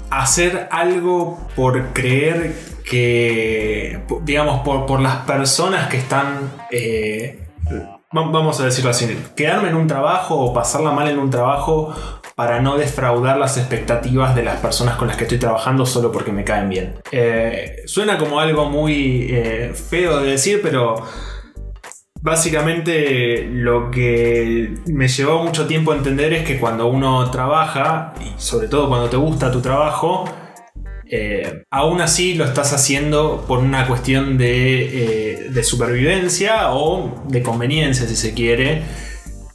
hacer 0.09 0.67
algo 0.71 1.47
por 1.55 1.93
creer 1.93 2.55
que, 2.89 3.99
digamos, 4.23 4.61
por, 4.61 4.99
las 4.99 5.17
personas 5.27 5.89
que 5.89 5.97
están, 5.97 6.53
eh, 6.71 7.46
vamos 8.25 8.59
a 8.59 8.65
decirlo 8.65 8.91
así, 8.91 9.17
quedarme 9.35 9.69
en 9.69 9.75
un 9.75 9.87
trabajo 9.87 10.35
o 10.35 10.53
pasarla 10.53 10.91
mal 10.91 11.07
en 11.09 11.19
un 11.19 11.29
trabajo 11.29 11.93
para 12.35 12.61
no 12.61 12.77
defraudar 12.77 13.37
las 13.37 13.57
expectativas 13.57 14.35
de 14.35 14.43
las 14.43 14.59
personas 14.59 14.95
con 14.95 15.07
las 15.07 15.17
que 15.17 15.23
estoy 15.23 15.39
trabajando 15.39 15.85
solo 15.85 16.11
porque 16.11 16.31
me 16.31 16.43
caen 16.43 16.69
bien. 16.69 16.95
Eh, 17.11 17.83
suena 17.85 18.17
como 18.17 18.39
algo 18.39 18.69
muy 18.69 19.27
eh, 19.29 19.73
feo 19.73 20.19
de 20.19 20.31
decir, 20.31 20.59
pero 20.61 20.95
básicamente 22.21 23.47
lo 23.51 23.89
que 23.89 24.75
me 24.85 25.07
llevó 25.07 25.43
mucho 25.43 25.65
tiempo 25.65 25.93
a 25.93 25.95
entender 25.95 26.33
es 26.33 26.45
que 26.45 26.59
cuando 26.59 26.87
uno 26.87 27.29
trabaja, 27.31 28.13
y 28.21 28.39
sobre 28.39 28.67
todo 28.67 28.87
cuando 28.87 29.09
te 29.09 29.17
gusta 29.17 29.51
tu 29.51 29.61
trabajo, 29.61 30.25
eh, 31.09 31.63
aún 31.71 32.01
así 32.01 32.33
lo 32.33 32.45
estás 32.45 32.73
haciendo 32.73 33.45
por 33.47 33.59
una 33.59 33.87
cuestión 33.87 34.37
eh, 34.41 35.47
de, 35.49 35.63
supervivencia 35.63 36.71
o 36.71 37.23
de 37.27 37.41
conveniencia, 37.41 38.07
si 38.07 38.15
se 38.15 38.33
quiere. 38.33 38.83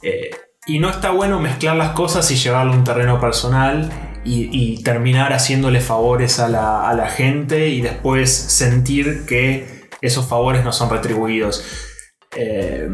Eh, 0.01 0.31
y 0.65 0.79
no 0.79 0.89
está 0.89 1.11
bueno 1.11 1.39
mezclar 1.39 1.75
las 1.75 1.91
cosas 1.91 2.29
y 2.31 2.35
llevarlo 2.35 2.73
a 2.73 2.75
un 2.75 2.83
terreno 2.83 3.19
personal 3.19 3.91
y, 4.25 4.81
terminar 4.83 5.33
haciéndole 5.33 5.81
favores 5.81 6.39
a 6.39 6.47
la, 6.47 7.07
gente 7.07 7.69
y 7.69 7.81
después 7.81 8.31
sentir 8.31 9.25
que 9.25 9.89
esos 10.01 10.27
favores 10.27 10.63
no 10.63 10.71
son 10.71 10.89
retribuidos. 10.89 11.65
Eh, 12.35 12.87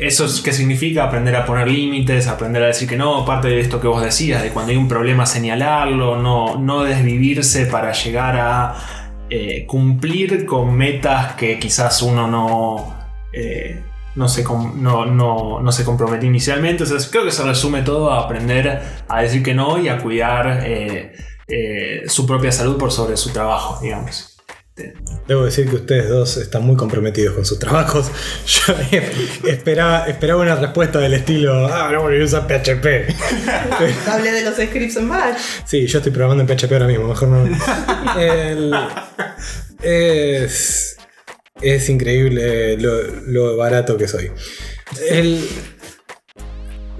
eso 0.00 0.24
es 0.24 0.40
qué 0.40 0.52
significa 0.52 1.04
aprender 1.04 1.36
a 1.36 1.44
poner 1.44 1.68
límites, 1.68 2.26
aprender 2.26 2.62
a 2.62 2.66
decir 2.68 2.88
que 2.88 2.96
no, 2.96 3.24
parte 3.24 3.48
de 3.48 3.60
esto 3.60 3.80
que 3.80 3.86
vos 3.86 4.02
decías, 4.02 4.42
de 4.42 4.50
cuando 4.50 4.72
hay 4.72 4.76
un 4.76 4.88
problema 4.88 5.26
señalarlo, 5.26 6.20
no, 6.20 6.56
no 6.56 6.82
desvivirse 6.82 7.66
para 7.66 7.92
llegar 7.92 8.36
a 8.38 8.74
eh, 9.30 9.64
cumplir 9.66 10.44
con 10.46 10.74
metas 10.74 11.34
que 11.34 11.58
quizás 11.58 12.02
uno 12.02 12.26
no, 12.26 12.94
eh, 13.32 13.80
no, 14.16 14.28
se, 14.28 14.44
no, 14.44 15.06
no, 15.06 15.72
se 15.72 15.84
comprometió 15.84 16.28
inicialmente. 16.28 16.84
creo 17.10 17.24
que 17.24 17.30
se 17.30 17.42
resume 17.44 17.82
todo 17.82 18.10
a 18.10 18.24
aprender 18.24 18.82
a 19.08 19.22
decir 19.22 19.42
que 19.42 19.54
no 19.54 19.78
y 19.78 19.88
a 19.88 19.98
cuidar 19.98 20.64
su 22.06 22.26
propia 22.26 22.52
salud 22.52 22.78
por 22.78 22.92
sobre 22.92 23.16
su 23.16 23.30
trabajo, 23.30 23.80
digamos. 23.82 24.29
Debo 25.28 25.44
decir 25.44 25.68
que 25.68 25.76
ustedes 25.76 26.08
dos 26.08 26.36
están 26.38 26.64
muy 26.64 26.76
comprometidos 26.76 27.34
con 27.34 27.44
sus 27.44 27.58
trabajos. 27.58 28.10
Yo 28.50 28.74
esperaba, 29.48 30.06
esperaba 30.06 30.42
una 30.42 30.56
respuesta 30.56 30.98
del 30.98 31.14
estilo, 31.14 31.66
ah, 31.72 31.90
no 31.92 32.00
a 32.06 32.24
usar 32.24 32.46
PHP. 32.46 32.86
Hablé 34.08 34.32
de 34.32 34.42
los 34.44 34.54
scripts 34.56 34.96
en 34.96 35.08
Bash. 35.08 35.38
Sí, 35.66 35.86
yo 35.86 35.98
estoy 35.98 36.12
programando 36.12 36.42
en 36.42 36.58
PHP 36.58 36.72
ahora 36.72 36.86
mismo, 36.86 37.06
mejor 37.08 37.28
no. 37.28 37.46
El- 38.18 38.72
es, 39.82 40.96
es 41.60 41.88
increíble 41.88 42.76
lo, 42.76 43.02
lo 43.26 43.56
barato 43.56 43.96
que 43.96 44.08
soy. 44.08 44.30
El- 45.08 45.46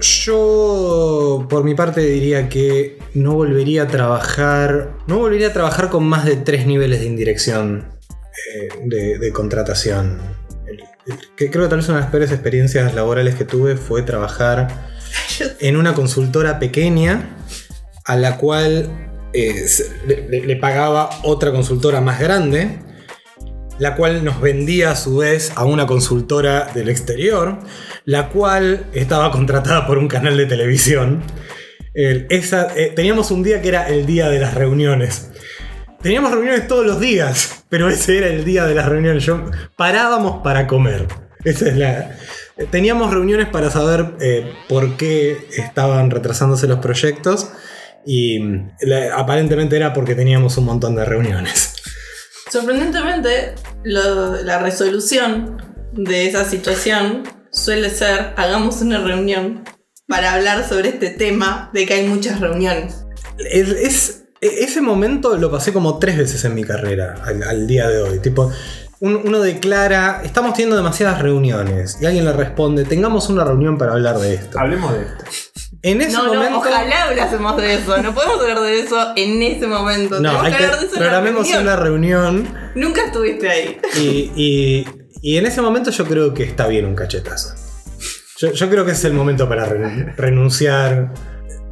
yo, 0.01 1.45
por 1.49 1.63
mi 1.63 1.75
parte, 1.75 2.01
diría 2.01 2.49
que 2.49 2.97
no 3.13 3.33
volvería 3.35 3.83
a 3.83 3.87
trabajar. 3.87 4.93
No 5.07 5.19
volvería 5.19 5.47
a 5.49 5.53
trabajar 5.53 5.89
con 5.89 6.03
más 6.05 6.25
de 6.25 6.35
tres 6.37 6.65
niveles 6.67 6.99
de 7.01 7.05
indirección 7.05 7.87
eh, 8.53 8.69
de, 8.85 9.17
de 9.17 9.31
contratación. 9.31 10.19
Que 11.35 11.49
creo 11.49 11.63
que 11.63 11.69
tal 11.69 11.79
vez 11.79 11.87
una 11.89 11.97
de 11.97 12.03
las 12.03 12.11
peores 12.11 12.31
experiencias 12.31 12.93
laborales 12.93 13.35
que 13.35 13.43
tuve 13.45 13.75
fue 13.75 14.03
trabajar 14.03 14.89
en 15.59 15.77
una 15.77 15.93
consultora 15.93 16.59
pequeña 16.59 17.37
a 18.05 18.15
la 18.15 18.37
cual 18.37 18.89
eh, 19.33 19.67
se- 19.67 19.89
le, 20.07 20.27
le- 20.29 20.45
le 20.45 20.55
pagaba 20.57 21.09
otra 21.23 21.51
consultora 21.51 22.01
más 22.01 22.19
grande, 22.19 22.79
la 23.81 23.95
cual 23.95 24.23
nos 24.23 24.39
vendía 24.39 24.91
a 24.91 24.95
su 24.95 25.17
vez 25.17 25.51
a 25.55 25.65
una 25.65 25.87
consultora 25.87 26.67
del 26.75 26.87
exterior, 26.87 27.57
la 28.05 28.29
cual 28.29 28.85
estaba 28.93 29.31
contratada 29.31 29.87
por 29.87 29.97
un 29.97 30.07
canal 30.07 30.37
de 30.37 30.45
televisión. 30.45 31.23
El- 31.95 32.27
esa- 32.29 32.67
eh, 32.77 32.93
teníamos 32.95 33.31
un 33.31 33.41
día 33.41 33.59
que 33.61 33.69
era 33.69 33.87
el 33.89 34.05
día 34.05 34.29
de 34.29 34.39
las 34.39 34.53
reuniones. 34.53 35.31
Teníamos 36.01 36.31
reuniones 36.31 36.67
todos 36.67 36.85
los 36.85 36.99
días, 36.99 37.63
pero 37.69 37.89
ese 37.89 38.19
era 38.19 38.27
el 38.27 38.45
día 38.45 38.65
de 38.65 38.75
las 38.75 38.87
reuniones. 38.87 39.25
Parábamos 39.75 40.41
para 40.43 40.67
comer. 40.67 41.07
Esa 41.43 41.67
es 41.69 41.75
la. 41.75 42.17
Teníamos 42.69 43.11
reuniones 43.11 43.47
para 43.47 43.71
saber 43.71 44.11
eh, 44.21 44.53
por 44.69 44.95
qué 44.95 45.47
estaban 45.57 46.11
retrasándose 46.11 46.67
los 46.67 46.77
proyectos 46.79 47.49
y 48.05 48.39
mm, 48.39 48.71
aparentemente 49.17 49.75
era 49.75 49.91
porque 49.93 50.13
teníamos 50.13 50.55
un 50.57 50.65
montón 50.65 50.95
de 50.95 51.03
reuniones. 51.03 51.73
Sorprendentemente, 52.51 53.53
lo- 53.83 54.41
la 54.43 54.59
resolución 54.59 55.57
de 55.93 56.27
esa 56.27 56.45
situación 56.45 57.23
suele 57.51 57.89
ser 57.89 58.33
hagamos 58.37 58.81
una 58.81 58.99
reunión 59.03 59.63
para 60.07 60.33
hablar 60.33 60.67
sobre 60.67 60.89
este 60.89 61.09
tema 61.09 61.69
de 61.73 61.85
que 61.85 61.93
hay 61.95 62.07
muchas 62.07 62.39
reuniones. 62.39 63.05
Es, 63.37 64.23
e- 64.41 64.63
ese 64.63 64.81
momento 64.81 65.37
lo 65.37 65.51
pasé 65.51 65.71
como 65.73 65.99
tres 65.99 66.17
veces 66.17 66.43
en 66.45 66.53
mi 66.55 66.63
carrera 66.63 67.15
al, 67.25 67.43
al 67.43 67.67
día 67.67 67.87
de 67.89 68.01
hoy. 68.01 68.19
Tipo, 68.19 68.51
uno 69.01 69.39
declara, 69.39 70.21
estamos 70.23 70.53
teniendo 70.53 70.75
demasiadas 70.77 71.21
reuniones 71.21 71.97
y 72.01 72.05
alguien 72.05 72.23
le 72.25 72.33
responde, 72.33 72.85
tengamos 72.85 73.29
una 73.29 73.43
reunión 73.43 73.77
para 73.77 73.93
hablar 73.93 74.19
de 74.19 74.35
esto. 74.35 74.59
Hablemos 74.59 74.93
de 74.93 75.01
esto. 75.01 75.23
En 75.83 75.99
ese 76.01 76.11
No, 76.13 76.25
momento... 76.25 76.49
no, 76.51 76.57
ojalá 76.59 77.03
hablásemos 77.05 77.57
de 77.57 77.73
eso. 77.73 77.97
No 78.03 78.13
podemos 78.13 78.39
hablar 78.39 78.59
de 78.59 78.79
eso 78.81 79.13
en 79.15 79.41
ese 79.41 79.65
momento. 79.65 80.19
No, 80.19 80.29
Tenemos 80.29 80.43
hay 80.45 80.51
que 80.53 80.63
hablar 80.65 80.79
de 80.79 80.85
eso 80.85 80.95
en 80.95 81.01
la 81.01 81.07
programemos 81.09 81.41
reunión. 81.47 81.63
una 81.63 81.75
reunión 81.75 82.53
Nunca 82.75 83.05
estuviste 83.07 83.49
ahí. 83.49 83.79
y, 83.97 84.31
y- 84.35 84.85
y 85.23 85.37
en 85.37 85.45
ese 85.45 85.61
momento 85.61 85.89
yo 85.91 86.05
creo 86.05 86.33
que 86.33 86.43
está 86.43 86.67
bien 86.67 86.85
un 86.85 86.95
cachetazo. 86.95 87.55
Yo, 88.37 88.51
yo 88.53 88.69
creo 88.69 88.85
que 88.85 88.91
es 88.91 89.03
el 89.05 89.13
momento 89.13 89.47
para 89.49 89.65
re- 89.65 90.13
renunciar. 90.17 91.13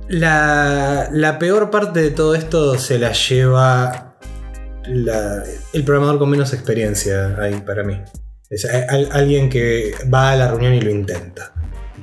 La, 0.08 1.08
la 1.12 1.38
peor 1.38 1.70
parte 1.70 2.02
de 2.02 2.10
todo 2.12 2.34
esto 2.34 2.78
se 2.80 2.98
la 2.98 3.12
lleva 3.12 4.09
el 5.74 5.84
programador 5.84 6.20
con 6.20 6.30
menos 6.30 6.54
experiencia 6.54 7.36
ahí 7.40 7.62
para 7.66 7.84
mí. 7.84 8.02
Es 8.50 8.66
al- 8.66 9.10
alguien 9.12 9.50
que 9.50 9.94
va 10.14 10.32
a 10.32 10.36
la 10.36 10.48
reunión 10.50 10.74
y 10.74 10.82
lo 10.82 10.90
intenta. 10.90 11.54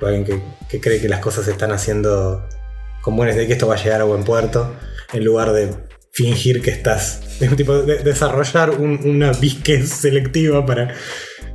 Alguien 0.00 0.24
que, 0.24 0.40
que 0.68 0.80
cree 0.80 1.00
que 1.00 1.08
las 1.08 1.20
cosas 1.20 1.44
se 1.46 1.50
están 1.52 1.72
haciendo 1.72 2.46
con 3.02 3.16
buenas 3.16 3.36
de 3.36 3.46
que 3.46 3.54
esto 3.54 3.66
va 3.66 3.74
a 3.74 3.82
llegar 3.82 4.00
a 4.00 4.04
buen 4.04 4.24
puerto, 4.24 4.74
en 5.12 5.24
lugar 5.24 5.52
de 5.52 5.70
fingir 6.12 6.62
que 6.62 6.70
estás. 6.70 7.22
Es 7.40 7.50
un 7.50 7.56
tipo 7.56 7.82
de 7.82 7.98
desarrollar 7.98 8.70
un- 8.70 9.00
una 9.04 9.32
visquez 9.32 9.90
selectiva 9.90 10.64
para 10.64 10.94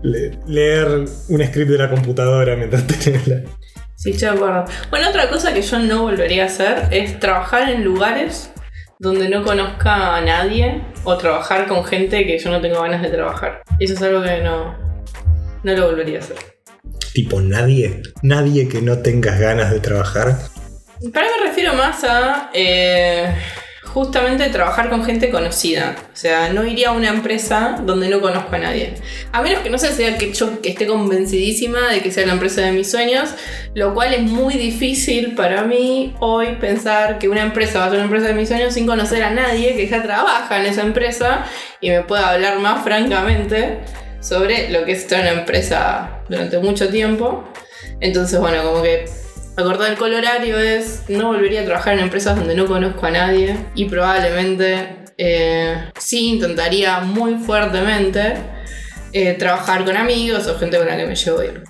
le- 0.03 0.37
leer 0.47 0.87
un 1.29 1.43
script 1.45 1.71
de 1.71 1.77
la 1.77 1.89
computadora 1.89 2.55
mientras 2.55 2.85
tenés 3.03 3.27
la. 3.27 3.41
Sí, 3.95 4.11
estoy 4.11 4.29
de 4.29 4.35
acuerdo. 4.35 4.65
Bueno, 4.89 5.09
otra 5.09 5.29
cosa 5.29 5.53
que 5.53 5.61
yo 5.61 5.79
no 5.79 6.01
volvería 6.03 6.43
a 6.43 6.47
hacer 6.47 6.87
es 6.91 7.19
trabajar 7.19 7.69
en 7.69 7.83
lugares 7.83 8.49
donde 9.01 9.29
no 9.29 9.43
conozca 9.43 10.15
a 10.15 10.21
nadie 10.21 10.79
o 11.03 11.17
trabajar 11.17 11.67
con 11.67 11.83
gente 11.83 12.23
que 12.23 12.37
yo 12.37 12.51
no 12.51 12.61
tengo 12.61 12.83
ganas 12.83 13.01
de 13.01 13.09
trabajar. 13.09 13.63
Eso 13.79 13.95
es 13.95 14.01
algo 14.03 14.21
que 14.21 14.41
no, 14.43 14.77
no 15.63 15.73
lo 15.73 15.87
volvería 15.87 16.19
a 16.19 16.21
hacer. 16.21 16.37
Tipo, 17.11 17.41
nadie. 17.41 18.03
Nadie 18.21 18.69
que 18.69 18.79
no 18.83 18.99
tengas 18.99 19.39
ganas 19.39 19.71
de 19.71 19.79
trabajar. 19.79 20.37
Para 21.11 21.25
mí 21.25 21.31
me 21.39 21.47
refiero 21.47 21.73
más 21.73 22.03
a 22.03 22.51
eh, 22.53 23.33
justamente 23.93 24.47
trabajar 24.49 24.89
con 24.89 25.03
gente 25.03 25.29
conocida. 25.29 25.95
O 26.13 26.15
sea, 26.15 26.53
no 26.53 26.65
iría 26.65 26.89
a 26.89 26.91
una 26.93 27.09
empresa 27.09 27.81
donde 27.83 28.07
no 28.09 28.21
conozco 28.21 28.55
a 28.55 28.59
nadie. 28.59 28.93
A 29.31 29.41
menos 29.41 29.59
que 29.59 29.69
no 29.69 29.77
sé, 29.77 29.91
sea 29.91 30.17
que 30.17 30.31
yo 30.33 30.61
que 30.61 30.69
esté 30.69 30.87
convencidísima 30.87 31.89
de 31.89 32.01
que 32.01 32.11
sea 32.11 32.25
la 32.25 32.33
empresa 32.33 32.61
de 32.61 32.71
mis 32.71 32.89
sueños, 32.89 33.29
lo 33.73 33.93
cual 33.93 34.13
es 34.13 34.21
muy 34.21 34.53
difícil 34.53 35.35
para 35.35 35.63
mí 35.63 36.15
hoy 36.19 36.55
pensar 36.59 37.19
que 37.19 37.27
una 37.27 37.41
empresa 37.41 37.79
va 37.79 37.85
a 37.85 37.89
ser 37.89 37.97
una 37.97 38.05
empresa 38.05 38.27
de 38.27 38.33
mis 38.33 38.47
sueños 38.47 38.73
sin 38.73 38.87
conocer 38.87 39.23
a 39.23 39.31
nadie 39.31 39.75
que 39.75 39.87
ya 39.87 40.01
trabaja 40.01 40.59
en 40.59 40.67
esa 40.67 40.81
empresa 40.81 41.45
y 41.81 41.89
me 41.89 42.01
pueda 42.03 42.29
hablar 42.29 42.59
más 42.59 42.83
francamente 42.83 43.79
sobre 44.21 44.69
lo 44.69 44.85
que 44.85 44.93
es 44.93 44.99
estar 44.99 45.19
en 45.19 45.31
una 45.31 45.41
empresa 45.41 46.21
durante 46.29 46.59
mucho 46.59 46.87
tiempo. 46.89 47.43
Entonces, 47.99 48.39
bueno, 48.39 48.63
como 48.63 48.81
que 48.81 49.05
acordar 49.61 49.91
el 49.91 49.97
colorario 49.97 50.59
es 50.59 51.03
no 51.07 51.27
volvería 51.27 51.61
a 51.61 51.65
trabajar 51.65 51.93
en 51.93 52.01
empresas 52.01 52.35
donde 52.35 52.55
no 52.55 52.65
conozco 52.65 53.05
a 53.05 53.11
nadie 53.11 53.55
y 53.75 53.85
probablemente 53.85 55.05
eh, 55.17 55.89
sí 55.99 56.29
intentaría 56.29 56.99
muy 57.01 57.35
fuertemente 57.35 58.33
eh, 59.13 59.33
trabajar 59.33 59.85
con 59.85 59.95
amigos 59.97 60.47
o 60.47 60.57
gente 60.57 60.77
con 60.77 60.87
la 60.87 60.97
que 60.97 61.05
me 61.05 61.15
llevo 61.15 61.39
bien. 61.39 61.63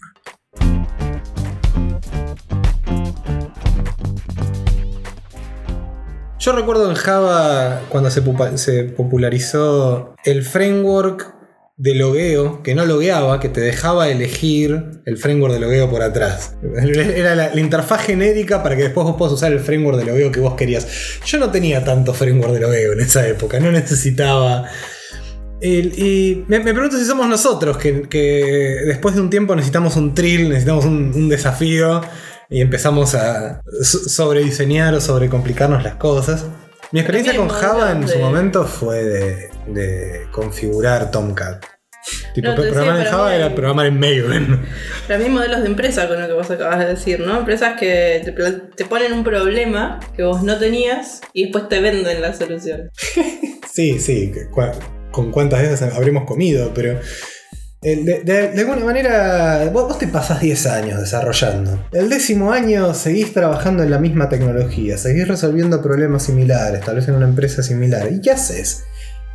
Yo 6.40 6.54
recuerdo 6.54 6.90
en 6.90 6.96
Java 6.96 7.82
cuando 7.90 8.10
se 8.10 8.22
popularizó 8.22 10.16
el 10.24 10.44
framework 10.44 11.41
de 11.84 11.96
logueo, 11.96 12.62
que 12.62 12.76
no 12.76 12.86
logueaba, 12.86 13.40
que 13.40 13.50
te 13.50 13.60
dejaba 13.60 14.08
elegir 14.10 15.02
el 15.08 15.18
framework 15.18 15.52
de 15.56 15.60
logueo 15.60 15.90
por 15.90 16.04
atrás. 16.04 16.56
Era 16.86 17.34
la, 17.34 17.54
la 17.56 17.60
interfaz 17.60 18.04
genérica 18.06 18.62
para 18.62 18.76
que 18.76 18.84
después 18.84 19.04
vos 19.08 19.16
puedas 19.18 19.34
usar 19.34 19.52
el 19.52 19.60
framework 19.60 19.98
de 19.98 20.06
logueo 20.06 20.32
que 20.32 20.40
vos 20.40 20.54
querías. 20.54 20.88
Yo 21.26 21.40
no 21.40 21.50
tenía 21.50 21.84
tanto 21.84 22.14
framework 22.14 22.54
de 22.54 22.60
logueo 22.60 22.94
en 22.94 23.00
esa 23.00 23.28
época, 23.28 23.60
no 23.60 23.72
necesitaba... 23.72 24.66
El- 25.60 25.94
y 25.98 26.44
me, 26.48 26.60
me 26.60 26.72
pregunto 26.74 26.98
si 26.98 27.06
somos 27.06 27.28
nosotros, 27.28 27.78
que, 27.78 28.04
que 28.04 28.78
después 28.86 29.16
de 29.16 29.22
un 29.22 29.30
tiempo 29.32 29.56
necesitamos 29.56 29.96
un 29.96 30.14
trill, 30.14 30.50
necesitamos 30.50 30.86
un, 30.86 31.12
un 31.16 31.30
desafío 31.30 32.02
y 32.50 32.62
empezamos 32.62 33.16
a 33.16 33.62
so- 33.82 34.08
sobrediseñar 34.08 34.94
o 34.94 35.02
sobrecomplicarnos 35.02 35.84
las 35.84 35.96
cosas. 35.96 36.46
Mi 36.92 37.00
experiencia 37.00 37.36
con 37.36 37.48
Java 37.50 37.92
en 37.92 38.08
su 38.08 38.20
momento 38.20 38.66
fue 38.66 39.04
de, 39.04 39.50
de 39.68 40.28
configurar 40.32 41.10
Tomcat. 41.10 41.64
Tipo, 42.34 42.48
No, 42.48 42.56
decía, 42.56 42.72
programar 42.72 43.00
en 43.06 43.12
Java 43.12 43.36
era 43.36 43.54
programar 43.54 43.86
en 43.86 44.00
Maven. 44.00 44.62
Para 45.08 45.20
mí 45.20 45.30
modelos 45.30 45.62
de 45.62 45.68
empresa 45.68 46.08
con 46.08 46.20
lo 46.20 46.28
que 46.28 46.34
vos 46.34 46.50
acabas 46.50 46.80
de 46.80 46.86
decir, 46.88 47.20
¿no? 47.20 47.38
Empresas 47.40 47.80
que 47.80 48.22
te, 48.76 48.86
ponen 48.86 49.14
un 49.14 49.24
problema 49.24 50.00
que 50.16 50.24
vos 50.24 50.42
no 50.44 50.58
tenías 50.58 51.22
y 51.34 51.44
después 51.44 51.70
te 51.70 51.80
venden 51.80 52.22
la 52.22 52.34
solución. 52.34 52.90
Sí, 53.74 54.00
sí, 54.00 54.34
con 55.12 55.32
cuántas 55.32 55.62
veces 55.62 55.94
habremos 55.94 56.26
comido, 56.26 56.74
pero 56.74 57.00
eh, 57.82 57.96
de, 58.04 58.20
de- 58.24 58.50
de 58.50 58.62
alguna 58.62 58.84
manera 58.84 59.70
vos, 59.72 59.88
vos 59.88 59.98
te 59.98 60.08
pasás 60.08 60.42
10 60.42 60.66
años 60.68 61.00
desarrollando. 61.00 61.88
El 61.94 62.10
décimo 62.10 62.52
año 62.52 62.94
seguís 62.94 63.32
trabajando 63.34 63.82
en 63.84 63.90
la 63.90 63.98
misma 63.98 64.28
tecnología, 64.28 64.98
seguís 64.98 65.26
resolviendo 65.28 65.82
problemas 65.82 66.24
similares, 66.24 66.82
tal 66.82 66.96
vez 66.98 67.08
en 67.08 67.16
una 67.16 67.26
empresa 67.28 67.64
similar. 67.64 68.12
¿Y 68.12 68.20
qué 68.20 68.32
haces? 68.32 68.84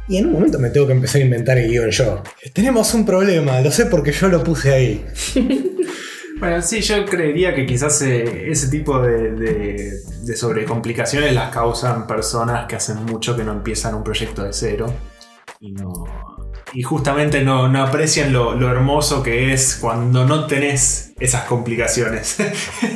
Y 0.09 0.19
en 0.19 0.27
un 0.27 0.33
momento 0.33 0.59
me 0.59 0.71
tengo 0.71 0.87
que 0.87 0.93
empezar 0.93 1.21
a 1.21 1.25
inventar 1.25 1.59
el 1.59 1.69
guion 1.69 1.91
yo. 1.91 2.23
Tenemos 2.53 2.95
un 2.95 3.05
problema, 3.05 3.61
lo 3.61 3.71
sé 3.71 3.87
porque 3.87 4.13
yo 4.13 4.29
lo 4.29 4.43
puse 4.45 4.73
ahí. 4.73 5.07
Bueno, 6.39 6.61
sí, 6.61 6.83
yo 6.83 7.07
creería 7.07 7.55
que 7.55 7.65
quizás 7.65 8.03
eh, 8.03 8.51
ese 8.51 8.69
tipo 8.69 9.01
de, 9.01 9.31
de, 9.33 10.37
sobrecomplicaciones 10.37 11.33
las 11.33 11.51
causan 11.51 12.07
personas 12.07 12.67
que 12.67 12.77
hacen 12.77 13.07
mucho 13.07 13.35
que 13.35 13.43
no 13.43 13.53
empiezan 13.53 13.95
un 13.95 14.05
proyecto 14.05 14.45
de 14.45 14.53
cero 14.53 14.93
y 15.61 15.73
no. 15.73 16.05
Y 16.75 16.83
justamente 16.83 17.43
no, 17.43 17.65
aprecian 17.83 18.35
lo, 18.35 18.55
lo 18.55 18.71
hermoso 18.71 19.23
que 19.23 19.55
es 19.55 19.79
cuando 19.81 20.27
no 20.27 20.47
tenés 20.47 21.15
esas 21.19 21.45
complicaciones. 21.45 22.37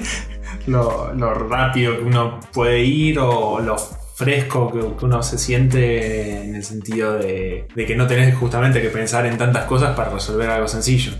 lo, 0.66 1.14
lo 1.14 1.32
rápido 1.32 1.96
que 1.96 2.02
uno 2.02 2.40
puede 2.52 2.80
ir 2.80 3.20
o 3.20 3.58
lo 3.60 3.76
fresco 4.20 4.70
que, 4.70 5.04
uno 5.06 5.22
se 5.22 5.38
siente 5.38 6.42
en 6.44 6.54
el 6.54 6.62
sentido 6.62 7.16
de, 7.16 7.66
que 7.74 7.96
no 7.96 8.06
tenés 8.06 8.36
justamente 8.36 8.82
que 8.82 8.90
pensar 8.90 9.24
en 9.24 9.38
tantas 9.38 9.64
cosas 9.64 9.96
para 9.96 10.10
resolver 10.10 10.50
algo 10.50 10.68
sencillo. 10.68 11.12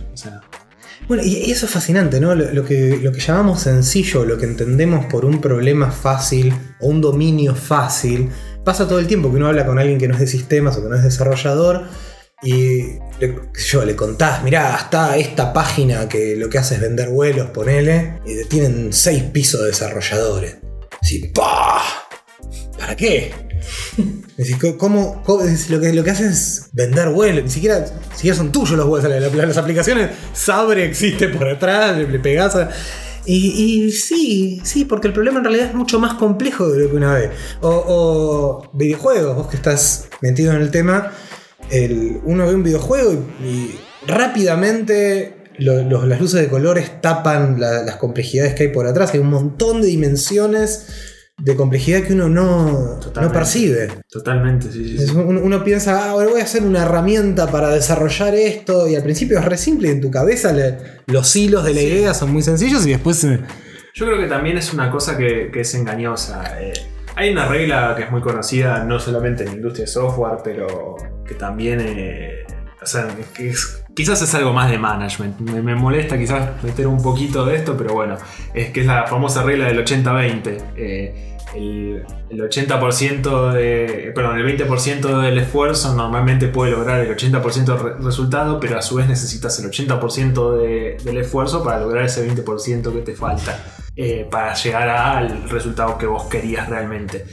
Bueno, 1.07 1.23
y 1.23 1.49
eso 1.49 1.65
es 1.65 1.71
fascinante, 1.71 2.19
¿no? 2.19 2.35
Lo, 2.35 2.63
que, 2.63 3.11
llamamos 3.17 3.61
sencillo, 3.61 4.23
lo 4.23 4.37
que 4.37 4.45
entendemos 4.45 5.05
por 5.05 5.25
un 5.25 5.41
problema 5.41 5.89
fácil 5.89 6.53
o 6.79 6.89
un 6.89 7.01
dominio 7.01 7.55
fácil, 7.55 8.29
pasa 8.63 8.87
todo 8.87 8.99
el 8.99 9.07
tiempo 9.07 9.31
que 9.31 9.37
uno 9.37 9.47
habla 9.47 9.65
con 9.65 9.79
alguien 9.79 9.97
que 9.97 10.07
no 10.07 10.13
es 10.13 10.19
de 10.19 10.27
sistemas 10.27 10.77
o 10.77 10.83
que 10.83 10.89
no 10.89 10.95
es 10.95 11.03
desarrollador 11.03 11.85
y 12.43 12.99
le, 13.19 13.35
yo, 13.67 13.83
le 13.83 13.95
contás, 13.95 14.43
mirá, 14.43 14.75
está 14.75 15.17
esta 15.17 15.53
página 15.53 16.07
que 16.07 16.35
lo 16.35 16.49
que 16.49 16.59
hace 16.59 16.75
es 16.75 16.81
vender 16.81 17.09
vuelos, 17.09 17.49
ponele, 17.49 18.19
y 18.27 18.45
tienen 18.45 18.93
seis 18.93 19.23
pisos 19.23 19.61
de 19.61 19.67
desarrolladores. 19.67 20.57
Así, 21.01 21.31
¡pah! 21.33 22.00
¿Para 22.91 22.97
qué? 22.97 23.31
¿cómo, 24.77 25.23
lo, 25.69 25.79
que, 25.79 25.93
lo 25.93 26.03
que 26.03 26.11
hacen 26.11 26.27
es 26.27 26.69
vender 26.73 27.07
vuelos? 27.07 27.45
Ni 27.45 27.49
siquiera, 27.49 27.79
ni 27.79 28.15
siquiera 28.15 28.35
son 28.35 28.51
tuyos 28.51 28.71
los 28.71 28.85
vuelos. 28.85 29.33
Las, 29.33 29.55
aplicaciones, 29.55 30.09
Sabre 30.33 30.83
existe 30.83 31.29
por 31.29 31.47
atrás, 31.47 31.97
le, 31.97 32.19
pegás 32.19 32.53
Y, 33.25 33.91
sí, 33.93 34.59
sí, 34.65 34.83
porque 34.83 35.07
el 35.07 35.13
problema 35.13 35.37
en 35.37 35.45
realidad 35.45 35.67
es 35.67 35.73
mucho 35.73 35.99
más 35.99 36.15
complejo 36.15 36.67
de 36.67 36.83
lo 36.83 36.89
que 36.89 36.97
una 36.97 37.13
ve. 37.13 37.29
O, 37.61 38.69
videojuegos, 38.73 39.37
vos 39.37 39.47
que 39.47 39.55
estás 39.55 40.09
metido 40.19 40.51
en 40.51 40.61
el 40.61 40.69
tema, 40.69 41.13
uno 42.25 42.45
ve 42.45 42.55
un 42.55 42.63
videojuego 42.63 43.13
y, 43.41 43.79
rápidamente 44.05 45.37
las 45.59 46.19
luces 46.19 46.41
de 46.41 46.47
colores 46.49 46.99
tapan 47.01 47.57
la- 47.57 47.83
las 47.83 47.97
complejidades 47.97 48.55
que 48.55 48.63
hay 48.63 48.69
por 48.69 48.85
atrás. 48.85 49.13
Hay 49.13 49.19
un 49.21 49.29
montón 49.29 49.79
de 49.81 49.87
dimensiones 49.87 51.10
de 51.43 51.55
complejidad 51.55 52.03
que 52.03 52.13
uno 52.13 52.29
no, 52.29 52.99
no 53.19 53.31
percibe. 53.31 53.89
totalmente, 54.09 54.71
sí, 54.71 54.97
sí, 54.97 55.11
Uno, 55.15 55.41
uno 55.41 55.63
piensa, 55.63 56.05
ah, 56.05 56.09
ahora 56.11 56.27
voy 56.29 56.41
a 56.41 56.43
hacer 56.43 56.63
una 56.63 56.83
herramienta 56.83 57.47
para 57.47 57.69
desarrollar 57.69 58.35
esto, 58.35 58.87
y 58.87 58.95
al 58.95 59.03
principio 59.03 59.39
es 59.39 59.45
re 59.45 59.57
simple, 59.57 59.87
y 59.87 59.91
en 59.91 60.01
tu 60.01 60.11
cabeza 60.11 60.53
le- 60.53 60.77
los 61.07 61.35
hilos 61.35 61.63
de 61.65 61.73
la 61.73 61.79
Sí. 61.81 61.87
idea 61.87 62.13
son 62.13 62.31
muy 62.31 62.41
sencillos, 62.43 62.85
y 62.85 62.91
después... 62.91 63.23
eh, 63.23 63.39
Yo 63.93 64.05
creo 64.05 64.19
que 64.19 64.27
también 64.27 64.57
es 64.57 64.73
una 64.73 64.89
cosa 64.91 65.17
que, 65.17 65.49
que 65.51 65.61
es 65.61 65.73
engañosa. 65.75 66.61
Eh, 66.61 66.73
hay 67.15 67.31
una 67.33 67.45
regla 67.47 67.93
que 67.97 68.03
es 68.03 68.11
muy 68.11 68.21
conocida, 68.21 68.83
no 68.85 68.99
solamente 68.99 69.43
en 69.43 69.49
la 69.49 69.55
industria 69.55 69.85
de 69.85 69.91
software, 69.91 70.37
pero 70.43 70.95
que 71.27 71.33
también. 71.35 71.79
eh, 71.81 72.45
o 72.81 72.85
sea, 72.87 73.07
que 73.35 73.49
es- 73.49 73.83
quizás 73.93 74.21
es 74.23 74.33
algo 74.33 74.53
más 74.53 74.71
de 74.71 74.77
management. 74.79 75.39
Me, 75.41 75.61
me 75.61 75.75
molesta 75.75 76.17
quizás 76.17 76.63
meter 76.63 76.87
un 76.87 77.03
poquito 77.03 77.45
de 77.45 77.57
esto, 77.57 77.75
pero 77.77 77.93
bueno, 77.93 78.17
es 78.55 78.71
que 78.71 78.79
es 78.81 78.87
la 78.87 79.05
famosa 79.05 79.43
regla 79.43 79.67
del 79.67 79.77
80-20. 79.85 80.57
Eh, 80.77 81.30
el, 81.55 82.03
el 82.29 82.39
80% 82.39 83.51
de. 83.51 84.11
Perdón, 84.15 84.37
el 84.39 84.45
20% 84.57 85.21
del 85.21 85.37
esfuerzo 85.37 85.93
normalmente 85.95 86.47
puede 86.47 86.71
lograr 86.71 86.99
el 87.01 87.15
80% 87.15 87.65
del 87.65 87.79
re- 87.79 87.93
resultado, 87.99 88.59
pero 88.59 88.77
a 88.77 88.81
su 88.81 88.95
vez 88.95 89.07
necesitas 89.07 89.59
el 89.59 89.69
80% 89.69 90.57
de- 90.57 90.97
del 91.03 91.17
esfuerzo 91.17 91.63
para 91.63 91.79
lograr 91.79 92.05
ese 92.05 92.25
20% 92.27 92.93
que 92.93 93.01
te 93.01 93.15
falta. 93.15 93.57
eh, 93.97 94.25
para 94.31 94.53
llegar 94.53 94.87
al 94.87 95.49
resultado 95.49 95.97
que 95.97 96.05
vos 96.05 96.23
querías 96.25 96.69
realmente. 96.69 97.25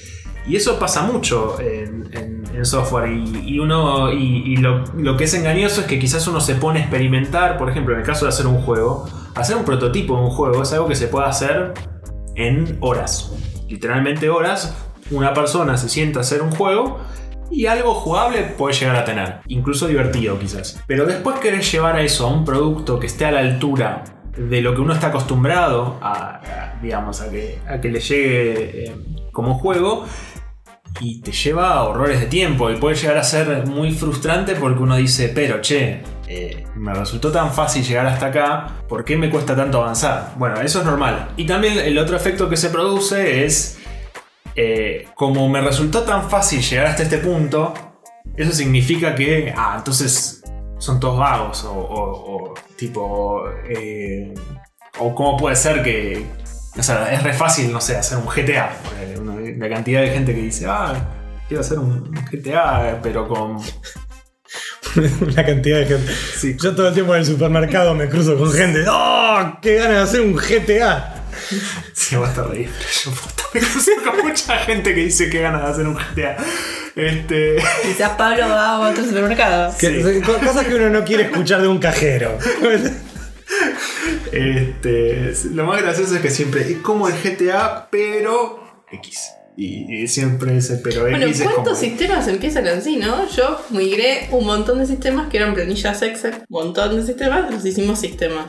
Y 0.47 0.57
eso 0.57 0.79
pasa 0.79 1.03
mucho 1.03 1.57
en, 1.61 2.09
software. 2.65 3.11
Y, 3.13 3.59
uno. 3.61 4.11
Y, 4.13 4.57
lo 4.57 5.17
que 5.17 5.25
es 5.25 5.35
engañoso 5.35 5.83
es 5.83 5.87
que 5.87 5.99
quizás 6.01 6.27
uno 6.27 6.41
se 6.41 6.57
pone 6.57 6.81
a 6.81 6.83
experimentar. 6.83 7.59
Por 7.59 7.71
ejemplo, 7.71 7.95
en 7.95 8.01
el 8.01 8.07
caso 8.07 8.25
de 8.25 8.31
hacer 8.31 8.47
un 8.49 8.61
juego. 8.63 9.07
Hacer 9.37 9.57
un 9.57 9.65
prototipo 9.65 10.17
de 10.17 10.23
un 10.23 10.31
juego 10.31 10.63
es 10.63 10.73
algo 10.73 10.89
que 10.89 10.97
se 10.97 11.07
puede 11.07 11.27
hacer 11.27 11.75
en 12.35 12.77
horas. 12.81 13.31
Literalmente 13.69 14.29
horas. 14.29 14.77
Una 15.11 15.33
persona 15.33 15.77
se 15.77 15.89
sienta 15.89 16.21
a 16.21 16.23
hacer 16.23 16.43
un 16.43 16.51
juego. 16.51 16.99
Y 17.51 17.67
algo 17.67 17.95
jugable 17.95 18.43
puede 18.43 18.75
llegar 18.75 18.97
a 18.97 19.05
tener. 19.05 19.41
Incluso 19.49 19.87
divertido 19.87 20.39
quizás. 20.39 20.83
Pero 20.87 21.07
después 21.07 21.39
querés 21.39 21.71
llevar 21.71 21.97
a 21.97 22.03
eso 22.03 22.27
a 22.27 22.31
un 22.31 22.45
producto 22.45 22.99
que 22.99 23.07
esté 23.07 23.25
a 23.25 23.31
la 23.31 23.41
altura 23.41 24.05
de 24.37 24.61
lo 24.61 24.75
que 24.75 24.81
uno 24.81 24.93
está 24.93 25.09
acostumbrado 25.09 25.99
a, 26.01 26.75
digamos, 26.83 27.21
a 27.21 27.31
que, 27.31 27.59
a 27.67 27.81
que 27.81 27.91
le 27.91 28.01
llegue 28.01 28.85
eh, 28.85 28.97
como 29.33 29.59
juego 29.59 30.05
y 31.01 31.21
te 31.21 31.33
lleva 31.33 31.75
a 31.75 31.85
horrores 31.85 32.21
de 32.21 32.27
tiempo 32.27 32.71
y 32.71 32.77
puede 32.77 32.97
llegar 32.97 33.17
a 33.19 33.25
ser 33.25 33.67
muy 33.67 33.93
frustrante 33.93 34.55
porque 34.55 34.83
uno 34.83 34.97
dice, 34.97 35.31
pero 35.35 35.61
che, 35.61 36.03
eh, 36.31 36.67
me 36.75 36.93
resultó 36.93 37.33
tan 37.33 37.55
fácil 37.55 37.83
llegar 37.83 38.07
hasta 38.07 38.27
acá, 38.27 38.83
¿por 38.87 39.03
qué 39.03 39.17
me 39.17 39.31
cuesta 39.31 39.57
tanto 39.57 39.81
avanzar? 39.81 40.35
Bueno, 40.37 40.61
eso 40.61 40.81
es 40.81 40.85
normal. 40.85 41.31
Y 41.39 41.47
también 41.47 41.79
el 41.79 41.97
otro 41.97 42.19
efecto 42.19 42.51
que 42.51 42.59
se 42.59 42.69
produce 42.69 43.47
es, 43.47 43.79
eh, 44.55 45.09
como 45.15 45.49
me 45.49 45.63
resultó 45.63 46.03
tan 46.03 46.29
fácil 46.29 46.61
llegar 46.61 46.89
hasta 46.89 47.03
este 47.05 47.17
punto, 47.17 47.73
eso 48.37 48.53
significa 48.53 49.15
que, 49.15 49.55
ah, 49.57 49.77
entonces 49.79 50.43
son 50.77 51.01
todos 51.01 51.19
vagos 51.19 51.65
o, 51.67 52.53
tipo, 52.77 53.49
eh, 53.67 54.35
o 54.99 55.15
cómo 55.15 55.39
puede 55.39 55.57
ser 55.57 55.83
que, 55.83 56.27
o 56.77 56.83
sea, 56.83 57.11
es 57.11 57.23
re 57.23 57.33
fácil, 57.33 57.73
no 57.73 57.81
sé, 57.81 57.97
hacer 57.97 58.19
un 58.19 58.27
GTA. 58.27 58.71
La 59.57 59.69
cantidad 59.71 60.03
de 60.03 60.11
gente 60.11 60.35
que 60.35 60.43
dice, 60.43 60.67
ah, 60.69 60.95
quiero 61.49 61.63
hacer 61.63 61.79
un 61.79 62.13
GTA, 62.31 63.01
pero 63.03 63.27
con... 63.27 63.57
una 65.21 65.45
cantidad 65.47 65.79
de 65.79 65.87
gente. 65.87 66.13
Sí, 66.37 66.57
Yo 66.61 66.75
todo 66.75 66.89
el 66.89 66.95
tiempo 66.95 67.15
en 67.15 67.21
el 67.21 67.27
supermercado 67.27 67.95
me 67.95 68.09
cruzo 68.09 68.37
con 68.37 68.53
gente. 68.53 68.85
¡Oh! 68.89 69.59
¡Qué 69.63 69.75
ganas 69.77 69.97
de 69.97 70.03
hacer 70.03 70.21
un 70.23 70.35
GTA! 70.37 71.15
Sí, 71.93 72.17
va 72.17 72.27
a 72.27 72.31
estar 72.31 72.49
reír. 72.49 72.69
Yo 73.05 73.11
puta, 73.13 73.45
me 73.55 73.61
crucé 73.61 73.93
con 74.05 74.27
mucha 74.27 74.57
gente 74.59 74.95
que 74.95 75.01
dice 75.03 75.31
que 75.31 75.41
ganas 75.41 75.63
de 75.63 75.69
hacer 75.71 75.87
un 75.87 75.95
GTA. 75.95 76.37
Este. 76.97 77.57
Quizás 77.83 78.11
Pablo 78.19 78.49
va 78.49 78.71
a 78.77 78.91
otro 78.91 79.05
supermercado. 79.05 79.73
Que- 79.79 80.21
Cosas 80.21 80.67
que 80.67 80.75
uno 80.75 80.91
no 80.91 81.05
quiere 81.05 81.23
escuchar 81.31 81.63
de 81.63 81.69
un 81.69 81.79
cajero. 81.79 82.37
Este. 84.33 85.33
Lo 85.53 85.65
más 85.65 85.81
gracioso 85.83 86.17
es 86.17 86.21
que 86.21 86.31
siempre 86.31 86.63
es 86.71 86.79
como 86.79 87.09
el 87.09 87.15
GTA, 87.15 87.89
pero 87.91 88.83
X. 88.93 89.31
Y, 89.61 90.03
y 90.03 90.07
siempre 90.07 90.57
ese 90.57 90.77
pero 90.77 91.01
Bueno, 91.01 91.27
X 91.27 91.41
es 91.41 91.43
como. 91.43 91.55
¿cuántos 91.57 91.79
sistemas 91.81 92.29
empiezan 92.29 92.69
así, 92.69 92.97
no? 92.97 93.29
Yo 93.29 93.61
migré 93.71 94.29
un 94.31 94.47
montón 94.47 94.79
de 94.79 94.87
sistemas 94.87 95.29
que 95.29 95.39
eran 95.39 95.53
planillas 95.53 96.01
Excel, 96.01 96.35
un 96.49 96.67
montón 96.67 96.95
de 96.95 97.05
sistemas, 97.05 97.51
los 97.51 97.65
hicimos 97.65 97.99
sistemas. 97.99 98.47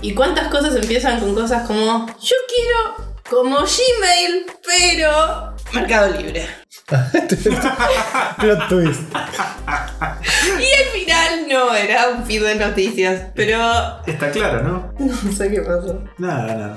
¿Y 0.00 0.14
cuántas 0.14 0.46
cosas 0.52 0.76
empiezan 0.76 1.18
con 1.18 1.34
cosas 1.34 1.66
como, 1.66 2.06
yo 2.06 2.36
quiero 2.46 3.16
como 3.28 3.56
Gmail, 3.56 4.46
pero 4.64 5.56
Mercado 5.72 6.16
Libre? 6.16 6.46
Plot 8.38 8.68
twist. 8.68 9.02
Y 10.60 10.72
al 10.72 10.88
final 10.92 11.46
no, 11.50 11.74
era 11.74 12.10
un 12.10 12.24
feed 12.24 12.44
de 12.44 12.54
noticias, 12.54 13.22
pero 13.34 13.58
Está 14.06 14.30
claro, 14.30 14.62
¿no? 14.62 14.94
no 15.04 15.32
sé 15.32 15.50
qué 15.50 15.62
pasó. 15.62 16.04
Nada, 16.18 16.54
nada. 16.54 16.74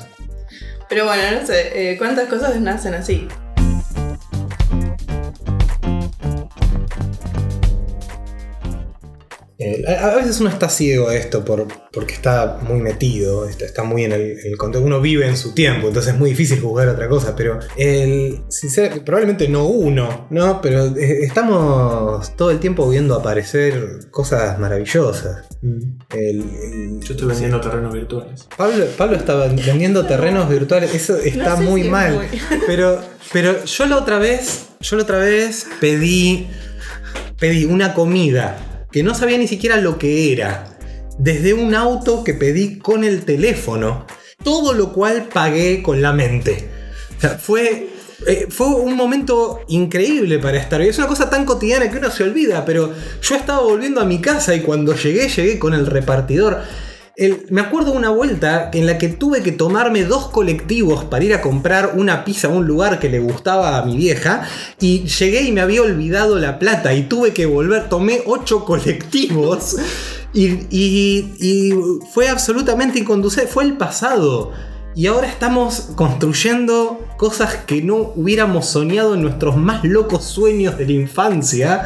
Pero 0.89 1.05
bueno, 1.05 1.39
no 1.39 1.45
sé, 1.45 1.91
eh, 1.91 1.97
¿cuántas 1.99 2.27
cosas 2.27 2.59
nacen 2.59 2.95
así? 2.95 3.27
Eh, 9.67 9.85
a, 9.87 10.11
a 10.11 10.15
veces 10.15 10.39
uno 10.39 10.49
está 10.49 10.69
ciego 10.69 11.09
a 11.09 11.15
esto 11.15 11.43
por, 11.43 11.67
porque 11.91 12.13
está 12.13 12.59
muy 12.61 12.79
metido, 12.79 13.47
está, 13.47 13.65
está 13.65 13.83
muy 13.83 14.03
en 14.03 14.11
el, 14.13 14.57
contexto. 14.57 14.85
Uno 14.85 15.01
vive 15.01 15.27
en 15.27 15.35
su 15.37 15.53
tiempo, 15.53 15.87
entonces 15.87 16.13
es 16.13 16.19
muy 16.19 16.29
difícil 16.31 16.59
juzgar 16.61 16.87
otra 16.89 17.07
cosa. 17.09 17.35
Pero 17.35 17.59
el, 17.77 18.41
sincer- 18.49 19.03
probablemente 19.03 19.47
no 19.47 19.65
uno, 19.67 20.27
¿no? 20.29 20.61
Pero 20.61 20.85
eh, 20.97 21.19
estamos 21.23 22.35
todo 22.35 22.51
el 22.51 22.59
tiempo 22.59 22.87
viendo 22.89 23.15
aparecer 23.15 24.09
cosas 24.11 24.57
maravillosas. 24.59 25.45
El- 25.61 25.89
el- 26.11 26.99
Yo 27.01 27.13
estoy 27.13 27.27
vendiendo 27.27 27.59
terrenos 27.61 27.93
virtuales. 27.93 28.47
Pablo, 28.55 28.85
Pablo 28.97 29.17
estaba 29.17 29.47
vendiendo 29.47 30.05
terrenos 30.05 30.49
virtuales, 30.49 30.93
eso 30.93 31.17
está 31.17 31.51
No 31.51 31.57
sé 31.57 31.63
muy 31.63 31.83
si 31.83 31.89
mal. 31.89 32.27
Pero, 32.67 33.01
pero 33.33 33.65
yo 33.65 33.85
la 33.87 33.97
otra 33.97 34.19
vez, 34.19 34.67
yo 34.79 34.95
la 34.95 35.03
otra 35.03 35.17
vez 35.19 35.65
pedí, 35.81 36.47
pedí 37.39 37.65
una 37.65 37.93
comida 37.93 38.57
que 38.91 39.03
no 39.03 39.13
sabía 39.13 39.37
ni 39.37 39.47
siquiera 39.47 39.77
lo 39.77 39.97
que 39.97 40.31
era. 40.31 40.77
Desde 41.17 41.53
un 41.53 41.73
auto 41.75 42.23
que 42.23 42.33
pedí 42.33 42.77
con 42.77 43.03
el 43.03 43.25
teléfono. 43.25 44.05
Todo 44.43 44.73
lo 44.73 44.93
cual 44.93 45.29
pagué 45.33 45.81
con 45.81 46.01
la 46.01 46.13
mente. 46.13 46.69
Fue, 47.39 47.89
eh, 48.27 48.47
fue 48.49 48.67
un 48.67 48.95
momento 48.95 49.61
increíble 49.67 50.39
para 50.39 50.57
estar. 50.57 50.81
Es 50.81 50.97
una 50.97 51.07
cosa 51.07 51.29
tan 51.29 51.45
cotidiana 51.45 51.89
que 51.89 51.97
uno 51.97 52.11
se 52.11 52.23
olvida, 52.23 52.63
pero 52.63 52.93
yo 53.21 53.35
estaba 53.35 53.61
volviendo 53.61 53.99
a 53.99 54.05
mi 54.05 54.21
casa 54.21 54.55
y 54.55 54.61
cuando 54.61 54.95
llegué, 54.95 55.27
llegué 55.27 55.59
con 55.59 55.73
el 55.73 55.87
repartidor. 55.87 56.61
El- 57.17 57.47
me 57.49 57.61
acuerdo 57.61 57.93
una 57.93 58.11
vuelta 58.11 58.69
en 58.73 58.85
la 58.85 58.99
que 58.99 59.07
tuve 59.07 59.41
que 59.41 59.51
tomarme 59.51 60.03
dos 60.03 60.27
colectivos 60.29 61.03
para 61.05 61.25
ir 61.25 61.33
a 61.33 61.41
comprar 61.41 61.93
una 61.95 62.23
pizza 62.23 62.47
a 62.47 62.51
un 62.51 62.67
lugar 62.67 62.99
que 62.99 63.09
le 63.09 63.17
gustaba 63.17 63.79
a 63.79 63.85
mi 63.85 63.97
vieja 63.97 64.43
y 64.79 64.99
llegué 65.05 65.41
y 65.41 65.51
me 65.51 65.61
había 65.61 65.81
olvidado 65.81 66.37
la 66.37 66.59
plata 66.59 66.93
y 66.93 67.03
tuve 67.09 67.33
que 67.33 67.47
volver, 67.47 67.89
tomé 67.89 68.21
ocho 68.27 68.63
colectivos 68.65 69.77
y, 70.31 71.73
fue 72.13 72.29
absolutamente 72.29 72.99
inconducible, 72.99 73.47
fue 73.47 73.63
el 73.63 73.77
pasado. 73.77 74.51
Y 74.93 75.07
ahora 75.07 75.27
estamos 75.27 75.89
construyendo 75.95 77.03
cosas 77.17 77.55
que 77.65 77.81
no 77.81 78.13
hubiéramos 78.15 78.67
soñado 78.67 79.15
en 79.15 79.23
nuestros 79.23 79.57
más 79.57 79.83
locos 79.83 80.23
sueños 80.23 80.77
de 80.77 80.85
la 80.85 80.91
infancia. 80.91 81.83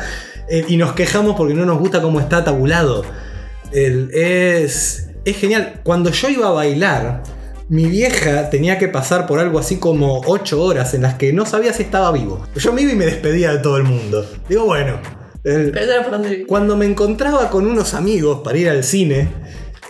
eh, 0.49 0.65
y 0.67 0.75
nos 0.75 0.91
quejamos 0.91 1.37
porque 1.37 1.53
no 1.53 1.65
nos 1.65 1.79
gusta 1.79 2.01
cómo 2.01 2.19
está 2.19 2.43
tabulado. 2.43 3.05
Es, 3.71 5.07
es 5.25 5.37
genial. 5.37 5.81
Cuando 5.83 6.11
yo 6.11 6.29
iba 6.29 6.47
a 6.47 6.51
bailar, 6.51 7.23
mi 7.69 7.85
vieja 7.85 8.49
tenía 8.49 8.77
que 8.77 8.87
pasar 8.87 9.25
por 9.27 9.39
algo 9.39 9.57
así 9.59 9.77
como 9.77 10.21
8 10.25 10.61
horas 10.61 10.93
en 10.93 11.03
las 11.03 11.15
que 11.15 11.31
no 11.33 11.45
sabía 11.45 11.71
si 11.73 11.83
estaba 11.83 12.11
vivo. 12.11 12.45
Yo 12.55 12.73
me 12.73 12.81
iba 12.81 12.91
y 12.91 12.95
me 12.95 13.05
despedía 13.05 13.51
de 13.53 13.59
todo 13.59 13.77
el 13.77 13.83
mundo. 13.83 14.29
Digo, 14.49 14.65
bueno. 14.65 14.99
el- 15.43 15.71
Pero 15.71 15.93
cuando 16.47 16.75
me 16.77 16.85
encontraba 16.85 17.49
con 17.49 17.65
unos 17.65 17.93
amigos 17.93 18.41
para 18.43 18.57
ir 18.57 18.69
al 18.69 18.83
cine, 18.83 19.29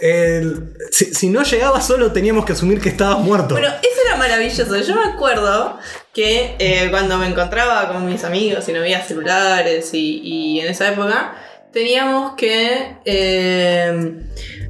el- 0.02 0.74
si, 0.92 1.14
si 1.14 1.30
no 1.30 1.44
llegaba 1.44 1.82
solo 1.82 2.12
teníamos 2.12 2.46
que 2.46 2.54
asumir 2.54 2.80
que 2.80 2.90
estabas 2.90 3.20
muerto. 3.20 3.56
Bueno, 3.56 3.68
eso 3.68 4.02
era 4.08 4.16
maravilloso. 4.18 4.78
Yo 4.78 4.96
me 4.96 5.12
acuerdo 5.14 5.78
que 6.14 6.56
eh, 6.60 6.88
cuando 6.92 7.18
me 7.18 7.28
encontraba 7.28 7.92
con 7.92 8.06
mis 8.06 8.24
amigos 8.24 8.68
y 8.70 8.74
no 8.74 8.80
había 8.80 9.02
celulares 9.04 9.94
y, 9.94 10.22
y 10.24 10.60
en 10.60 10.68
esa 10.68 10.88
época, 10.92 11.36
teníamos 11.74 12.34
que 12.36 12.96
eh, 13.06 14.14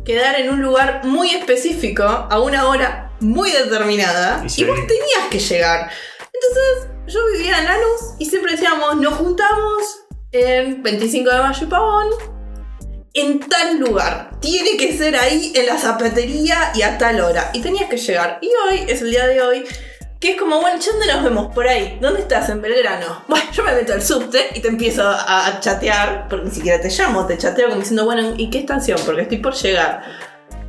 quedar 0.05 0.39
en 0.39 0.49
un 0.49 0.61
lugar 0.61 1.01
muy 1.03 1.31
específico 1.31 2.03
a 2.03 2.39
una 2.39 2.67
hora 2.67 3.11
muy 3.19 3.51
determinada 3.51 4.43
Y 4.55 4.63
vos 4.63 4.79
tenías 4.87 5.27
que 5.29 5.39
llegar. 5.39 5.91
Entonces 6.19 6.89
yo 7.07 7.19
vivía 7.33 7.59
en 7.59 7.65
Lanús 7.65 8.15
y 8.19 8.25
siempre 8.25 8.53
decíamos, 8.53 8.97
nos 8.97 9.13
juntamos 9.13 10.05
en 10.31 10.81
25 10.81 11.29
de 11.29 11.39
mayo 11.39 11.65
y 11.65 11.69
Pavón 11.69 12.07
en 13.13 13.39
tal 13.41 13.79
lugar. 13.79 14.31
Tiene 14.39 14.77
que 14.77 14.97
ser 14.97 15.15
ahí 15.15 15.51
en 15.55 15.65
la 15.65 15.77
zapatería 15.77 16.71
y 16.73 16.81
a 16.81 16.97
tal 16.97 17.19
hora. 17.21 17.51
Y 17.53 17.61
tenías 17.61 17.89
que 17.89 17.97
llegar. 17.97 18.39
Y 18.41 18.47
hoy 18.47 18.85
es 18.87 19.01
el 19.01 19.11
día 19.11 19.27
de 19.27 19.41
hoy. 19.41 19.65
Que 20.21 20.33
es 20.33 20.39
como, 20.39 20.61
bueno, 20.61 20.77
¿dónde 20.79 21.07
nos 21.13 21.23
vemos? 21.23 21.53
Por 21.53 21.67
ahí. 21.67 21.97
¿Dónde 21.99 22.21
estás? 22.21 22.47
En 22.49 22.61
Belgrano. 22.61 23.23
Bueno, 23.27 23.45
yo 23.51 23.63
me 23.63 23.73
meto 23.73 23.91
al 23.93 24.01
subte 24.03 24.49
y 24.53 24.59
te 24.61 24.67
empiezo 24.69 25.03
a, 25.07 25.47
a 25.47 25.59
chatear. 25.59 26.27
Porque 26.29 26.45
ni 26.45 26.51
siquiera 26.51 26.79
te 26.79 26.89
llamo, 26.89 27.25
te 27.25 27.37
chateo 27.37 27.67
como 27.69 27.79
diciendo, 27.79 28.05
bueno, 28.05 28.33
¿y 28.37 28.49
qué 28.51 28.59
estación? 28.59 28.99
Porque 29.05 29.23
estoy 29.23 29.39
por 29.39 29.53
llegar. 29.55 30.03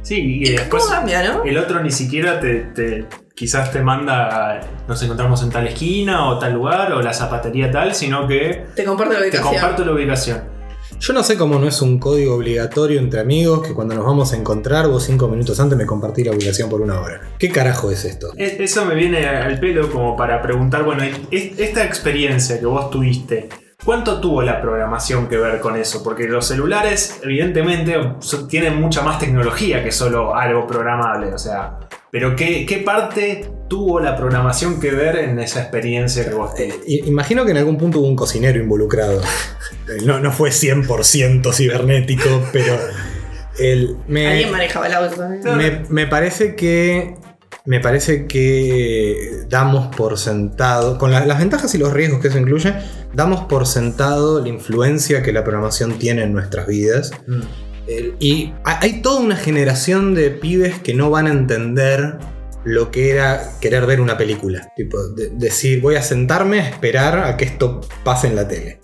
Sí, 0.01 0.17
y 0.43 0.49
¿Y 0.49 0.53
después 0.57 0.83
¿Cómo 0.85 0.97
cambia, 0.97 1.23
no? 1.23 1.45
el 1.45 1.57
otro 1.59 1.81
ni 1.81 1.91
siquiera 1.93 2.41
te, 2.41 2.55
te- 2.75 3.07
quizás 3.37 3.71
te 3.71 3.81
manda, 3.83 4.59
nos 4.89 5.01
encontramos 5.03 5.43
en 5.45 5.51
tal 5.51 5.67
esquina 5.69 6.29
o 6.29 6.39
tal 6.41 6.55
lugar 6.55 6.93
o 6.93 7.01
la 7.03 7.13
zapatería 7.13 7.71
tal, 7.71 7.95
sino 7.95 8.27
que 8.27 8.65
Te 8.75 8.83
comparto 8.85 9.13
la 9.13 9.21
te 9.21 9.25
ubicación. 9.27 9.53
comparto 9.53 9.85
la 9.85 9.93
ubicación. 9.93 10.43
Yo 11.05 11.13
no 11.13 11.25
sé 11.25 11.37
cómo 11.37 11.59
no 11.59 11.67
es 11.67 11.83
un 11.83 11.99
código 11.99 12.37
obligatorio 12.37 13.01
entre 13.01 13.19
amigos 13.19 13.67
que 13.67 13.75
cuando 13.75 13.93
nos 13.97 14.05
vamos 14.07 14.33
a 14.33 14.37
encontrar 14.37 14.87
vos 14.87 15.03
cinco 15.03 15.27
minutos 15.27 15.59
antes 15.59 15.77
me 15.77 15.85
compartí 15.85 16.23
la 16.23 16.31
ubicación 16.31 16.71
por 16.71 16.81
una 16.81 17.01
hora. 17.01 17.21
¿Qué 17.41 17.51
carajo 17.51 17.91
es 17.91 18.05
esto? 18.05 18.29
E- 18.37 18.59
Eso 18.63 18.85
me 18.85 18.95
viene 18.95 19.27
al 19.27 19.59
pelo 19.59 19.91
como 19.91 20.17
para 20.17 20.41
preguntar, 20.41 20.85
bueno, 20.85 21.03
es- 21.03 21.59
esta 21.59 21.85
experiencia 21.85 22.61
que 22.61 22.67
vos 22.67 22.89
tuviste, 22.89 23.49
¿cuánto 23.85 24.21
tuvo 24.21 24.43
la 24.43 24.61
programación 24.63 25.27
que 25.27 25.39
ver 25.39 25.59
con 25.59 25.75
eso? 25.75 26.05
Porque 26.05 26.29
los 26.29 26.47
celulares, 26.47 27.19
evidentemente, 27.25 27.97
tienen 28.49 28.81
mucha 28.81 29.03
más 29.03 29.19
tecnología 29.19 29.83
que 29.83 29.91
solo 29.91 30.37
algo 30.37 30.69
programable, 30.69 31.35
o 31.35 31.39
sea, 31.39 31.79
pero 32.13 32.37
¿qué, 32.37 32.67
qué 32.67 32.77
parte 32.77 33.51
tuvo 33.69 33.99
la 33.99 34.15
programación 34.19 34.79
que 34.79 34.91
ver 34.91 35.17
en 35.17 35.39
esa 35.39 35.63
experiencia 35.63 36.29
que 36.29 36.35
vos 36.35 36.51
Eh, 36.59 36.71
i- 36.87 37.09
imagino 37.09 37.47
que 37.47 37.53
en 37.53 37.57
algún 37.57 37.79
punto 37.79 38.01
hubo 38.01 38.07
un 38.09 38.17
cocinero 38.17 38.61
involucrado. 38.61 39.23
Eh, 39.89 40.03
No, 40.05 40.21
no 40.21 40.31
fue 40.31 40.51
100% 40.51 41.53
cibernético, 41.55 42.29
pero 42.53 42.79
el, 43.59 43.97
me, 44.09 44.29
Alguien 44.29 44.51
manejaba 44.53 44.87
el 44.89 44.93
auto 44.95 45.17
también. 45.17 45.57
Me, 45.57 45.83
me 45.89 46.07
parece 46.07 46.55
que. 46.55 47.15
Me 47.65 47.79
parece 47.81 48.27
que 48.27 49.45
damos 49.49 49.95
por 49.95 50.19
sentado, 50.19 50.99
con 50.99 51.13
la- 51.13 51.25
las 51.25 51.39
ventajas 51.39 51.73
y 51.75 51.79
los 51.79 51.93
riesgos 51.93 52.21
que 52.21 52.29
eso 52.29 52.39
incluye, 52.39 52.75
damos 53.15 53.43
por 53.45 53.67
sentado 53.69 54.41
la 54.41 54.49
influencia 54.49 55.23
que 55.23 55.33
la 55.33 55.45
programación 55.45 55.97
tiene 55.99 56.25
en 56.25 56.33
nuestras 56.33 56.67
vidas. 56.67 57.13
Mm. 57.27 57.41
Y 58.21 58.53
ha- 58.65 58.81
hay 58.83 59.03
toda 59.03 59.21
una 59.21 59.37
generación 59.37 60.15
de 60.15 60.31
pibes 60.31 60.79
que 60.81 60.95
no 60.95 61.11
van 61.11 61.27
a 61.27 61.31
entender 61.31 62.19
lo 62.65 62.91
que 62.91 63.11
era 63.11 63.53
querer 63.61 63.87
ver 63.87 64.01
una 64.01 64.17
película. 64.17 64.69
Tipo, 64.77 65.03
de- 65.09 65.31
decir, 65.31 65.81
voy 65.81 65.97
a 65.97 66.03
sentarme 66.03 66.61
a 66.61 66.69
esperar 66.69 67.19
a 67.19 67.37
que 67.37 67.45
esto 67.45 67.81
pase 68.05 68.29
en 68.29 68.37
la 68.37 68.47
tele. 68.47 68.81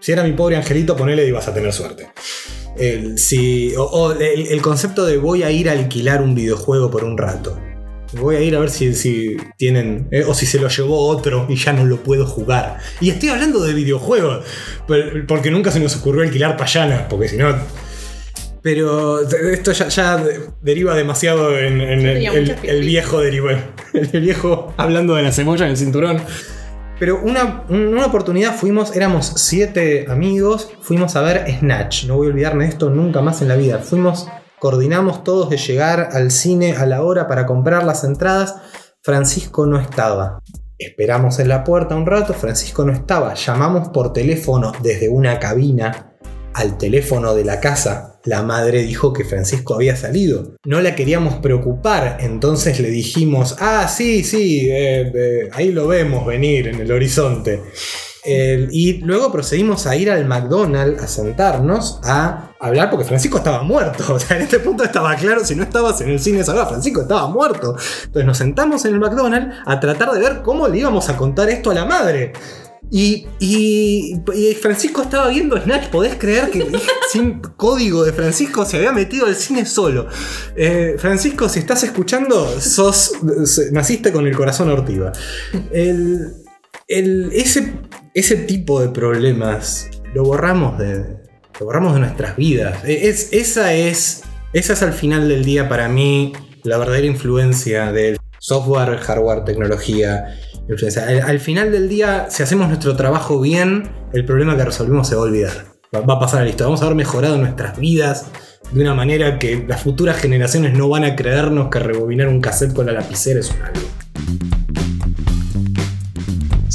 Si 0.00 0.12
era 0.12 0.22
mi 0.22 0.32
pobre 0.32 0.56
angelito, 0.56 0.96
ponele 0.96 1.26
y 1.26 1.30
vas 1.32 1.48
a 1.48 1.54
tener 1.54 1.72
suerte. 1.72 2.06
El, 2.78 3.18
si, 3.18 3.74
o, 3.76 4.12
el, 4.12 4.62
concepto 4.62 5.04
de 5.04 5.16
voy 5.18 5.42
a 5.42 5.50
ir 5.50 5.68
a 5.68 5.72
alquilar 5.72 6.22
un 6.22 6.34
videojuego 6.36 6.90
por 6.90 7.02
un 7.04 7.18
rato. 7.18 7.58
Voy 8.20 8.36
a 8.36 8.40
ir 8.40 8.54
a 8.56 8.60
ver 8.60 8.70
si, 8.70 8.94
si 8.94 9.36
tienen. 9.58 10.08
eh, 10.12 10.24
o 10.26 10.32
si 10.32 10.46
se 10.46 10.58
lo 10.60 10.68
llevó 10.68 11.08
otro 11.08 11.44
y 11.48 11.56
ya 11.56 11.72
no 11.74 11.84
lo 11.84 11.98
puedo 11.98 12.24
jugar. 12.26 12.78
Y 13.00 13.10
estoy 13.10 13.28
hablando 13.30 13.60
de 13.64 13.74
videojuegos. 13.74 14.44
Porque 15.26 15.50
nunca 15.50 15.70
se 15.72 15.80
nos 15.80 15.96
ocurrió 15.96 16.22
alquilar 16.22 16.56
payanas. 16.56 17.02
Porque 17.10 17.28
si 17.28 17.36
no. 17.36 17.54
Pero 18.62 19.20
esto 19.20 19.72
ya, 19.72 19.88
ya 19.88 20.22
deriva 20.60 20.94
demasiado 20.94 21.56
en, 21.58 21.80
en 21.80 22.00
el, 22.06 22.56
el- 22.62 22.80
viejo 22.80 23.20
deriva. 23.20 23.52
El 23.92 24.20
viejo 24.20 24.72
hablando 24.76 25.14
de 25.14 25.22
la 25.22 25.32
cebolla 25.32 25.64
en 25.64 25.70
el 25.72 25.76
cinturón. 25.76 26.20
Pero 26.98 27.20
una, 27.22 27.64
una 27.68 28.06
oportunidad 28.06 28.54
fuimos, 28.56 28.94
éramos 28.96 29.32
siete 29.36 30.06
amigos, 30.08 30.70
fuimos 30.80 31.14
a 31.16 31.22
ver 31.22 31.44
Snatch. 31.60 32.04
No 32.06 32.16
voy 32.16 32.26
a 32.26 32.30
olvidarme 32.30 32.64
de 32.64 32.70
esto 32.70 32.90
nunca 32.90 33.20
más 33.22 33.40
en 33.40 33.48
la 33.48 33.54
vida. 33.56 33.78
Fuimos, 33.78 34.26
coordinamos 34.58 35.22
todos 35.22 35.48
de 35.50 35.56
llegar 35.58 36.08
al 36.12 36.30
cine 36.32 36.74
a 36.76 36.86
la 36.86 37.02
hora 37.02 37.26
para 37.28 37.46
comprar 37.46 37.84
las 37.84 38.02
entradas. 38.04 38.56
Francisco 39.02 39.64
no 39.66 39.78
estaba. 39.78 40.40
Esperamos 40.76 41.38
en 41.38 41.48
la 41.48 41.64
puerta 41.64 41.94
un 41.96 42.06
rato, 42.06 42.34
Francisco 42.34 42.84
no 42.84 42.92
estaba. 42.92 43.34
Llamamos 43.34 43.88
por 43.90 44.12
teléfono 44.12 44.72
desde 44.82 45.08
una 45.08 45.38
cabina 45.38 46.07
al 46.58 46.78
teléfono 46.78 47.34
de 47.34 47.44
la 47.44 47.60
casa. 47.60 48.20
La 48.24 48.42
madre 48.42 48.82
dijo 48.82 49.12
que 49.12 49.24
Francisco 49.24 49.74
había 49.74 49.96
salido. 49.96 50.56
No 50.64 50.80
la 50.80 50.94
queríamos 50.94 51.36
preocupar, 51.36 52.18
entonces 52.20 52.80
le 52.80 52.90
dijimos, 52.90 53.56
ah, 53.60 53.88
sí, 53.88 54.24
sí, 54.24 54.68
eh, 54.68 55.12
eh, 55.14 55.48
ahí 55.52 55.72
lo 55.72 55.86
vemos 55.86 56.26
venir 56.26 56.68
en 56.68 56.80
el 56.80 56.92
horizonte. 56.92 57.62
Y 58.70 58.98
luego 59.04 59.32
procedimos 59.32 59.86
a 59.86 59.96
ir 59.96 60.10
al 60.10 60.26
McDonald's 60.26 61.02
a 61.02 61.08
sentarnos 61.08 61.98
a 62.04 62.52
hablar 62.60 62.90
porque 62.90 63.06
Francisco 63.06 63.38
estaba 63.38 63.62
muerto. 63.62 64.04
O 64.14 64.18
sea, 64.18 64.36
en 64.36 64.42
este 64.42 64.58
punto 64.58 64.84
estaba 64.84 65.14
claro, 65.16 65.44
si 65.44 65.54
no 65.54 65.62
estabas 65.62 66.00
en 66.00 66.10
el 66.10 66.20
cine 66.20 66.40
esa 66.40 66.66
Francisco 66.66 67.02
estaba 67.02 67.28
muerto. 67.28 67.76
Entonces 68.04 68.26
nos 68.26 68.36
sentamos 68.36 68.84
en 68.84 68.94
el 68.94 69.00
McDonald's 69.00 69.56
a 69.64 69.80
tratar 69.80 70.10
de 70.10 70.20
ver 70.20 70.42
cómo 70.42 70.68
le 70.68 70.78
íbamos 70.78 71.08
a 71.08 71.16
contar 71.16 71.48
esto 71.48 71.70
a 71.70 71.74
la 71.74 71.84
madre. 71.84 72.32
Y, 72.90 73.26
y- 73.38 74.14
Francisco 74.60 75.02
estaba 75.02 75.28
viendo 75.28 75.60
Snatch, 75.60 75.88
podés 75.88 76.14
creer 76.16 76.50
que 76.50 76.66
sin 77.12 77.40
código 77.40 78.04
de 78.04 78.12
Francisco 78.12 78.64
se 78.64 78.78
había 78.78 78.92
metido 78.92 79.26
al 79.26 79.36
cine 79.36 79.66
solo. 79.66 80.06
Eh, 80.56 80.96
Francisco, 80.98 81.48
si 81.48 81.58
estás 81.58 81.82
escuchando, 81.82 82.60
sos, 82.60 83.12
naciste 83.72 84.12
con 84.12 84.26
el 84.26 84.34
corazón 84.36 84.70
ortiva. 84.70 85.12
Ese, 88.14 88.36
tipo 88.46 88.80
de 88.80 88.88
problemas 88.88 89.88
lo 90.14 90.24
borramos 90.24 90.78
de, 90.78 91.04
lo 91.60 91.66
borramos 91.66 91.94
de 91.94 92.00
nuestras 92.00 92.36
vidas. 92.36 92.84
E- 92.84 93.08
Es, 93.08 93.28
esa, 93.32 93.74
es, 93.74 94.22
esa 94.52 94.72
es 94.72 94.82
al 94.82 94.92
final 94.94 95.28
del 95.28 95.44
día 95.44 95.68
para 95.68 95.88
mí 95.88 96.32
la 96.64 96.78
verdadera 96.78 97.06
influencia 97.06 97.92
del 97.92 98.18
software, 98.38 98.96
hardware, 98.98 99.44
tecnología. 99.44 100.38
Al, 100.68 101.22
al 101.22 101.40
final 101.40 101.72
del 101.72 101.88
día, 101.88 102.26
si 102.28 102.42
hacemos 102.42 102.68
nuestro 102.68 102.94
trabajo 102.94 103.40
bien, 103.40 103.88
el 104.12 104.26
problema 104.26 104.54
que 104.56 104.66
resolvimos 104.66 105.08
se 105.08 105.14
va 105.14 105.22
a 105.22 105.24
olvidar. 105.24 105.64
Va, 105.94 106.00
a 106.00 106.20
pasar 106.20 106.40
a 106.40 106.42
la 106.42 106.48
lista. 106.48 106.64
Vamos 106.64 106.82
a 106.82 106.84
haber 106.84 106.96
mejorado 106.96 107.38
nuestras 107.38 107.78
vidas 107.78 108.26
de 108.72 108.82
una 108.82 108.92
manera 108.94 109.38
que 109.38 109.64
las 109.66 109.80
futuras 109.80 110.18
generaciones 110.18 110.76
no 110.76 110.90
van 110.90 111.04
a 111.04 111.16
creernos 111.16 111.70
que 111.70 111.78
rebobinar 111.78 112.28
un 112.28 112.42
cassette 112.42 112.74
con 112.74 112.84
la 112.86 112.92
lapicera 112.92 113.40
es 113.40 113.50
un 113.50 113.62
algo. 113.62 113.80